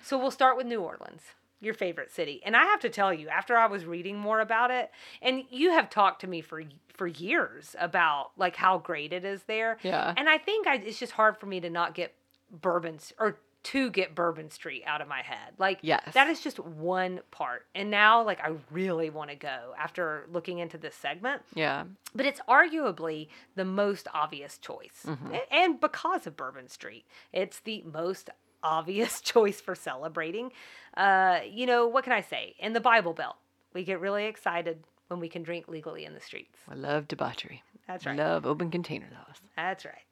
so 0.02 0.18
we'll 0.18 0.30
start 0.32 0.56
with 0.56 0.66
New 0.66 0.80
Orleans, 0.80 1.22
your 1.60 1.72
favorite 1.74 2.10
city. 2.10 2.40
And 2.44 2.56
I 2.56 2.64
have 2.64 2.80
to 2.80 2.88
tell 2.88 3.12
you, 3.14 3.28
after 3.28 3.56
I 3.56 3.66
was 3.66 3.84
reading 3.84 4.18
more 4.18 4.40
about 4.40 4.70
it, 4.70 4.90
and 5.22 5.44
you 5.50 5.70
have 5.70 5.88
talked 5.88 6.20
to 6.22 6.26
me 6.26 6.40
for 6.40 6.62
for 6.94 7.06
years 7.06 7.76
about 7.78 8.30
like 8.36 8.56
how 8.56 8.78
great 8.78 9.12
it 9.12 9.24
is 9.24 9.44
there. 9.44 9.78
Yeah. 9.84 10.12
And 10.16 10.28
I 10.28 10.36
think 10.38 10.66
I, 10.66 10.76
it's 10.76 10.98
just 10.98 11.12
hard 11.12 11.38
for 11.38 11.46
me 11.46 11.60
to 11.60 11.70
not 11.70 11.94
get 11.94 12.12
Bourbon 12.50 12.98
or 13.18 13.38
to 13.64 13.90
get 13.90 14.14
Bourbon 14.14 14.50
Street 14.50 14.82
out 14.86 15.00
of 15.00 15.08
my 15.08 15.20
head. 15.20 15.52
Like 15.58 15.80
Yes. 15.82 16.14
that 16.14 16.28
is 16.28 16.40
just 16.40 16.58
one 16.60 17.20
part. 17.30 17.66
And 17.74 17.90
now 17.90 18.22
like 18.22 18.40
I 18.40 18.52
really 18.70 19.10
want 19.10 19.30
to 19.30 19.36
go 19.36 19.74
after 19.78 20.26
looking 20.32 20.58
into 20.58 20.78
this 20.78 20.94
segment. 20.94 21.42
Yeah. 21.54 21.84
But 22.14 22.24
it's 22.26 22.40
arguably 22.48 23.28
the 23.56 23.64
most 23.64 24.06
obvious 24.14 24.58
choice. 24.58 25.04
A- 25.32 25.52
And 25.54 25.80
because 25.80 26.26
of 26.26 26.36
Bourbon 26.36 26.68
Street, 26.68 27.04
it's 27.32 27.60
the 27.60 27.82
most 27.82 28.30
obvious 28.62 29.20
choice 29.32 29.60
for 29.60 29.74
celebrating. 29.74 30.52
Uh, 30.96 31.40
you 31.48 31.66
know, 31.66 31.86
what 31.88 32.04
can 32.04 32.12
I 32.12 32.20
say? 32.22 32.54
In 32.60 32.72
the 32.72 32.80
Bible 32.80 33.12
Belt, 33.12 33.36
we 33.74 33.82
get 33.84 34.00
really 34.00 34.26
excited 34.26 34.84
when 35.08 35.20
we 35.20 35.28
can 35.28 35.42
drink 35.42 35.66
legally 35.68 36.04
in 36.04 36.14
the 36.14 36.20
streets. 36.20 36.58
I 36.70 36.74
love 36.74 37.08
debauchery. 37.08 37.62
That's 37.88 38.06
right. 38.06 38.16
love 38.16 38.46
open 38.46 38.70
container 38.70 39.08
laws. 39.12 39.36
That's 39.56 39.84
right. 39.84 40.04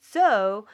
So 0.00 0.66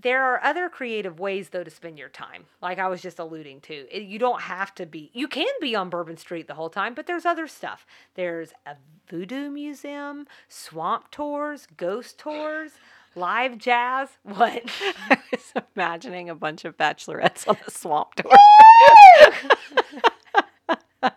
there 0.00 0.22
are 0.24 0.42
other 0.44 0.68
creative 0.68 1.18
ways 1.18 1.48
though 1.50 1.64
to 1.64 1.70
spend 1.70 1.98
your 1.98 2.08
time. 2.08 2.44
Like 2.62 2.78
I 2.78 2.88
was 2.88 3.02
just 3.02 3.18
alluding 3.18 3.60
to. 3.62 3.74
It- 3.90 4.04
You 4.04 4.18
don't 4.18 4.42
have 4.42 4.74
to 4.76 4.86
be 4.86 5.10
you 5.12 5.28
can 5.28 5.46
be 5.60 5.74
on 5.74 5.90
Bourbon 5.90 6.16
Street 6.16 6.46
the 6.46 6.54
whole 6.54 6.70
time, 6.70 6.94
but 6.94 7.06
there's 7.06 7.26
other 7.26 7.46
stuff. 7.46 7.86
There's 8.14 8.52
a 8.66 8.76
voodoo 9.10 9.50
museum, 9.50 10.26
swamp 10.48 11.10
tours, 11.10 11.66
ghost 11.76 12.18
tours, 12.18 12.72
live 13.16 13.58
jazz. 13.58 14.08
What? 14.22 14.62
I 15.10 15.18
was 15.32 15.52
imagining 15.74 16.28
a 16.30 16.34
bunch 16.34 16.64
of 16.64 16.76
bachelorettes 16.76 17.48
on 17.48 17.56
the 17.64 17.70
swamp 17.70 18.14
tour. 18.14 18.32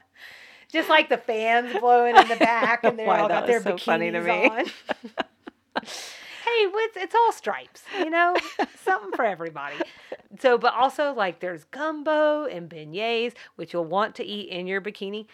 just 0.72 0.90
like 0.90 1.10
the 1.10 1.18
fans 1.18 1.78
blowing 1.80 2.16
in 2.16 2.28
the 2.30 2.36
back 2.38 2.84
and 2.84 2.98
they're 2.98 3.06
Why, 3.08 3.20
all 3.20 3.28
got 3.28 3.46
their 3.46 3.62
so 3.62 3.74
bikinis 3.74 3.82
funny 3.84 4.12
to 4.12 4.22
me. 4.22 4.48
on. 4.48 4.66
Hey, 6.52 6.66
it's, 6.74 6.98
it's 6.98 7.16
all 7.16 7.32
stripes, 7.32 7.84
you 8.00 8.10
know, 8.10 8.36
something 8.84 9.12
for 9.16 9.26
everybody. 9.26 9.76
So, 10.40 10.58
but 10.58 10.74
also 10.74 11.14
like 11.14 11.40
there's 11.40 11.64
gumbo 11.66 12.46
and 12.46 12.70
beignets, 12.70 13.34
which 13.56 13.74
you'll 13.74 13.86
want 13.86 14.16
to 14.16 14.24
eat 14.24 14.50
in 14.50 14.68
your 14.68 14.82
bikini. 14.82 15.28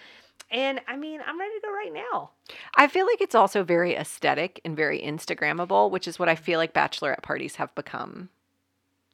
And 0.49 0.79
I 0.87 0.95
mean, 0.95 1.19
I'm 1.25 1.39
ready 1.39 1.55
to 1.55 1.61
go 1.61 1.73
right 1.73 1.93
now. 1.93 2.31
I 2.75 2.87
feel 2.87 3.05
like 3.05 3.21
it's 3.21 3.35
also 3.35 3.63
very 3.63 3.95
aesthetic 3.95 4.61
and 4.63 4.77
very 4.77 5.01
Instagrammable, 5.01 5.91
which 5.91 6.07
is 6.07 6.17
what 6.17 6.29
I 6.29 6.35
feel 6.35 6.57
like 6.57 6.73
bachelorette 6.73 7.21
parties 7.21 7.57
have 7.57 7.73
become. 7.75 8.29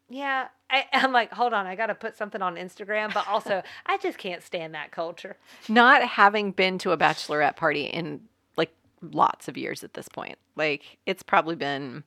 Yeah, 0.10 0.50
I, 0.70 0.86
I'm 0.94 1.12
like, 1.12 1.32
hold 1.32 1.54
on, 1.54 1.66
I 1.66 1.76
got 1.76 1.88
to 1.88 1.96
put 1.96 2.16
something 2.16 2.42
on 2.42 2.56
Instagram, 2.56 3.14
but 3.14 3.28
also 3.28 3.64
I 3.86 3.98
just 3.98 4.18
can't 4.18 4.44
stand 4.44 4.76
that 4.76 4.92
culture. 4.92 5.38
Not 5.68 6.04
having 6.04 6.52
been 6.52 6.78
to 6.80 6.92
a 6.92 6.98
bachelorette 6.98 7.56
party 7.56 7.86
in 7.86 8.22
lots 9.12 9.48
of 9.48 9.58
years 9.58 9.84
at 9.84 9.94
this 9.94 10.08
point. 10.08 10.38
Like 10.56 10.98
it's 11.06 11.24
probably 11.24 11.56
been 11.56 12.04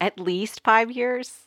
at 0.00 0.18
least 0.18 0.60
five 0.64 0.90
years. 0.90 1.44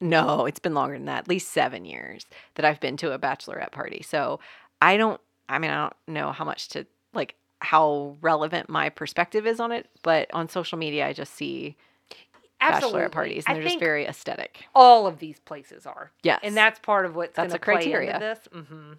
No, 0.00 0.46
it's 0.46 0.60
been 0.60 0.74
longer 0.74 0.94
than 0.96 1.06
that. 1.06 1.20
At 1.20 1.28
least 1.28 1.48
seven 1.52 1.84
years 1.84 2.26
that 2.54 2.64
I've 2.64 2.78
been 2.80 2.96
to 2.98 3.12
a 3.12 3.18
bachelorette 3.18 3.72
party. 3.72 4.02
So 4.02 4.38
I 4.80 4.96
don't. 4.96 5.20
I 5.48 5.58
mean, 5.58 5.70
I 5.70 5.76
don't 5.84 5.94
know 6.06 6.30
how 6.32 6.44
much 6.44 6.68
to 6.70 6.86
like 7.14 7.34
how 7.60 8.16
relevant 8.20 8.68
my 8.68 8.90
perspective 8.90 9.46
is 9.46 9.58
on 9.58 9.72
it, 9.72 9.88
but 10.02 10.32
on 10.32 10.48
social 10.48 10.78
media, 10.78 11.06
I 11.06 11.12
just 11.12 11.34
see 11.34 11.76
Absolutely. 12.60 13.00
bachelorette 13.00 13.12
parties, 13.12 13.44
and 13.46 13.56
I 13.56 13.60
they're 13.60 13.68
just 13.70 13.78
very 13.80 14.04
aesthetic. 14.06 14.64
all 14.74 15.06
of 15.06 15.18
these 15.18 15.40
places 15.40 15.86
are. 15.86 16.12
Yes, 16.22 16.40
And 16.42 16.56
that's 16.56 16.78
part 16.80 17.04
of 17.06 17.16
what's 17.16 17.34
going 17.36 17.48
That's 17.48 17.58
to 17.58 17.62
a 17.62 17.64
play 17.64 17.74
criteria. 17.90 18.14
into 18.14 18.20
this. 18.20 18.64
hmm 18.66 18.92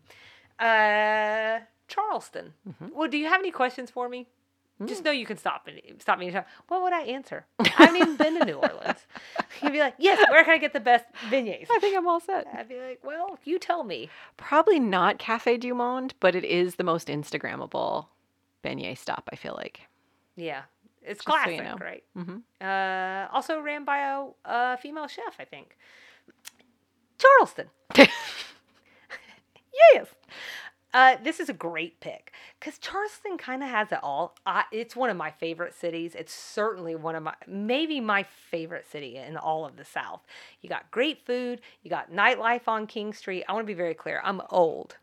Uh, 0.59 1.59
Charleston. 1.87 2.53
Mhm. 2.67 2.91
Well, 2.93 3.07
do 3.09 3.17
you 3.17 3.27
have 3.27 3.39
any 3.39 3.51
questions 3.51 3.89
for 3.89 4.09
me? 4.09 4.27
Just 4.85 5.03
know 5.03 5.11
you 5.11 5.25
can 5.25 5.37
stop 5.37 5.65
me. 5.67 5.81
Stop 5.99 6.19
me 6.19 6.27
anytime. 6.27 6.45
What 6.69 6.81
would 6.83 6.93
I 6.93 7.01
answer? 7.01 7.45
I 7.59 7.67
haven't 7.85 7.97
even 7.97 8.15
been 8.15 8.35
to 8.39 8.45
New 8.45 8.53
Orleans. 8.55 8.99
You'd 9.61 9.73
be 9.73 9.79
like, 9.79 9.95
"Yes, 9.97 10.25
where 10.31 10.43
can 10.45 10.53
I 10.53 10.57
get 10.57 10.71
the 10.71 10.79
best 10.79 11.05
beignets?" 11.29 11.67
I 11.69 11.79
think 11.79 11.97
I'm 11.97 12.07
all 12.07 12.21
set. 12.21 12.47
I'd 12.53 12.69
be 12.69 12.79
like, 12.79 12.99
"Well, 13.03 13.37
you 13.43 13.59
tell 13.59 13.83
me." 13.83 14.09
Probably 14.37 14.79
not 14.79 15.19
Cafe 15.19 15.57
Du 15.57 15.73
Monde, 15.73 16.13
but 16.21 16.33
it 16.33 16.45
is 16.45 16.75
the 16.75 16.83
most 16.85 17.09
Instagrammable 17.09 18.07
beignet 18.63 18.97
stop. 18.97 19.29
I 19.33 19.35
feel 19.35 19.53
like. 19.55 19.81
Yeah, 20.37 20.61
it's 21.01 21.21
Just 21.25 21.43
so 21.43 21.49
you 21.49 21.57
classic, 21.57 21.79
know. 21.79 21.85
right? 21.85 22.03
hmm 22.15 22.37
Uh, 22.65 23.27
also 23.33 23.59
ran 23.59 23.83
by 23.83 23.97
a, 23.97 24.27
a 24.45 24.77
female 24.77 25.07
chef, 25.07 25.35
I 25.39 25.43
think. 25.45 25.75
Charleston. 27.17 27.67
yes. 29.93 30.07
Uh, 30.91 31.17
this 31.23 31.39
is 31.39 31.49
a 31.49 31.53
great 31.53 31.99
pick 31.99 32.33
because 32.59 32.79
Charleston 32.79 33.37
kind 33.37 33.61
of 33.61 33.69
has 33.69 33.91
it 33.91 33.99
all. 34.01 34.35
I, 34.45 34.63
it's 34.71 34.95
one 34.95 35.11
of 35.11 35.17
my 35.17 35.29
favorite 35.29 35.75
cities. 35.75 36.15
It's 36.15 36.33
certainly 36.33 36.95
one 36.95 37.15
of 37.15 37.21
my, 37.21 37.35
maybe 37.47 37.99
my 37.99 38.23
favorite 38.23 38.89
city 38.89 39.17
in 39.17 39.37
all 39.37 39.65
of 39.65 39.77
the 39.77 39.85
South. 39.85 40.21
You 40.61 40.69
got 40.69 40.89
great 40.89 41.25
food, 41.25 41.61
you 41.83 41.91
got 41.91 42.11
nightlife 42.11 42.67
on 42.67 42.87
King 42.87 43.13
Street. 43.13 43.43
I 43.47 43.53
want 43.53 43.65
to 43.65 43.71
be 43.71 43.75
very 43.75 43.93
clear 43.93 44.19
I'm 44.23 44.41
old. 44.49 44.97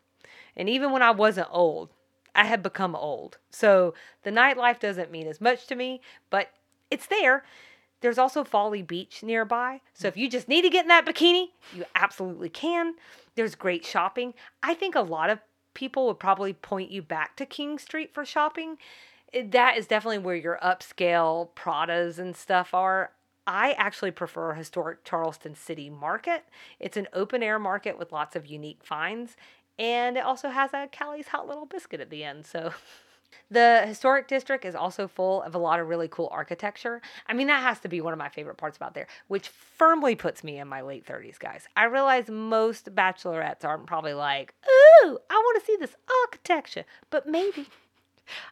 And 0.57 0.67
even 0.67 0.91
when 0.91 1.01
I 1.01 1.11
wasn't 1.11 1.47
old, 1.51 1.89
I 2.35 2.43
had 2.45 2.61
become 2.61 2.95
old. 2.95 3.37
So 3.49 3.93
the 4.23 4.31
nightlife 4.31 4.79
doesn't 4.79 5.11
mean 5.11 5.27
as 5.27 5.39
much 5.39 5.67
to 5.67 5.75
me, 5.75 6.01
but 6.29 6.49
it's 6.91 7.07
there. 7.07 7.45
There's 8.01 8.17
also 8.17 8.43
Folly 8.43 8.81
Beach 8.81 9.23
nearby. 9.23 9.81
So 9.93 10.07
if 10.07 10.17
you 10.17 10.29
just 10.29 10.49
need 10.49 10.63
to 10.63 10.69
get 10.69 10.83
in 10.83 10.89
that 10.89 11.05
bikini, 11.05 11.47
you 11.73 11.85
absolutely 11.95 12.49
can. 12.49 12.95
There's 13.35 13.55
great 13.55 13.85
shopping. 13.85 14.33
I 14.61 14.73
think 14.73 14.93
a 14.93 15.01
lot 15.01 15.29
of 15.29 15.39
people 15.77 16.07
would 16.07 16.17
probably 16.17 16.53
point 16.53 16.89
you 16.89 17.03
back 17.03 17.35
to 17.35 17.45
King 17.45 17.77
Street 17.77 18.11
for 18.11 18.25
shopping. 18.25 18.79
Eh, 19.31 19.43
that 19.51 19.77
is 19.77 19.85
definitely 19.85 20.17
where 20.17 20.35
your 20.35 20.57
upscale 20.63 21.49
Pradas 21.55 22.17
and 22.17 22.35
stuff 22.35 22.73
are. 22.73 23.11
I 23.45 23.73
actually 23.73 24.09
prefer 24.09 24.53
historic 24.53 25.03
Charleston 25.03 25.53
City 25.53 25.87
Market. 25.87 26.45
It's 26.79 26.97
an 26.97 27.07
open 27.13 27.43
air 27.43 27.59
market 27.59 27.99
with 27.99 28.11
lots 28.11 28.35
of 28.35 28.47
unique 28.47 28.83
finds, 28.83 29.37
and 29.77 30.17
it 30.17 30.25
also 30.25 30.49
has 30.49 30.73
a 30.73 30.89
Callie's 30.91 31.27
Hot 31.27 31.47
Little 31.47 31.67
Biscuit 31.67 32.01
at 32.01 32.09
the 32.09 32.23
end. 32.23 32.47
So 32.47 32.73
The 33.49 33.83
historic 33.85 34.27
district 34.27 34.65
is 34.65 34.75
also 34.75 35.07
full 35.07 35.41
of 35.43 35.55
a 35.55 35.57
lot 35.57 35.79
of 35.79 35.87
really 35.87 36.07
cool 36.07 36.29
architecture. 36.31 37.01
I 37.27 37.33
mean, 37.33 37.47
that 37.47 37.61
has 37.63 37.79
to 37.81 37.87
be 37.87 38.01
one 38.01 38.13
of 38.13 38.19
my 38.19 38.29
favorite 38.29 38.57
parts 38.57 38.77
about 38.77 38.93
there, 38.93 39.07
which 39.27 39.47
firmly 39.49 40.15
puts 40.15 40.43
me 40.43 40.59
in 40.59 40.67
my 40.67 40.81
late 40.81 41.05
30s, 41.05 41.39
guys. 41.39 41.67
I 41.75 41.85
realize 41.85 42.29
most 42.29 42.93
bachelorettes 42.93 43.63
aren't 43.63 43.85
probably 43.87 44.13
like, 44.13 44.53
ooh, 45.03 45.17
I 45.29 45.33
want 45.33 45.59
to 45.59 45.65
see 45.65 45.77
this 45.79 45.95
architecture, 46.25 46.85
but 47.09 47.27
maybe. 47.27 47.67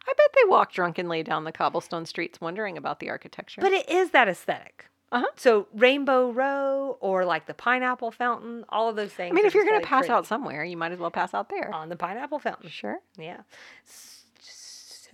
I 0.07 0.13
bet 0.13 0.31
they 0.33 0.49
walk 0.49 0.71
drunkenly 0.71 1.21
down 1.23 1.43
the 1.43 1.51
cobblestone 1.51 2.05
streets 2.05 2.39
wondering 2.39 2.77
about 2.77 2.99
the 3.01 3.09
architecture. 3.09 3.59
But 3.61 3.73
it 3.73 3.89
is 3.89 4.11
that 4.11 4.29
aesthetic. 4.29 4.85
Uh-huh. 5.11 5.25
So 5.35 5.67
Rainbow 5.73 6.31
Row 6.31 6.97
or 6.99 7.25
like 7.25 7.45
the 7.45 7.53
Pineapple 7.53 8.11
Fountain, 8.11 8.65
all 8.69 8.89
of 8.89 8.95
those 8.95 9.11
things. 9.11 9.31
I 9.31 9.35
mean, 9.35 9.45
if 9.45 9.53
you're 9.53 9.63
going 9.63 9.73
to 9.81 9.85
really 9.87 10.01
pass 10.01 10.09
out 10.09 10.25
somewhere, 10.25 10.63
you 10.63 10.77
might 10.77 10.91
as 10.91 10.99
well 10.99 11.11
pass 11.11 11.33
out 11.33 11.49
there. 11.49 11.73
on 11.73 11.89
the 11.89 11.95
Pineapple 11.95 12.39
Fountain. 12.39 12.69
Sure. 12.69 12.99
Yeah. 13.17 13.41
S- 13.87 14.14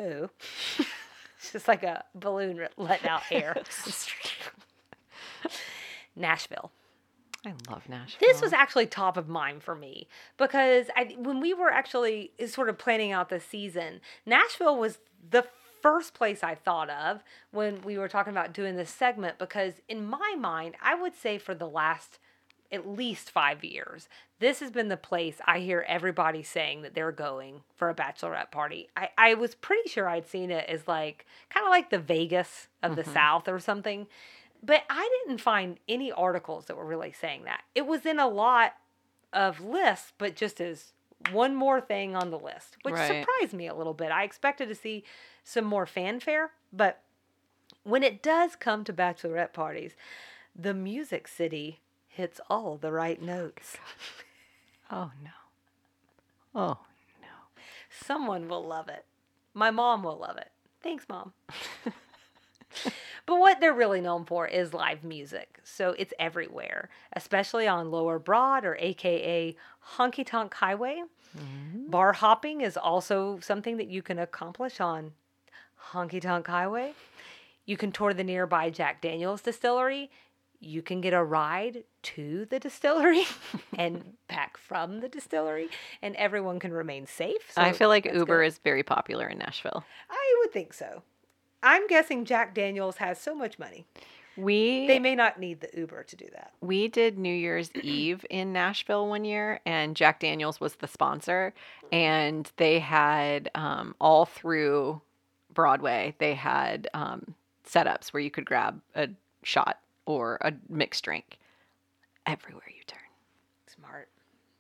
It's 0.02 1.52
just 1.52 1.68
like 1.68 1.84
a 1.84 2.04
balloon 2.16 2.68
letting 2.78 3.10
out 3.10 3.24
air. 3.32 3.56
Nashville. 6.16 6.72
I 7.46 7.54
love 7.70 7.90
Nashville. 7.90 8.20
This 8.28 8.42
was 8.42 8.54
actually 8.54 8.86
top 8.86 9.18
of 9.18 9.28
mind 9.28 9.64
for 9.64 9.74
me 9.74 10.08
because 10.38 10.88
I, 10.96 11.16
when 11.18 11.40
we 11.40 11.54
were 11.54 11.72
actually 11.72 12.34
sort 12.46 12.70
of 12.70 12.78
planning 12.78 13.12
out 13.12 13.30
the 13.30 13.40
season, 13.40 14.02
Nashville 14.26 14.78
was 14.78 15.00
the 15.28 15.46
first 15.82 16.14
place 16.14 16.44
I 16.44 16.54
thought 16.54 16.90
of 16.92 17.24
when 17.50 17.82
we 17.82 17.98
were 17.98 18.08
talking 18.08 18.32
about 18.32 18.54
doing 18.54 18.76
this 18.76 18.92
segment 18.92 19.40
because 19.40 19.74
in 19.90 20.06
my 20.06 20.36
mind, 20.38 20.76
I 20.84 20.94
would 20.94 21.16
say 21.16 21.40
for 21.40 21.56
the 21.56 21.68
last 21.68 22.20
at 22.72 22.88
least 22.88 23.32
five 23.32 23.64
years, 23.64 24.08
this 24.40 24.60
has 24.60 24.72
been 24.72 24.88
the 24.88 24.98
place 24.98 25.38
I 25.46 25.60
hear 25.60 25.86
everybody 25.88 26.42
saying 26.44 26.82
that 26.82 26.94
they're 26.94 27.12
going 27.12 27.62
for 27.76 27.90
a 27.90 27.96
bachelorette 27.96 28.52
party. 28.52 28.90
I, 28.96 29.10
I 29.18 29.34
was 29.36 29.56
pretty 29.56 29.90
sure 29.90 30.08
I'd 30.08 30.28
seen 30.28 30.52
it 30.52 30.68
as 30.68 30.88
like 30.88 31.26
kind 31.50 31.66
of 31.66 31.70
like 31.70 31.90
the 31.90 32.00
Vegas 32.00 32.68
of 32.82 32.96
the 32.96 33.04
mm-hmm. 33.04 33.14
South 33.14 33.48
or 33.48 33.60
something. 33.60 34.08
But 34.64 34.84
I 34.90 35.10
didn't 35.26 35.42
find 35.42 35.80
any 35.90 36.12
articles 36.12 36.66
that 36.66 36.78
were 36.78 36.86
really 36.86 37.12
saying 37.12 37.44
that. 37.46 37.62
It 37.76 37.88
was 37.88 38.06
in 38.06 38.20
a 38.20 38.28
lot 38.28 38.74
of 39.34 39.60
lists, 39.60 40.14
but 40.18 40.36
just 40.36 40.62
as 40.62 40.94
one 41.32 41.56
more 41.56 41.82
thing 41.82 42.16
on 42.16 42.32
the 42.32 42.40
list, 42.40 42.78
which 42.84 42.96
Right. 42.96 43.08
surprised 43.08 43.54
me 43.54 43.68
a 43.68 43.76
little 43.76 43.94
bit. 43.94 44.12
I 44.12 44.24
expected 44.24 44.68
to 44.70 44.76
see 44.76 45.04
some 45.44 45.66
more 45.66 45.86
fanfare, 45.86 46.52
but 46.72 47.02
when 47.84 48.04
it 48.04 48.22
does 48.22 48.56
come 48.56 48.84
to 48.84 48.94
bachelorette 48.94 49.54
parties, 49.54 49.96
the 50.56 50.74
Music 50.74 51.28
City 51.28 51.80
hits 52.12 52.40
all 52.50 52.78
the 52.78 52.92
right 52.92 53.22
notes. 53.22 53.78
Oh, 54.94 55.10
no. 55.24 55.30
Oh, 56.54 56.78
no. 57.22 57.28
Someone 57.90 58.50
will 58.50 58.68
love 58.68 58.90
it. 58.90 59.06
My 59.54 59.72
mom 59.72 60.04
will 60.04 60.18
love 60.18 60.36
it. 60.36 60.52
Thanks, 60.84 61.06
mom. 61.08 61.32
but 63.26 63.40
what 63.40 63.62
they're 63.62 63.74
really 63.74 64.02
known 64.02 64.26
for 64.26 64.46
is 64.48 64.74
live 64.74 65.06
music. 65.06 65.60
So 65.64 65.96
it's 65.98 66.14
everywhere, 66.20 66.90
especially 67.14 67.70
on 67.70 67.90
Lower 67.90 68.20
Broad 68.20 68.66
or 68.66 68.76
AKA 68.82 69.56
Honky 69.96 70.26
Tonk 70.26 70.54
Highway. 70.56 71.04
Mm-hmm. 71.38 71.90
Bar 71.90 72.12
hopping 72.12 72.60
is 72.60 72.76
also 72.76 73.40
something 73.42 73.78
that 73.78 73.88
you 73.88 74.02
can 74.02 74.20
accomplish 74.20 74.82
on 74.82 75.14
Honky 75.92 76.22
Tonk 76.22 76.48
Highway. 76.48 76.94
You 77.66 77.78
can 77.78 77.94
tour 77.94 78.14
the 78.14 78.26
nearby 78.26 78.70
Jack 78.70 79.02
Daniels 79.02 79.42
distillery. 79.42 80.12
You 80.62 80.84
can 80.84 81.02
get 81.02 81.14
a 81.14 81.24
ride 81.24 81.84
to 82.04 82.46
the 82.46 82.60
distillery 82.60 83.26
and 83.78 84.14
back 84.28 84.58
from 84.58 85.00
the 85.00 85.10
distillery, 85.10 85.70
and 86.02 86.16
everyone 86.16 86.60
can 86.60 86.72
remain 86.72 87.08
safe. 87.08 87.52
I 87.58 87.74
feel 87.74 87.90
like 87.90 88.06
Uber 88.06 88.42
good. 88.42 88.48
is 88.48 88.60
very 88.60 88.84
popular 88.84 89.28
in 89.28 89.40
Nashville. 89.40 89.84
I 90.10 90.36
would 90.40 90.54
think 90.54 90.74
so. 90.74 91.02
I'm 91.64 91.88
guessing 91.88 92.26
Jack 92.26 92.54
Daniels 92.54 92.98
has 92.98 93.20
so 93.20 93.36
much 93.36 93.58
money. 93.60 93.86
We 94.38 94.88
They 94.88 95.00
may 95.00 95.16
not 95.16 95.40
need 95.40 95.62
the 95.62 95.70
Uber 95.78 96.04
to 96.04 96.16
do 96.16 96.26
that. 96.34 96.54
we 96.62 96.88
did 96.88 97.18
New 97.18 97.34
Year's 97.34 97.72
Eve 97.84 98.26
in 98.30 98.54
Nashville 98.54 99.08
one 99.10 99.26
year, 99.26 99.60
and 99.66 99.96
Jack 99.96 100.20
Daniels 100.20 100.60
was 100.60 100.76
the 100.76 100.88
sponsor, 100.88 101.54
and 101.92 102.50
they 102.58 102.80
had 102.80 103.50
um, 103.56 103.96
all 104.00 104.26
through 104.26 105.02
Broadway. 105.54 106.16
They 106.20 106.34
had 106.34 106.88
um, 106.94 107.36
setups 107.68 108.10
where 108.10 108.22
you 108.22 108.32
could 108.32 108.46
grab 108.46 108.80
a 108.96 109.10
shot 109.44 109.80
or 110.06 110.38
a 110.42 110.54
mixed 110.70 111.04
drink 111.04 111.40
everywhere 112.26 112.64
you 112.68 112.84
turn. 112.86 113.00
Smart. 113.68 114.10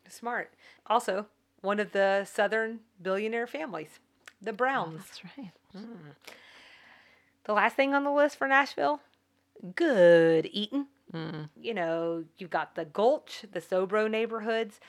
Smart. 0.08 0.54
Also, 0.88 1.28
one 1.62 1.80
of 1.80 1.92
the 1.92 2.26
Southern 2.26 2.80
billionaire 3.02 3.48
families, 3.48 4.00
the 4.42 4.54
Browns. 4.54 5.04
That's 5.08 5.24
right. 5.38 5.52
The 7.46 7.54
last 7.54 7.76
thing 7.76 7.94
on 7.94 8.04
the 8.04 8.12
list 8.12 8.38
for 8.38 8.48
Nashville 8.48 9.02
good 9.76 10.50
eating. 10.52 10.88
Mm. 11.14 11.50
You 11.60 11.74
know, 11.74 12.24
you've 12.38 12.50
got 12.50 12.76
the 12.76 12.86
Gulch, 12.86 13.46
the 13.52 13.60
Sobro 13.60 14.10
neighborhoods, 14.10 14.80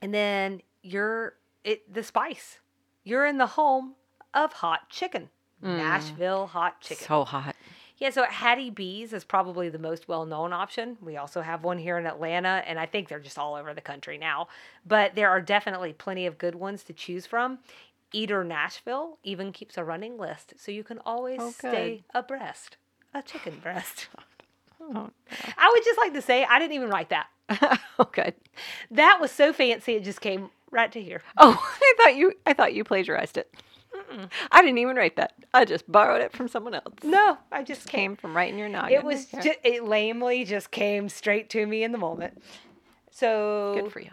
and 0.00 0.14
then 0.14 0.62
you're 0.82 1.34
it 1.64 1.92
the 1.92 2.02
spice. 2.02 2.58
You're 3.04 3.26
in 3.26 3.38
the 3.38 3.46
home 3.46 3.94
of 4.34 4.54
hot 4.54 4.88
chicken. 4.88 5.30
Nashville 5.62 6.46
hot 6.48 6.80
chicken. 6.80 7.06
So 7.06 7.24
hot. 7.24 7.56
Yeah, 7.98 8.10
so 8.10 8.24
Hattie 8.24 8.68
B's 8.70 9.12
is 9.14 9.24
probably 9.24 9.68
the 9.70 9.78
most 9.78 10.06
well 10.06 10.26
known 10.26 10.52
option. 10.52 10.98
We 11.00 11.16
also 11.16 11.40
have 11.40 11.64
one 11.64 11.78
here 11.78 11.96
in 11.96 12.06
Atlanta, 12.06 12.62
and 12.66 12.78
I 12.78 12.84
think 12.86 13.08
they're 13.08 13.18
just 13.20 13.38
all 13.38 13.54
over 13.54 13.72
the 13.72 13.80
country 13.80 14.18
now. 14.18 14.48
But 14.86 15.14
there 15.14 15.30
are 15.30 15.40
definitely 15.40 15.92
plenty 15.94 16.26
of 16.26 16.36
good 16.38 16.54
ones 16.54 16.82
to 16.84 16.92
choose 16.92 17.24
from. 17.26 17.58
Eater 18.12 18.44
Nashville 18.44 19.18
even 19.24 19.50
keeps 19.50 19.76
a 19.78 19.84
running 19.84 20.18
list, 20.18 20.54
so 20.58 20.70
you 20.70 20.84
can 20.84 20.98
always 21.06 21.38
Oh, 21.40 21.50
stay 21.50 22.04
abreast. 22.14 22.76
A 23.14 23.22
chicken 23.22 23.58
breast. 23.62 24.08
Oh, 24.78 25.10
I 25.56 25.70
would 25.74 25.84
just 25.84 25.98
like 25.98 26.12
to 26.12 26.22
say, 26.22 26.44
I 26.44 26.58
didn't 26.60 26.74
even 26.74 26.90
write 26.90 27.08
that. 27.08 27.26
oh, 27.98 28.08
good. 28.12 28.34
That 28.90 29.18
was 29.20 29.32
so 29.32 29.52
fancy, 29.52 29.94
it 29.94 30.04
just 30.04 30.20
came 30.20 30.50
right 30.70 30.92
to 30.92 31.02
here. 31.02 31.22
Oh, 31.38 31.58
I 31.82 31.94
thought 31.96 32.14
you 32.14 32.34
I 32.44 32.52
thought 32.52 32.74
you 32.74 32.84
plagiarized 32.84 33.36
it. 33.38 33.52
I 34.50 34.62
didn't 34.62 34.78
even 34.78 34.96
write 34.96 35.16
that. 35.16 35.34
I 35.54 35.64
just 35.64 35.90
borrowed 35.90 36.20
it 36.22 36.32
from 36.32 36.48
someone 36.48 36.74
else. 36.74 36.94
No, 37.02 37.38
I 37.52 37.62
just 37.62 37.88
came. 37.88 38.12
Came 38.12 38.16
from 38.16 38.36
right 38.36 38.50
in 38.52 38.58
your 38.58 38.68
noggin. 38.68 38.96
It 38.98 39.04
was 39.04 39.28
Here. 39.28 39.42
just, 39.42 39.58
it 39.64 39.84
lamely 39.84 40.44
just 40.44 40.70
came 40.70 41.08
straight 41.08 41.50
to 41.50 41.66
me 41.66 41.82
in 41.82 41.92
the 41.92 41.98
moment. 41.98 42.42
So 43.10 43.78
good 43.80 43.92
for 43.92 44.00
you. 44.00 44.10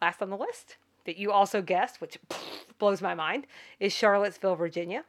last 0.00 0.20
on 0.22 0.30
the 0.30 0.36
list 0.36 0.76
that 1.04 1.16
you 1.16 1.32
also 1.32 1.62
guessed, 1.62 2.00
which 2.00 2.18
blows 2.78 3.00
my 3.02 3.14
mind, 3.14 3.46
is 3.80 3.92
Charlottesville, 3.92 4.56
Virginia. 4.56 5.04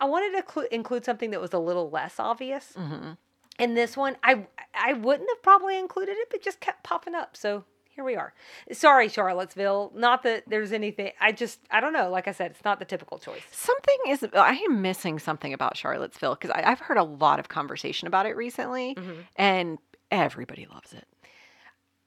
I 0.00 0.04
wanted 0.04 0.36
to 0.36 0.42
clu- 0.42 0.68
include 0.70 1.04
something 1.04 1.30
that 1.30 1.40
was 1.40 1.52
a 1.52 1.58
little 1.58 1.90
less 1.90 2.20
obvious. 2.20 2.74
Mm-hmm. 2.76 3.12
In 3.58 3.74
this 3.74 3.96
one, 3.96 4.16
I 4.22 4.46
I 4.72 4.92
wouldn't 4.92 5.28
have 5.28 5.42
probably 5.42 5.78
included 5.78 6.12
it, 6.12 6.28
but 6.30 6.42
just 6.42 6.60
kept 6.60 6.84
popping 6.84 7.14
up. 7.14 7.36
So 7.36 7.64
here 7.98 8.04
we 8.04 8.14
are. 8.14 8.32
Sorry, 8.70 9.08
Charlottesville. 9.08 9.90
Not 9.92 10.22
that 10.22 10.44
there's 10.46 10.70
anything. 10.70 11.10
I 11.20 11.32
just 11.32 11.58
I 11.68 11.80
don't 11.80 11.92
know. 11.92 12.08
Like 12.10 12.28
I 12.28 12.32
said, 12.32 12.52
it's 12.52 12.64
not 12.64 12.78
the 12.78 12.84
typical 12.84 13.18
choice. 13.18 13.42
Something 13.50 13.96
is, 14.06 14.24
I 14.34 14.52
am 14.70 14.80
missing 14.80 15.18
something 15.18 15.52
about 15.52 15.76
Charlottesville 15.76 16.36
because 16.36 16.52
I've 16.54 16.78
heard 16.78 16.96
a 16.96 17.02
lot 17.02 17.40
of 17.40 17.48
conversation 17.48 18.06
about 18.06 18.24
it 18.26 18.36
recently, 18.36 18.94
Mm-hmm. 18.94 19.20
and 19.34 19.78
everybody 20.12 20.68
loves 20.72 20.92
it. 20.92 21.06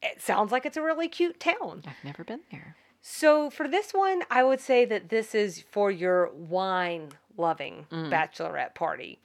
It 0.01 0.21
sounds 0.21 0.53
like 0.53 0.65
it's 0.65 0.77
a 0.77 0.81
really 0.81 1.09
cute 1.09 1.41
town. 1.41 1.83
I've 1.85 2.05
never 2.05 2.23
been 2.23 2.39
there. 2.51 2.77
So 3.01 3.49
for 3.49 3.67
this 3.67 3.91
one, 3.91 4.23
I 4.31 4.45
would 4.45 4.61
say 4.61 4.85
that 4.85 5.09
this 5.09 5.35
is 5.35 5.61
for 5.71 5.91
your 5.91 6.31
wine 6.33 7.09
loving 7.35 7.85
bachelorette 7.91 8.75
party. 8.75 9.19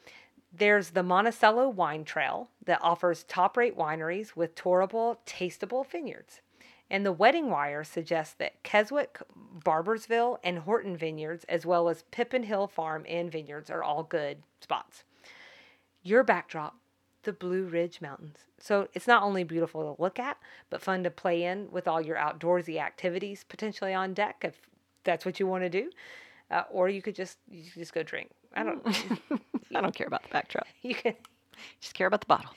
There's 0.53 0.91
the 0.91 1.03
Monticello 1.03 1.69
Wine 1.69 2.03
Trail 2.05 2.49
that 2.65 2.81
offers 2.83 3.25
top 3.25 3.57
rate 3.59 3.77
wineries 3.77 4.35
with 4.35 4.55
tourable, 4.55 5.21
tastable 5.27 5.87
vineyards. 5.87 6.41
And 6.91 7.05
the 7.05 7.13
wedding 7.13 7.51
wire 7.51 7.83
suggests 7.83 8.35
that 8.35 8.63
Keswick, 8.63 9.19
Barboursville, 9.65 10.39
and 10.45 10.61
Horton 10.61 10.97
Vineyards, 10.97 11.45
as 11.49 11.67
well 11.67 11.89
as 11.89 12.05
Pippin 12.13 12.45
Hill 12.45 12.69
Farm 12.69 13.05
and 13.09 13.31
Vineyards, 13.31 13.71
are 13.71 13.83
all 13.83 14.05
good 14.05 14.39
spots. 14.61 15.03
Your 16.03 16.23
backdrop, 16.23 16.77
the 17.25 17.33
Blue 17.33 17.65
Ridge 17.65 18.01
Mountains. 18.01 18.39
So 18.61 18.87
it's 18.95 19.09
not 19.09 19.25
only 19.25 19.43
beautiful 19.43 19.97
to 19.97 20.01
look 20.01 20.21
at, 20.21 20.37
but 20.71 20.81
fun 20.81 21.03
to 21.03 21.11
play 21.11 21.43
in 21.43 21.69
with 21.73 21.89
all 21.89 22.01
your 22.01 22.17
outdoorsy 22.17 22.81
activities 22.81 23.45
potentially 23.49 23.93
on 23.93 24.15
deck 24.15 24.37
if 24.43 24.55
that's 25.03 25.27
what 25.27 25.41
you 25.41 25.47
want 25.49 25.65
to 25.65 25.69
do. 25.71 25.91
Uh, 26.53 26.63
or 26.71 26.89
you 26.89 27.03
could 27.03 27.17
just 27.17 27.39
you 27.51 27.65
could 27.65 27.81
just 27.81 27.93
go 27.93 28.05
drink. 28.05 28.31
I 28.55 28.63
don't. 28.63 28.87
I 29.75 29.81
don't 29.81 29.95
care 29.95 30.07
about 30.07 30.23
the 30.23 30.29
backdrop. 30.29 30.69
you 30.83 30.95
can 30.95 31.15
Just 31.81 31.95
care 31.95 32.07
about 32.07 32.21
the 32.21 32.27
bottle. 32.27 32.53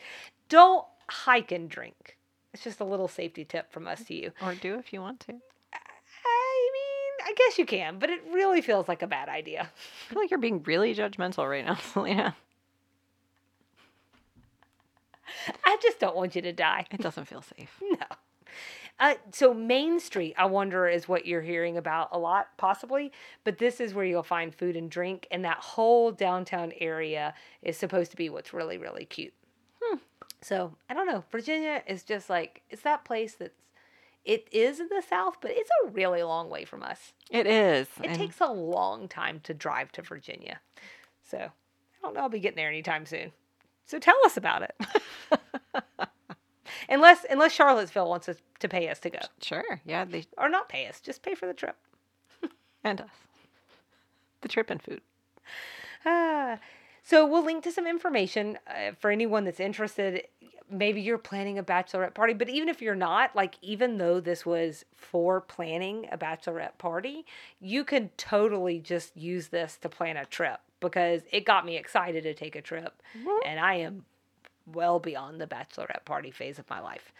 don't 0.48 0.86
hike 1.10 1.52
and 1.52 1.68
drink. 1.68 2.19
It's 2.54 2.64
just 2.64 2.80
a 2.80 2.86
little 2.86 3.08
safety 3.08 3.46
tip 3.46 3.72
from 3.72 3.88
us 3.88 4.04
to 4.06 4.14
you. 4.14 4.32
Or 4.42 4.56
do 4.56 4.76
if 4.76 4.92
you 4.92 5.02
want 5.02 5.20
to. 5.22 5.34
I 5.34 6.70
mean, 6.74 7.28
I 7.28 7.34
guess 7.36 7.58
you 7.58 7.66
can, 7.66 8.00
but 8.00 8.10
it 8.10 8.22
really 8.32 8.62
feels 8.62 8.88
like 8.88 9.02
a 9.02 9.08
bad 9.08 9.30
idea. 9.30 9.62
I 9.62 10.14
feel 10.14 10.22
like 10.22 10.32
you're 10.32 10.40
being 10.40 10.64
really 10.64 10.96
judgmental 10.96 11.50
right 11.50 11.66
now, 11.66 11.76
Selena. 11.94 12.36
I 15.64 15.78
just 15.82 16.00
don't 16.00 16.16
want 16.16 16.36
you 16.36 16.42
to 16.42 16.54
die. 16.54 16.86
It 16.92 17.02
doesn't 17.02 17.26
feel 17.26 17.42
safe. 17.42 17.80
No. 17.92 18.06
Uh, 19.02 19.14
so 19.32 19.54
Main 19.54 19.98
Street, 20.00 20.36
I 20.38 20.46
wonder, 20.46 20.86
is 20.86 21.08
what 21.08 21.26
you're 21.26 21.42
hearing 21.42 21.78
about 21.78 22.10
a 22.12 22.20
lot, 22.20 22.50
possibly. 22.58 23.14
But 23.46 23.58
this 23.58 23.80
is 23.80 23.94
where 23.94 24.04
you'll 24.04 24.24
find 24.24 24.54
food 24.54 24.76
and 24.76 24.92
drink, 24.92 25.26
and 25.32 25.46
that 25.46 25.60
whole 25.60 26.12
downtown 26.12 26.74
area 26.82 27.34
is 27.62 27.78
supposed 27.78 28.12
to 28.12 28.18
be 28.18 28.30
what's 28.30 28.54
really, 28.54 28.78
really 28.78 29.06
cute. 29.06 29.34
So 30.42 30.76
I 30.90 30.94
don't 30.94 31.08
know. 31.08 31.24
Virginia 31.32 31.84
is 31.88 32.04
just 32.04 32.30
like 32.30 32.62
it's 32.70 32.82
that 32.84 33.06
place 33.06 33.36
that's. 33.36 33.54
It 34.26 34.48
is 34.52 34.80
in 34.82 34.90
the 34.90 35.02
South, 35.08 35.38
but 35.42 35.52
it's 35.52 35.70
a 35.84 35.90
really 35.90 36.22
long 36.22 36.50
way 36.50 36.66
from 36.66 36.84
us. 36.84 37.14
It 37.32 37.48
is. 37.48 37.88
It 38.04 38.14
takes 38.14 38.42
a 38.42 38.52
long 38.52 39.08
time 39.08 39.40
to 39.46 39.54
drive 39.54 39.92
to 39.94 40.02
Virginia. 40.02 40.60
So 41.24 41.38
I 41.38 41.50
don't 42.02 42.14
know 42.14 42.22
I'll 42.22 42.30
be 42.30 42.40
getting 42.40 42.58
there 42.58 42.68
anytime 42.68 43.06
soon. 43.06 43.32
So 43.86 43.98
tell 43.98 44.18
us 44.26 44.36
about 44.38 44.62
it. 44.64 44.76
unless 46.90 47.26
unless 47.30 47.54
Charlottesville 47.54 48.10
wants 48.10 48.28
us 48.30 48.38
to 48.60 48.68
pay 48.68 48.90
us 48.90 49.00
to 49.00 49.10
go. 49.10 49.20
Sure. 49.42 49.82
Yeah. 49.86 50.06
They 50.06 50.26
Or 50.38 50.50
not 50.50 50.70
pay 50.70 50.86
us, 50.88 51.00
just 51.00 51.24
pay 51.24 51.34
for 51.34 51.48
the 51.48 51.54
trip. 51.54 51.78
and 52.84 53.02
us. 53.02 53.10
The 54.42 54.48
trip 54.50 54.70
and 54.70 54.82
food. 54.82 55.02
Ah. 56.06 56.60
So 57.04 57.26
we'll 57.26 57.46
link 57.46 57.64
to 57.64 57.72
some 57.72 57.88
information 57.88 58.58
uh, 58.68 58.92
for 59.00 59.10
anyone 59.10 59.46
that's 59.46 59.60
interested. 59.60 60.24
Maybe 60.70 61.02
you're 61.02 61.18
planning 61.18 61.58
a 61.58 61.64
bachelorette 61.64 62.14
party, 62.14 62.34
but 62.34 62.50
even 62.50 62.70
if 62.70 62.82
you're 62.82 62.94
not, 62.94 63.36
like 63.36 63.56
even 63.62 63.98
though 63.98 64.20
this 64.20 64.46
was 64.46 64.86
for 64.96 65.42
planning 65.42 66.08
a 66.12 66.18
bachelorette 66.18 66.78
party, 66.78 67.26
you 67.60 67.84
could 67.84 68.16
totally 68.18 68.80
just 68.80 69.18
use 69.18 69.48
this 69.48 69.78
to 69.78 69.90
plan 69.90 70.18
a 70.18 70.26
trip 70.26 70.60
because 70.80 71.24
it 71.32 71.46
got 71.46 71.66
me 71.66 71.76
excited 71.76 72.24
to 72.24 72.34
take 72.34 72.56
a 72.56 72.62
trip, 72.62 73.02
and 73.46 73.60
I 73.60 73.76
am 73.76 74.06
well 74.66 75.00
beyond 75.00 75.42
the 75.42 75.48
bachelorette 75.48 76.06
party 76.06 76.30
phase 76.30 76.60
of 76.60 76.70
my 76.70 76.80
life. 76.80 77.12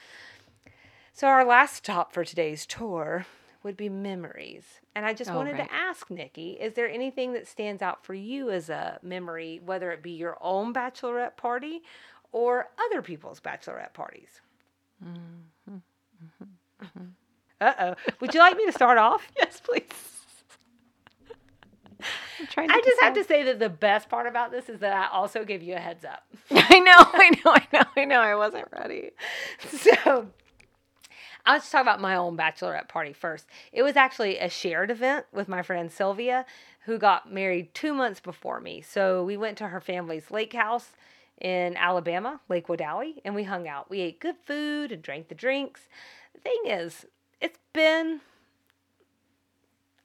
So 1.14 1.28
our 1.28 1.44
last 1.44 1.76
stop 1.78 2.14
for 2.14 2.24
today's 2.24 2.66
tour 2.68 3.26
would 3.64 3.78
be 3.78 3.90
memories. 3.90 4.64
And 4.96 5.06
I 5.06 5.14
just 5.14 5.32
Oh, 5.32 5.36
wanted 5.36 5.54
right. 5.58 5.68
to 5.68 5.74
ask 5.74 6.10
Nikki, 6.10 6.52
is 6.52 6.74
there 6.74 6.90
anything 6.90 7.34
that 7.34 7.48
stands 7.48 7.82
out 7.82 8.04
for 8.06 8.14
you 8.14 8.50
as 8.50 8.70
a 8.70 9.00
memory, 9.02 9.60
whether 9.64 9.92
it 9.92 10.02
be 10.02 10.12
your 10.12 10.38
own 10.42 10.74
bachelorette 10.74 11.38
party 11.38 11.82
or 12.32 12.70
other 12.88 13.02
people's 13.02 13.40
bachelorette 13.40 13.94
parties? 13.94 14.42
Uh 17.62 17.74
oh. 17.80 17.96
Would 18.22 18.34
you 18.34 18.40
like 18.40 18.56
me 18.56 18.66
to 18.66 18.72
start 18.72 18.98
off? 18.98 19.28
Yes, 19.38 19.62
please. 19.62 19.84
I'm 22.40 22.48
trying 22.48 22.70
to 22.70 22.74
I 22.74 22.82
just 22.86 23.02
have 23.02 23.14
to 23.16 23.24
say 23.26 23.44
that 23.44 23.60
the 23.60 23.68
best 23.68 24.08
part 24.08 24.26
about 24.26 24.52
this 24.52 24.70
is 24.70 24.80
that 24.80 24.94
I 24.94 25.14
also 25.14 25.44
give 25.44 25.62
you 25.62 25.76
a 25.76 25.80
heads 25.80 26.06
up. 26.06 26.24
I 26.52 26.80
know, 26.80 26.94
I 26.98 27.30
know, 27.44 27.52
I 27.54 27.68
know, 27.74 27.84
I 27.98 28.06
know. 28.06 28.20
I 28.22 28.36
wasn't 28.36 28.70
ready. 28.72 29.12
so 29.68 30.28
I'll 31.50 31.58
just 31.58 31.72
talk 31.72 31.82
about 31.82 32.00
my 32.00 32.16
own 32.16 32.38
bachelorette 32.38 32.90
party 32.90 33.12
first. 33.12 33.48
It 33.74 33.82
was 33.82 33.96
actually 33.96 34.38
a 34.38 34.50
shared 34.50 34.92
event 34.92 35.26
with 35.34 35.48
my 35.48 35.64
friend 35.64 35.92
Sylvia, 35.92 36.46
who 36.82 37.00
got 37.00 37.34
married 37.34 37.74
two 37.74 37.92
months 37.92 38.20
before 38.20 38.60
me. 38.60 38.84
So 38.84 39.24
we 39.24 39.36
went 39.36 39.58
to 39.58 39.70
her 39.70 39.82
family's 39.82 40.30
lake 40.30 40.54
house 40.54 40.92
in 41.42 41.76
Alabama, 41.76 42.40
Lake 42.50 42.68
Wedowee, 42.68 43.16
and 43.26 43.34
we 43.34 43.46
hung 43.46 43.68
out. 43.68 43.90
We 43.90 44.02
ate 44.02 44.20
good 44.20 44.36
food 44.46 44.92
and 44.92 45.02
drank 45.02 45.28
the 45.28 45.34
drinks. 45.34 45.90
The 46.36 46.42
thing 46.42 46.62
is, 46.66 47.08
it's 47.42 47.58
been 47.74 48.22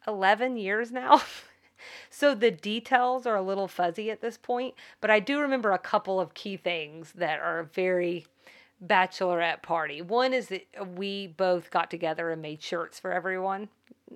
11 0.06 0.56
years 0.56 0.90
now. 0.90 1.20
so 2.08 2.34
the 2.34 2.52
details 2.52 3.26
are 3.26 3.36
a 3.36 3.42
little 3.42 3.68
fuzzy 3.68 4.10
at 4.10 4.22
this 4.22 4.38
point, 4.38 4.76
but 5.02 5.10
I 5.10 5.20
do 5.20 5.38
remember 5.40 5.72
a 5.72 5.78
couple 5.78 6.18
of 6.18 6.32
key 6.32 6.56
things 6.56 7.12
that 7.12 7.38
are 7.38 7.64
very 7.64 8.24
bachelorette 8.86 9.62
party. 9.62 10.02
One 10.02 10.32
is 10.32 10.48
that 10.48 10.66
we 10.96 11.26
both 11.26 11.70
got 11.70 11.90
together 11.90 12.30
and 12.30 12.42
made 12.42 12.62
shirts 12.62 12.98
for 13.00 13.12
everyone, 13.12 13.68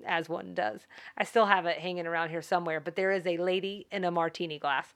as 0.05 0.29
one 0.29 0.53
does. 0.53 0.81
I 1.17 1.23
still 1.23 1.47
have 1.47 1.65
it 1.65 1.77
hanging 1.79 2.07
around 2.07 2.29
here 2.29 2.41
somewhere, 2.41 2.79
but 2.79 2.95
there 2.95 3.11
is 3.11 3.25
a 3.25 3.37
lady 3.37 3.87
in 3.91 4.03
a 4.03 4.11
martini 4.11 4.59
glass. 4.59 4.93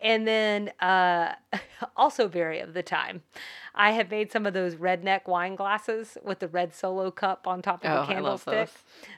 And 0.00 0.28
then, 0.28 0.70
uh, 0.80 1.32
also 1.96 2.28
very 2.28 2.60
of 2.60 2.72
the 2.72 2.82
time, 2.82 3.22
I 3.74 3.92
have 3.92 4.10
made 4.10 4.30
some 4.30 4.46
of 4.46 4.54
those 4.54 4.76
redneck 4.76 5.26
wine 5.26 5.56
glasses 5.56 6.16
with 6.22 6.38
the 6.38 6.48
red 6.48 6.74
solo 6.74 7.10
cup 7.10 7.46
on 7.46 7.62
top 7.62 7.84
of 7.84 7.90
Oh, 7.90 8.00
the 8.02 8.12
candlestick. 8.12 8.70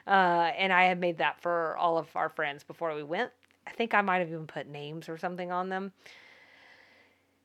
Uh, 0.07 0.51
and 0.57 0.73
I 0.73 0.85
have 0.85 0.97
made 0.97 1.19
that 1.19 1.39
for 1.39 1.77
all 1.77 1.97
of 1.97 2.07
our 2.15 2.29
friends 2.29 2.63
before 2.63 2.95
we 2.95 3.03
went. 3.03 3.31
I 3.67 3.71
think 3.71 3.93
I 3.93 4.01
might 4.01 4.19
have 4.19 4.29
even 4.29 4.47
put 4.47 4.67
names 4.67 5.07
or 5.07 5.17
something 5.19 5.51
on 5.51 5.69
them. 5.69 5.93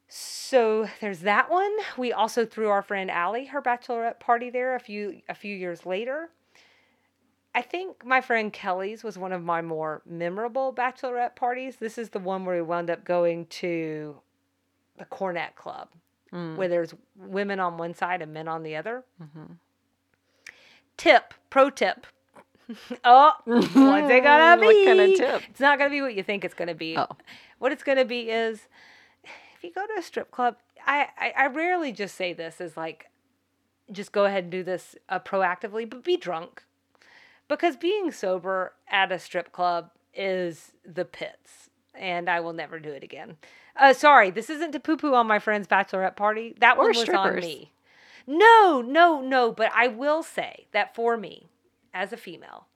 So 0.09 0.89
there's 1.01 1.21
that 1.21 1.51
one. 1.51 1.73
We 1.97 2.13
also 2.13 2.47
threw 2.47 2.69
our 2.69 2.83
friend 2.83 3.11
Allie 3.11 3.47
her 3.47 3.61
bachelorette 3.61 4.21
party 4.21 4.51
there 4.51 4.75
a 4.77 4.81
few 4.81 5.21
a 5.29 5.35
few 5.35 5.55
years 5.55 5.85
later. 5.85 6.31
I 7.55 7.63
think 7.63 8.05
my 8.05 8.21
friend 8.21 8.53
Kelly's 8.53 9.03
was 9.03 9.17
one 9.17 9.33
of 9.33 9.43
my 9.43 9.63
more 9.63 10.03
memorable 10.05 10.73
bachelorette 10.75 11.35
parties. 11.37 11.77
This 11.77 11.97
is 11.99 12.11
the 12.11 12.19
one 12.19 12.45
where 12.45 12.57
we 12.57 12.63
wound 12.63 12.91
up 12.91 13.03
going 13.05 13.47
to 13.47 14.17
the 14.99 15.07
Cornet 15.07 15.57
Club, 15.57 15.89
Mm. 16.33 16.57
where 16.57 16.69
there's 16.69 16.95
women 17.17 17.59
on 17.61 17.79
one 17.79 17.95
side 17.95 18.21
and 18.23 18.33
men 18.35 18.47
on 18.49 18.63
the 18.63 18.77
other. 18.77 19.05
Mhm. 19.23 19.57
Tip, 20.97 21.35
pro 21.51 21.71
tip. 21.71 22.07
oh, 23.05 23.33
what's 23.45 23.67
it 24.11 24.23
gonna 24.25 24.61
be? 24.61 24.67
What 24.67 24.87
kind 24.87 25.01
of 25.01 25.17
tip? 25.17 25.43
It's 25.51 25.61
not 25.61 25.79
gonna 25.79 25.91
be 25.91 26.03
what 26.03 26.15
you 26.15 26.23
think 26.23 26.45
it's 26.45 26.55
gonna 26.55 26.75
be. 26.75 26.97
Oh. 26.97 27.09
What 27.59 27.73
it's 27.73 27.83
gonna 27.85 28.05
be 28.05 28.29
is 28.31 28.67
if 29.57 29.65
you 29.65 29.73
go 29.73 29.87
to 29.87 29.99
a 29.99 30.03
strip 30.03 30.31
club, 30.31 30.57
I, 30.87 31.09
I, 31.19 31.33
I 31.37 31.47
rarely 31.47 31.93
just 31.93 32.15
say 32.15 32.33
this 32.33 32.61
as 32.61 32.77
like 32.77 33.11
just 33.91 34.13
go 34.13 34.25
ahead 34.25 34.45
and 34.45 34.51
do 34.51 34.63
this 34.63 34.97
uh, 35.09 35.21
proactively, 35.21 35.89
but 35.89 36.05
be 36.05 36.17
drunk. 36.17 36.65
Because 37.49 37.77
being 37.77 38.11
sober 38.11 38.75
at 38.89 39.13
a 39.13 39.19
strip 39.19 39.53
club 39.53 39.91
is 40.13 40.73
the 40.85 41.05
pits, 41.05 41.71
and 41.95 42.29
I 42.29 42.41
will 42.41 42.53
never 42.53 42.81
do 42.81 42.91
it 42.91 43.05
again. 43.05 43.37
Uh, 43.77 43.93
sorry, 43.93 44.31
this 44.31 44.51
isn't 44.51 44.73
to 44.73 44.81
poo 44.81 44.97
poo 44.97 45.15
on 45.15 45.29
my 45.29 45.39
friend's 45.39 45.69
bachelorette 45.69 46.17
party. 46.17 46.55
That 46.59 46.77
one 46.77 46.89
was 46.89 46.99
on 46.99 47.05
strippers. 47.05 47.45
me. 47.45 47.73
No, 48.27 48.83
no, 48.85 49.21
no, 49.21 49.53
but 49.53 49.71
I 49.73 49.87
will 49.87 50.25
say 50.25 50.67
that 50.73 50.95
for 50.97 51.17
me, 51.17 51.47
as 51.95 52.13
a 52.13 52.17
female, 52.17 52.67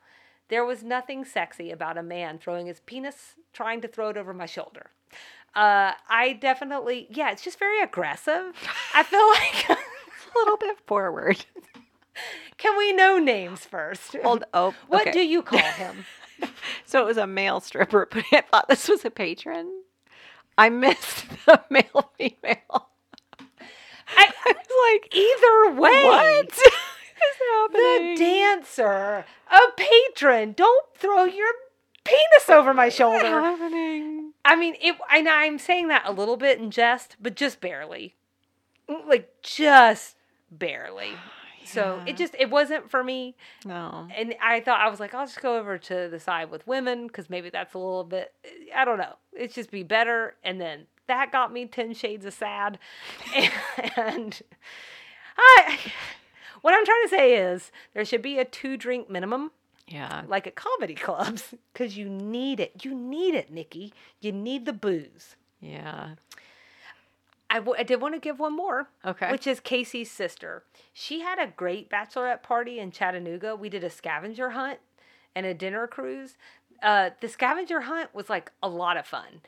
there 0.49 0.65
was 0.65 0.85
nothing 0.85 1.25
sexy 1.25 1.73
about 1.73 1.99
a 1.99 2.03
man 2.03 2.39
throwing 2.39 2.67
his 2.67 2.81
penis, 2.81 3.35
trying 3.53 3.81
to 3.81 3.89
throw 3.89 4.11
it 4.11 4.17
over 4.17 4.33
my 4.33 4.47
shoulder. 4.47 4.91
Uh, 5.55 5.93
I 6.09 6.39
definitely, 6.41 7.09
yeah, 7.11 7.33
it's 7.33 7.43
just 7.43 7.59
very 7.59 7.83
aggressive. 7.83 8.55
I 8.95 9.03
feel 9.03 9.27
like, 9.69 9.79
a 9.79 10.39
little 10.39 10.57
bit 10.57 10.79
forward. 10.87 11.45
can 12.57 12.77
we 12.79 12.93
know 12.93 13.19
names 13.19 13.65
first? 13.65 14.17
Hold, 14.23 14.45
oh, 14.55 14.75
what 14.89 15.03
okay. 15.03 15.13
do 15.13 15.21
you 15.21 15.43
call 15.43 15.59
him? 15.77 16.05
So 16.87 17.03
it 17.03 17.07
was 17.07 17.17
a 17.17 17.27
male 17.27 17.61
stripper, 17.61 18.09
but 18.11 18.25
I 18.33 18.43
thought 18.43 18.69
this 18.69 18.89
was 18.89 19.05
a 19.05 19.11
patron. 19.11 19.83
I 20.57 20.69
missed 20.69 21.27
the 21.47 21.63
male 21.71 22.13
female. 22.17 22.89
I, 24.17 24.33
I 24.45 24.55
was 24.55 25.01
like, 25.03 25.15
either 25.15 25.81
way, 25.81 26.05
what 26.05 26.47
is 26.47 26.61
happening? 27.53 28.15
the 28.17 28.25
dancer, 28.25 29.25
a 29.51 29.59
patron, 29.77 30.53
don't 30.53 30.87
throw 30.97 31.25
your 31.25 31.53
penis 32.05 32.49
over 32.49 32.75
my 32.75 32.89
shoulder. 32.89 33.41
What's 33.41 33.61
happening? 33.61 34.20
I 34.45 34.57
mean, 34.57 34.75
it. 34.81 34.97
And 35.13 35.29
I'm 35.29 35.59
saying 35.59 35.89
that 35.89 36.03
a 36.07 36.13
little 36.13 36.37
bit 36.37 36.59
in 36.59 36.71
jest, 36.71 37.17
but 37.21 37.35
just 37.37 37.61
barely, 37.61 38.15
Mm, 38.89 39.07
like 39.07 39.31
just 39.43 40.17
barely. 40.51 41.13
So 41.63 42.03
it 42.05 42.17
just 42.17 42.35
it 42.37 42.51
wasn't 42.51 42.91
for 42.91 43.05
me, 43.05 43.37
No. 43.65 44.09
and 44.17 44.35
I 44.43 44.59
thought 44.61 44.81
I 44.81 44.89
was 44.89 44.99
like, 44.99 45.15
I'll 45.15 45.27
just 45.27 45.41
go 45.41 45.57
over 45.57 45.79
to 45.79 46.09
the 46.11 46.19
side 46.19 46.51
with 46.51 46.67
women 46.67 47.07
because 47.07 47.31
maybe 47.31 47.49
that's 47.51 47.75
a 47.75 47.79
little 47.79 48.03
bit. 48.03 48.33
I 48.75 48.85
don't 48.85 48.99
know. 48.99 49.15
It's 49.35 49.55
just 49.55 49.71
be 49.71 49.85
better, 49.85 50.35
and 50.43 50.61
then 50.61 50.87
that 51.07 51.31
got 51.31 51.53
me 51.53 51.67
ten 51.67 51.93
shades 51.95 52.25
of 52.25 52.33
sad, 52.35 52.79
and 53.97 54.41
I. 55.37 55.79
What 56.63 56.75
I'm 56.75 56.85
trying 56.85 57.03
to 57.05 57.09
say 57.09 57.37
is 57.37 57.71
there 57.95 58.05
should 58.05 58.23
be 58.23 58.39
a 58.39 58.45
two 58.45 58.77
drink 58.77 59.09
minimum 59.09 59.53
Yeah. 59.91 60.23
like 60.29 60.47
at 60.47 60.55
comedy 60.55 60.95
clubs 60.95 61.53
because 61.73 61.97
you 61.97 62.09
need 62.09 62.61
it. 62.61 62.85
You 62.85 62.95
need 62.95 63.35
it, 63.35 63.51
Nikki. 63.53 63.93
You 64.21 64.33
need 64.33 64.65
the 64.65 64.73
booze. 64.73 65.37
Yeah. 65.61 66.11
I, 67.51 67.57
w- 67.57 67.75
I 67.77 67.83
did 67.83 68.01
want 68.01 68.15
to 68.15 68.21
give 68.21 68.39
one 68.39 68.57
more, 68.57 68.89
Okay. 69.05 69.31
which 69.33 69.47
is 69.47 69.59
Casey's 69.59 70.11
sister. 70.11 70.63
She 70.93 71.21
had 71.21 71.39
a 71.41 71.49
great 71.57 71.91
bachelorette 71.91 72.43
party 72.45 72.79
in 72.79 72.93
Chattanooga. 72.93 73.57
We 73.57 73.69
did 73.69 73.83
a 73.83 73.91
scavenger 73.91 74.51
hunt 74.51 74.79
and 75.35 75.45
a 75.45 75.53
dinner 75.55 75.87
cruise. 75.89 76.37
Uh, 76.81 77.11
the 77.21 77.29
scavenger 77.29 77.81
hunt 77.83 78.15
was 78.15 78.31
like 78.31 78.53
a 78.63 78.69
lot 78.69 78.97
of 78.97 79.05
fun. 79.07 79.41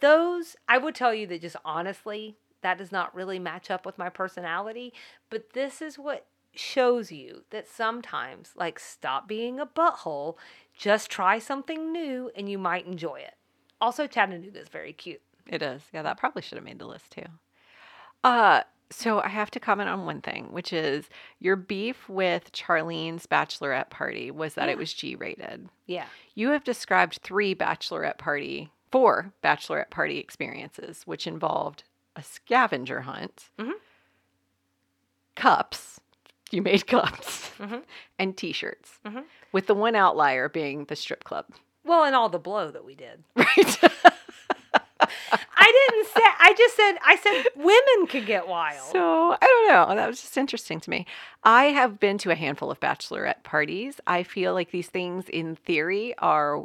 Those, 0.00 0.54
I 0.68 0.78
would 0.78 0.94
tell 0.94 1.12
you 1.12 1.26
that 1.26 1.42
just 1.42 1.56
honestly, 1.64 2.36
that 2.62 2.78
does 2.78 2.92
not 2.92 3.14
really 3.14 3.38
match 3.40 3.70
up 3.70 3.84
with 3.84 3.98
my 3.98 4.08
personality. 4.08 4.92
But 5.28 5.52
this 5.54 5.82
is 5.82 5.98
what 5.98 6.26
shows 6.56 7.10
you 7.12 7.44
that 7.50 7.66
sometimes, 7.68 8.52
like, 8.56 8.78
stop 8.78 9.26
being 9.28 9.58
a 9.60 9.66
butthole, 9.66 10.36
just 10.76 11.10
try 11.10 11.38
something 11.38 11.92
new 11.92 12.30
and 12.36 12.48
you 12.48 12.58
might 12.58 12.86
enjoy 12.86 13.16
it. 13.20 13.34
Also, 13.80 14.06
Chattanooga 14.06 14.60
is 14.60 14.68
very 14.68 14.92
cute. 14.92 15.20
It 15.46 15.62
is. 15.62 15.82
Yeah, 15.92 16.02
that 16.02 16.16
probably 16.16 16.42
should 16.42 16.56
have 16.56 16.64
made 16.64 16.78
the 16.78 16.86
list 16.86 17.10
too. 17.12 17.26
Uh, 18.22 18.62
So 18.90 19.20
I 19.20 19.28
have 19.28 19.50
to 19.52 19.60
comment 19.60 19.88
on 19.88 20.04
one 20.04 20.20
thing, 20.20 20.52
which 20.52 20.72
is 20.72 21.08
your 21.40 21.56
beef 21.56 22.08
with 22.08 22.52
Charlene's 22.52 23.26
bachelorette 23.26 23.88
party 23.90 24.30
was 24.30 24.54
that 24.54 24.66
Yeah. 24.66 24.72
it 24.72 24.78
was 24.78 24.92
G 24.92 25.14
rated. 25.16 25.68
Yeah. 25.86 26.06
You 26.34 26.50
have 26.50 26.64
described 26.64 27.18
three 27.22 27.54
bachelorette 27.54 28.18
party, 28.18 28.70
four 28.92 29.32
bachelorette 29.42 29.90
party 29.90 30.18
experiences, 30.18 31.02
which 31.06 31.26
involved 31.26 31.84
a 32.14 32.22
scavenger 32.22 33.00
hunt, 33.00 33.48
Mhm. 33.58 33.72
cups. 35.34 36.00
You 36.54 36.62
made 36.62 36.86
cups 36.86 37.50
Mhm. 37.58 37.82
and 38.18 38.36
T-shirts, 38.36 38.98
Mhm. 39.04 39.24
with 39.52 39.66
the 39.66 39.74
one 39.74 39.94
outlier 39.96 40.48
being 40.48 40.84
the 40.84 40.96
strip 40.96 41.24
club. 41.24 41.46
Well, 41.84 42.04
and 42.04 42.14
all 42.14 42.28
the 42.28 42.38
blow 42.38 42.70
that 42.70 42.84
we 42.84 42.94
did. 42.94 43.24
Right. 43.36 43.78
I 45.56 45.86
didn't 45.88 46.06
say. 46.08 46.22
I 46.38 46.54
just 46.56 46.76
said. 46.76 46.92
I 47.04 47.16
said 47.16 47.44
women 47.56 48.06
could 48.08 48.26
get 48.26 48.46
wild. 48.48 48.90
So 48.92 49.32
I 49.32 49.38
don't 49.40 49.68
know. 49.68 49.94
That 49.96 50.06
was 50.06 50.20
just 50.20 50.36
interesting 50.38 50.80
to 50.80 50.90
me. 50.90 51.06
I 51.42 51.64
have 51.66 51.98
been 52.00 52.16
to 52.18 52.30
a 52.30 52.34
handful 52.34 52.70
of 52.70 52.80
bachelorette 52.80 53.42
parties. 53.42 54.00
I 54.06 54.22
feel 54.22 54.54
like 54.54 54.70
these 54.70 54.88
things, 54.88 55.28
in 55.28 55.56
theory, 55.56 56.14
are 56.18 56.64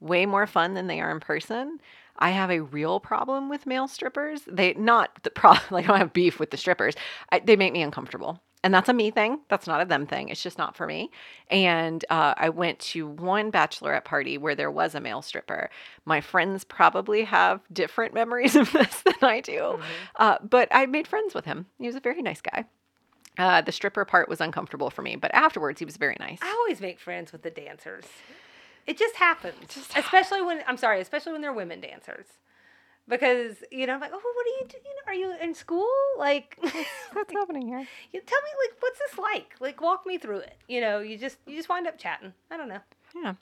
way 0.00 0.26
more 0.26 0.46
fun 0.46 0.74
than 0.74 0.88
they 0.88 1.00
are 1.00 1.10
in 1.10 1.20
person. 1.20 1.80
I 2.18 2.30
have 2.30 2.50
a 2.50 2.60
real 2.60 3.00
problem 3.00 3.48
with 3.48 3.66
male 3.66 3.88
strippers. 3.88 4.42
They 4.46 4.74
not 4.74 5.22
the 5.22 5.30
problem. 5.30 5.64
Like 5.70 5.84
I 5.84 5.88
don't 5.88 5.98
have 5.98 6.12
beef 6.12 6.38
with 6.38 6.50
the 6.50 6.56
strippers. 6.58 6.94
I, 7.30 7.38
they 7.38 7.56
make 7.56 7.72
me 7.72 7.82
uncomfortable, 7.82 8.40
and 8.62 8.72
that's 8.74 8.88
a 8.88 8.92
me 8.92 9.10
thing. 9.10 9.40
That's 9.48 9.66
not 9.66 9.80
a 9.80 9.84
them 9.84 10.06
thing. 10.06 10.28
It's 10.28 10.42
just 10.42 10.58
not 10.58 10.76
for 10.76 10.86
me. 10.86 11.10
And 11.50 12.04
uh, 12.10 12.34
I 12.36 12.48
went 12.50 12.78
to 12.80 13.06
one 13.06 13.50
bachelorette 13.50 14.04
party 14.04 14.36
where 14.38 14.54
there 14.54 14.70
was 14.70 14.94
a 14.94 15.00
male 15.00 15.22
stripper. 15.22 15.70
My 16.04 16.20
friends 16.20 16.64
probably 16.64 17.24
have 17.24 17.60
different 17.72 18.12
memories 18.20 18.56
of 18.56 18.70
this 18.72 19.02
than 19.02 19.14
I 19.22 19.40
do. 19.40 19.52
Mhm. 19.52 19.82
Uh, 20.16 20.38
but 20.42 20.68
I 20.72 20.86
made 20.86 21.08
friends 21.08 21.34
with 21.34 21.44
him. 21.46 21.66
He 21.78 21.86
was 21.86 21.96
a 21.96 22.00
very 22.00 22.22
nice 22.22 22.40
guy. 22.40 22.64
Uh, 23.38 23.62
the 23.62 23.72
stripper 23.72 24.04
part 24.04 24.28
was 24.28 24.40
uncomfortable 24.40 24.90
for 24.90 25.02
me, 25.02 25.16
but 25.16 25.30
afterwards 25.34 25.78
he 25.78 25.84
was 25.86 25.96
very 25.96 26.16
nice. 26.20 26.38
I 26.42 26.50
always 26.50 26.80
make 26.80 26.98
friends 27.00 27.32
with 27.32 27.42
the 27.42 27.50
dancers. 27.50 28.04
It 28.86 28.98
just 28.98 29.14
happens. 29.16 29.72
just 29.72 29.96
especially 29.96 30.42
when 30.42 30.62
I'm 30.66 30.76
sorry, 30.76 31.00
especially 31.00 31.32
when 31.32 31.40
they're 31.40 31.52
women 31.52 31.80
dancers. 31.80 32.26
Because, 33.10 33.56
you 33.70 33.86
know, 33.86 33.94
I'm 33.94 34.00
like, 34.00 34.12
oh, 34.14 34.32
what 34.34 34.46
are 34.46 34.62
you 34.62 34.68
doing? 34.68 34.96
Are 35.06 35.14
you 35.14 35.34
in 35.42 35.54
school? 35.54 35.88
Like, 36.16 36.56
What's 37.12 37.32
happening 37.32 37.66
here? 37.66 37.86
you 38.12 38.20
tell 38.24 38.40
me, 38.40 38.50
like, 38.64 38.76
what's 38.80 38.98
this 38.98 39.18
like? 39.18 39.54
Like, 39.60 39.80
walk 39.80 40.06
me 40.06 40.16
through 40.16 40.38
it. 40.38 40.56
You 40.68 40.80
know, 40.80 41.00
you 41.00 41.18
just, 41.18 41.36
you 41.46 41.56
just 41.56 41.68
wind 41.68 41.86
up 41.86 41.98
chatting. 41.98 42.32
I 42.50 42.56
don't 42.56 42.68
know. 42.68 42.78
Yeah. 43.14 43.34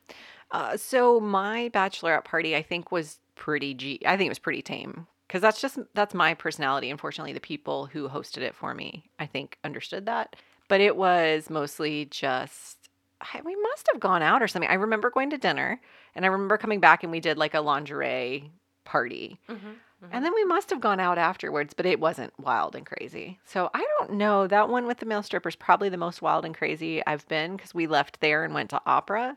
Uh, 0.50 0.76
so 0.76 1.20
my 1.20 1.70
bachelorette 1.74 2.24
party, 2.24 2.56
I 2.56 2.62
think, 2.62 2.90
was 2.90 3.18
pretty 3.34 3.74
G. 3.74 4.00
I 4.06 4.16
think 4.16 4.26
it 4.26 4.30
was 4.30 4.38
pretty 4.38 4.62
tame 4.62 5.06
because 5.26 5.42
that's 5.42 5.60
just 5.60 5.78
that's 5.94 6.14
my 6.14 6.32
personality. 6.32 6.90
Unfortunately, 6.90 7.34
the 7.34 7.40
people 7.40 7.86
who 7.86 8.08
hosted 8.08 8.38
it 8.38 8.54
for 8.54 8.74
me, 8.74 9.10
I 9.18 9.26
think, 9.26 9.58
understood 9.62 10.06
that. 10.06 10.36
But 10.68 10.80
it 10.80 10.96
was 10.96 11.50
mostly 11.50 12.06
just 12.06 12.88
I, 13.20 13.42
we 13.44 13.56
must 13.56 13.88
have 13.92 14.00
gone 14.00 14.22
out 14.22 14.42
or 14.42 14.48
something. 14.48 14.70
I 14.70 14.74
remember 14.74 15.10
going 15.10 15.30
to 15.30 15.38
dinner, 15.38 15.80
and 16.14 16.24
I 16.24 16.28
remember 16.28 16.56
coming 16.56 16.80
back 16.80 17.02
and 17.02 17.12
we 17.12 17.20
did 17.20 17.36
like 17.36 17.54
a 17.54 17.60
lingerie 17.60 18.50
party. 18.88 19.38
Mm-hmm. 19.48 19.70
And 20.12 20.24
then 20.24 20.32
we 20.32 20.44
must 20.44 20.70
have 20.70 20.80
gone 20.80 21.00
out 21.00 21.18
afterwards, 21.18 21.74
but 21.74 21.84
it 21.84 22.00
wasn't 22.00 22.32
wild 22.38 22.74
and 22.74 22.86
crazy. 22.86 23.38
So 23.44 23.68
I 23.74 23.86
don't 23.98 24.12
know. 24.12 24.46
That 24.46 24.68
one 24.68 24.86
with 24.86 24.98
the 24.98 25.06
male 25.06 25.22
strippers 25.22 25.56
probably 25.56 25.88
the 25.88 25.96
most 25.96 26.22
wild 26.22 26.44
and 26.44 26.56
crazy 26.56 27.04
I've 27.06 27.26
been 27.28 27.56
because 27.56 27.74
we 27.74 27.86
left 27.86 28.20
there 28.20 28.44
and 28.44 28.54
went 28.54 28.70
to 28.70 28.80
opera, 28.86 29.36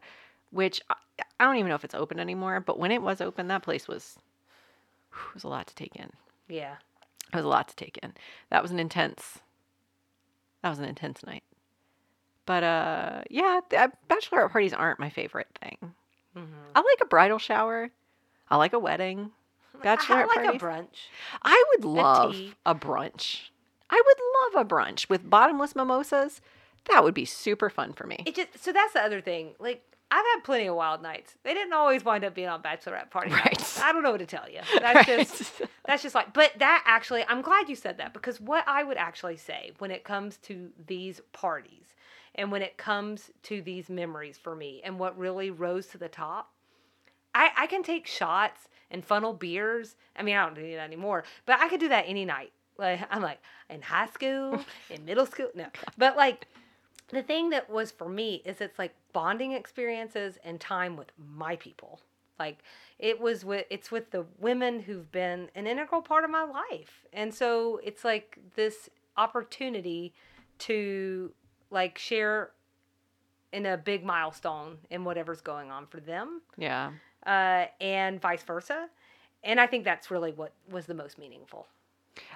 which 0.51 0.79
I, 0.89 0.95
I 1.39 1.45
don't 1.45 1.57
even 1.57 1.69
know 1.69 1.75
if 1.75 1.83
it's 1.83 1.95
open 1.95 2.19
anymore. 2.19 2.59
But 2.59 2.79
when 2.79 2.91
it 2.91 3.01
was 3.01 3.21
open, 3.21 3.47
that 3.47 3.63
place 3.63 3.87
was 3.87 4.17
whew, 5.11 5.31
was 5.33 5.43
a 5.43 5.47
lot 5.47 5.67
to 5.67 5.75
take 5.75 5.95
in. 5.95 6.11
Yeah. 6.47 6.75
It 7.33 7.35
was 7.35 7.45
a 7.45 7.49
lot 7.49 7.67
to 7.69 7.75
take 7.75 7.97
in. 8.03 8.13
That 8.51 8.61
was 8.61 8.71
an 8.71 8.79
intense. 8.79 9.39
That 10.61 10.69
was 10.69 10.79
an 10.79 10.85
intense 10.85 11.25
night. 11.25 11.43
But 12.45 12.63
uh, 12.63 13.21
yeah, 13.29 13.61
uh, 13.75 13.87
bachelorette 14.09 14.51
parties 14.51 14.73
aren't 14.73 14.99
my 14.99 15.09
favorite 15.09 15.47
thing. 15.59 15.77
Mm-hmm. 16.37 16.71
I 16.75 16.79
like 16.79 16.99
a 17.01 17.05
bridal 17.05 17.39
shower. 17.39 17.89
I 18.49 18.57
like 18.57 18.73
a 18.73 18.79
wedding. 18.79 19.31
Bachelorette 19.83 20.09
I 20.09 20.25
like 20.25 20.35
parties. 20.35 20.61
a 20.61 20.65
brunch. 20.65 20.97
I 21.43 21.63
would 21.75 21.85
love 21.85 22.33
tea. 22.35 22.53
a 22.65 22.75
brunch. 22.75 23.49
I 23.89 24.01
would 24.05 24.55
love 24.55 24.65
a 24.65 24.69
brunch 24.69 25.09
with 25.09 25.29
bottomless 25.29 25.75
mimosas. 25.75 26.41
That 26.89 27.03
would 27.03 27.13
be 27.13 27.25
super 27.25 27.69
fun 27.69 27.93
for 27.93 28.07
me. 28.07 28.23
It 28.25 28.35
just 28.35 28.57
so 28.63 28.71
that's 28.71 28.93
the 28.93 29.01
other 29.01 29.21
thing. 29.21 29.53
Like 29.59 29.83
I've 30.13 30.25
had 30.33 30.43
plenty 30.43 30.67
of 30.67 30.75
wild 30.75 31.01
nights. 31.01 31.35
They 31.43 31.53
didn't 31.53 31.73
always 31.73 32.03
wind 32.03 32.25
up 32.25 32.33
being 32.35 32.49
on 32.49 32.61
bachelorette 32.61 33.09
party 33.11 33.31
Right. 33.31 33.45
nights. 33.45 33.79
I 33.79 33.91
don't 33.93 34.03
know 34.03 34.11
what 34.11 34.19
to 34.19 34.25
tell 34.25 34.49
you. 34.49 34.59
That's 34.79 35.07
Right. 35.07 35.27
just 35.27 35.61
that's 35.85 36.03
just 36.03 36.15
like. 36.15 36.33
But 36.33 36.51
that 36.59 36.83
actually, 36.85 37.23
I'm 37.27 37.41
glad 37.41 37.69
you 37.69 37.75
said 37.75 37.97
that 37.97 38.13
because 38.13 38.39
what 38.41 38.63
I 38.67 38.83
would 38.83 38.97
actually 38.97 39.37
say 39.37 39.71
when 39.79 39.89
it 39.91 40.03
comes 40.03 40.37
to 40.43 40.69
these 40.87 41.21
parties 41.33 41.95
and 42.35 42.51
when 42.51 42.61
it 42.61 42.77
comes 42.77 43.29
to 43.43 43.61
these 43.61 43.89
memories 43.89 44.37
for 44.37 44.55
me 44.55 44.81
and 44.83 44.99
what 44.99 45.17
really 45.17 45.49
rose 45.49 45.87
to 45.87 45.97
the 45.97 46.07
top, 46.09 46.51
I 47.33 47.51
I 47.57 47.67
can 47.67 47.83
take 47.83 48.07
shots 48.07 48.67
and 48.89 49.03
funnel 49.05 49.33
beers. 49.33 49.95
I 50.15 50.23
mean, 50.23 50.35
I 50.35 50.45
don't 50.45 50.55
do 50.55 50.61
that 50.71 50.79
anymore, 50.79 51.23
but 51.45 51.59
I 51.59 51.69
could 51.69 51.79
do 51.79 51.89
that 51.89 52.05
any 52.07 52.25
night. 52.25 52.51
Like 52.77 53.01
I'm 53.11 53.21
like 53.21 53.39
in 53.69 53.81
high 53.81 54.07
school, 54.07 54.63
in 54.89 55.05
middle 55.05 55.25
school, 55.25 55.49
no, 55.55 55.67
but 55.97 56.17
like 56.17 56.47
the 57.09 57.23
thing 57.23 57.49
that 57.49 57.69
was 57.69 57.91
for 57.91 58.09
me 58.09 58.41
is 58.45 58.61
it's 58.61 58.79
like 58.79 58.93
bonding 59.13 59.51
experiences 59.51 60.37
and 60.43 60.59
time 60.59 60.95
with 60.95 61.11
my 61.17 61.55
people 61.57 61.99
like 62.41 62.57
it 62.97 63.19
was 63.19 63.45
with 63.45 63.65
it's 63.69 63.91
with 63.91 64.09
the 64.11 64.25
women 64.39 64.79
who've 64.79 65.11
been 65.11 65.49
an 65.53 65.67
integral 65.67 66.01
part 66.01 66.23
of 66.23 66.29
my 66.29 66.43
life 66.43 67.05
and 67.13 67.33
so 67.33 67.79
it's 67.83 68.03
like 68.03 68.39
this 68.55 68.89
opportunity 69.17 70.13
to 70.57 71.31
like 71.69 71.97
share 71.97 72.51
in 73.53 73.65
a 73.65 73.77
big 73.77 74.03
milestone 74.03 74.77
in 74.89 75.03
whatever's 75.03 75.41
going 75.41 75.69
on 75.69 75.85
for 75.85 75.99
them 75.99 76.41
yeah. 76.57 76.91
Uh, 77.25 77.65
and 77.79 78.19
vice 78.21 78.43
versa 78.43 78.89
and 79.43 79.59
i 79.59 79.67
think 79.67 79.83
that's 79.83 80.09
really 80.11 80.31
what 80.31 80.53
was 80.69 80.85
the 80.85 80.93
most 80.93 81.17
meaningful 81.17 81.67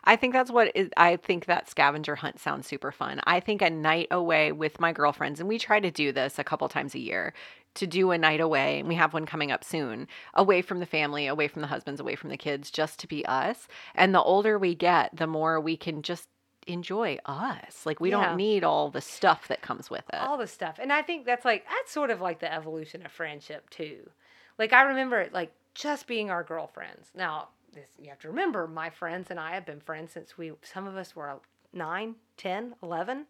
I 0.05 0.15
think 0.15 0.33
that's 0.33 0.51
what 0.51 0.71
is, 0.73 0.89
I 0.95 1.17
think 1.17 1.47
that 1.47 1.69
scavenger 1.69 2.15
hunt 2.15 2.39
sounds 2.39 2.65
super 2.65 2.91
fun. 2.93 3.19
I 3.25 3.39
think 3.41 3.61
a 3.61 3.69
night 3.69 4.07
away 4.09 4.51
with 4.53 4.79
my 4.79 4.93
girlfriends, 4.93 5.39
and 5.41 5.49
we 5.49 5.59
try 5.59 5.81
to 5.81 5.91
do 5.91 6.11
this 6.13 6.39
a 6.39 6.45
couple 6.45 6.69
times 6.69 6.95
a 6.95 6.99
year 6.99 7.33
to 7.73 7.85
do 7.85 8.11
a 8.11 8.17
night 8.17 8.39
away, 8.39 8.79
and 8.79 8.87
we 8.87 8.95
have 8.95 9.13
one 9.13 9.25
coming 9.25 9.51
up 9.51 9.65
soon, 9.65 10.07
away 10.33 10.61
from 10.61 10.79
the 10.79 10.85
family, 10.85 11.27
away 11.27 11.49
from 11.49 11.61
the 11.61 11.67
husbands, 11.67 11.99
away 11.99 12.15
from 12.15 12.29
the 12.29 12.37
kids, 12.37 12.71
just 12.71 12.99
to 12.99 13.07
be 13.07 13.25
us. 13.25 13.67
And 13.93 14.15
the 14.15 14.21
older 14.21 14.57
we 14.57 14.75
get, 14.75 15.13
the 15.13 15.27
more 15.27 15.59
we 15.59 15.75
can 15.75 16.01
just 16.01 16.29
enjoy 16.67 17.17
us. 17.25 17.85
Like 17.85 17.99
we 17.99 18.11
Yeah. 18.11 18.27
don't 18.27 18.37
need 18.37 18.63
all 18.63 18.89
the 18.89 19.01
stuff 19.01 19.49
that 19.49 19.61
comes 19.61 19.89
with 19.89 20.05
it. 20.13 20.19
all 20.21 20.37
the 20.37 20.47
stuff 20.47 20.79
and 20.81 20.93
i 20.93 21.01
think 21.01 21.25
that's 21.25 21.43
like 21.45 21.65
that's 21.65 21.91
sort 21.91 22.09
of 22.09 22.21
like 22.21 22.39
the 22.39 22.51
evolution 22.51 23.05
of 23.05 23.11
friendship 23.11 23.69
too 23.69 24.09
like 24.57 24.73
i 24.73 24.81
remember 24.83 25.19
it 25.19 25.33
like 25.33 25.51
just 25.73 26.07
being 26.07 26.29
our 26.29 26.41
girlfriends. 26.43 27.09
Now 27.15 27.49
this 27.73 27.89
you 28.01 28.09
have 28.09 28.19
to 28.19 28.29
remember 28.29 28.65
my 28.67 28.89
friends 28.89 29.29
and 29.29 29.39
i 29.39 29.53
have 29.53 29.65
been 29.65 29.81
friends 29.81 30.13
since 30.13 30.37
we 30.37 30.53
some 30.61 30.87
of 30.87 30.95
us 30.95 31.15
were 31.15 31.35
9 31.73 32.15
10 32.37 32.75
11 32.81 33.25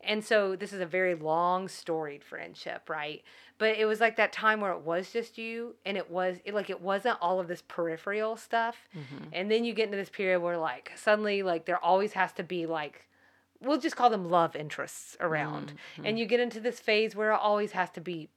and 0.00 0.22
so 0.24 0.54
this 0.56 0.72
is 0.72 0.80
a 0.80 0.86
very 0.86 1.14
long 1.14 1.68
storied 1.68 2.24
friendship 2.24 2.88
right? 2.88 3.22
But 3.58 3.76
it 3.78 3.84
was 3.86 4.00
like 4.00 4.16
that 4.16 4.32
time 4.32 4.60
where 4.60 4.72
it 4.72 4.80
was 4.80 5.10
just 5.12 5.38
you 5.38 5.76
and 5.86 5.96
it 5.96 6.10
was 6.10 6.38
it, 6.44 6.54
like 6.54 6.70
it 6.70 6.80
wasn't 6.80 7.18
all 7.20 7.38
of 7.40 7.48
this 7.48 7.62
peripheral 7.68 8.36
stuff. 8.36 8.88
Mhm. 8.96 9.28
and 9.32 9.50
then 9.50 9.64
you 9.64 9.74
get 9.74 9.84
into 9.86 9.96
this 9.98 10.10
period 10.10 10.40
where 10.40 10.56
like 10.58 10.92
suddenly 10.96 11.42
like 11.42 11.66
there 11.66 11.78
always 11.78 12.14
has 12.14 12.32
to 12.32 12.42
be 12.42 12.64
like 12.66 13.06
we'll 13.60 13.78
just 13.80 13.96
call 13.96 14.10
them 14.10 14.28
love 14.30 14.54
interests 14.56 15.16
around. 15.20 15.74
Mhm. 15.98 16.08
and 16.08 16.18
you 16.18 16.24
get 16.26 16.40
into 16.40 16.60
this 16.60 16.80
phase 16.80 17.14
where 17.14 17.32
it 17.32 17.40
always 17.40 17.72
has 17.72 17.90
to 17.90 18.00
be 18.00 18.28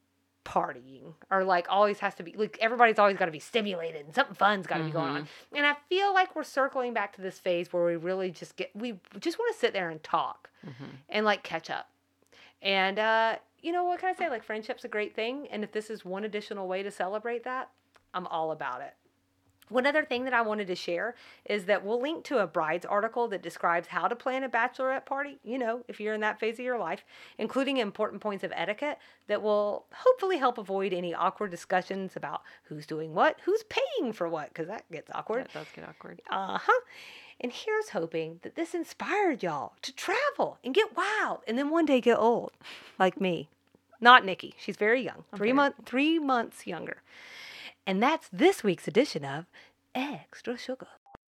partying 0.48 1.14
or 1.30 1.44
like 1.44 1.68
always 1.70 2.00
has 2.00 2.16
to 2.16 2.24
be 2.24 2.32
like 2.38 2.58
everybody's 2.62 2.98
always 2.98 3.18
got 3.18 3.26
to 3.26 3.32
be 3.32 3.40
stimulated 3.40 4.06
and 4.06 4.16
something 4.16 4.34
fun's 4.34 4.66
got 4.66 4.78
to 4.78 4.86
be 4.86 4.92
going 4.92 5.10
on. 5.10 5.28
And 5.54 5.66
i 5.66 5.74
feel 5.90 6.14
like 6.14 6.36
we're 6.36 6.44
circling 6.46 6.94
back 6.94 7.14
to 7.18 7.22
this 7.22 7.38
phase 7.38 7.72
where 7.74 7.86
we 7.86 7.98
really 7.98 8.32
just 8.32 8.56
get 8.56 8.74
we 8.74 9.00
just 9.20 9.38
want 9.38 9.54
to 9.54 9.60
sit 9.60 9.74
there 9.74 9.90
and 9.90 10.02
talk 10.02 10.50
Mhm. 10.66 10.90
and 11.10 11.26
like 11.26 11.44
catch 11.44 11.70
up. 11.70 11.90
And 12.62 12.98
uh 12.98 13.36
you 13.62 13.72
know 13.74 13.84
what 13.84 14.00
can 14.00 14.10
i 14.10 14.14
say? 14.14 14.30
Like 14.30 14.44
friendship's 14.44 14.86
a 14.86 14.88
great 14.88 15.14
thing 15.16 15.48
and 15.52 15.64
if 15.64 15.72
this 15.74 15.90
is 15.90 16.06
one 16.06 16.24
additional 16.24 16.68
way 16.68 16.82
to 16.84 16.92
celebrate 16.92 17.44
that 17.44 17.70
i'm 18.14 18.26
all 18.28 18.52
about 18.52 18.82
it 18.82 18.94
one 19.70 19.86
other 19.86 20.06
thing 20.06 20.24
that 20.26 20.34
I 20.34 20.42
wanted 20.42 20.68
to 20.68 20.76
share 20.76 21.16
is 21.46 21.66
that 21.66 21.84
we'll 21.84 22.02
link 22.02 22.24
to 22.26 22.40
a 22.40 22.48
bride's 22.48 22.86
article 22.86 23.28
that 23.30 23.42
describes 23.42 23.88
how 23.88 24.08
to 24.08 24.16
plan 24.16 24.44
a 24.44 24.50
bachelorette 24.50 25.06
party, 25.06 25.40
you 25.44 25.58
know, 25.58 25.84
if 25.88 26.00
you're 26.00 26.14
in 26.14 26.22
that 26.22 26.40
phase 26.40 26.56
of 26.56 26.66
your 26.66 26.80
life, 26.80 27.04
including 27.38 27.78
important 27.78 28.22
points 28.22 28.44
of 28.44 28.52
etiquette 28.56 28.98
that 29.28 29.42
will 29.42 29.86
hopefully 29.94 30.38
help 30.38 30.58
avoid 30.58 30.94
any 30.94 31.14
awkward 31.14 31.52
discussions 31.52 32.16
about 32.16 32.42
who's 32.64 32.86
doing 32.86 33.14
what, 33.14 33.38
who's 33.44 33.64
paying 33.64 34.14
for 34.14 34.30
what, 34.30 34.50
because 34.50 34.68
that 34.68 34.90
gets 34.92 35.10
awkward. 35.14 35.46
That 35.46 35.54
does 35.54 35.68
get 35.76 35.88
awkward. 35.88 36.22
Uh 36.30 36.60
huh. 36.62 36.82
And 37.40 37.52
here's 37.52 37.90
hoping 37.90 38.40
that 38.42 38.56
this 38.56 38.74
inspired 38.74 39.44
y'all 39.44 39.74
to 39.84 39.94
travel 39.94 40.58
and 40.64 40.74
get 40.74 40.96
wild 40.96 41.42
and 41.48 41.58
then 41.58 41.70
one 41.70 41.86
day 41.86 42.02
get 42.02 42.18
old, 42.18 42.52
like 42.98 43.22
me. 43.22 43.50
Not 44.00 44.24
Nikki. 44.26 44.54
She's 44.60 44.78
very 44.78 45.02
young. 45.02 45.24
Three 45.36 45.48
very- 45.48 45.54
month, 45.54 45.76
three 45.86 46.20
months 46.20 46.68
younger. 46.68 47.02
And 47.88 48.04
that's 48.04 48.28
this 48.34 48.66
week's 48.66 48.86
edition 48.90 49.24
of 49.24 49.46
Extra 49.96 50.58
Sugar. 50.58 50.88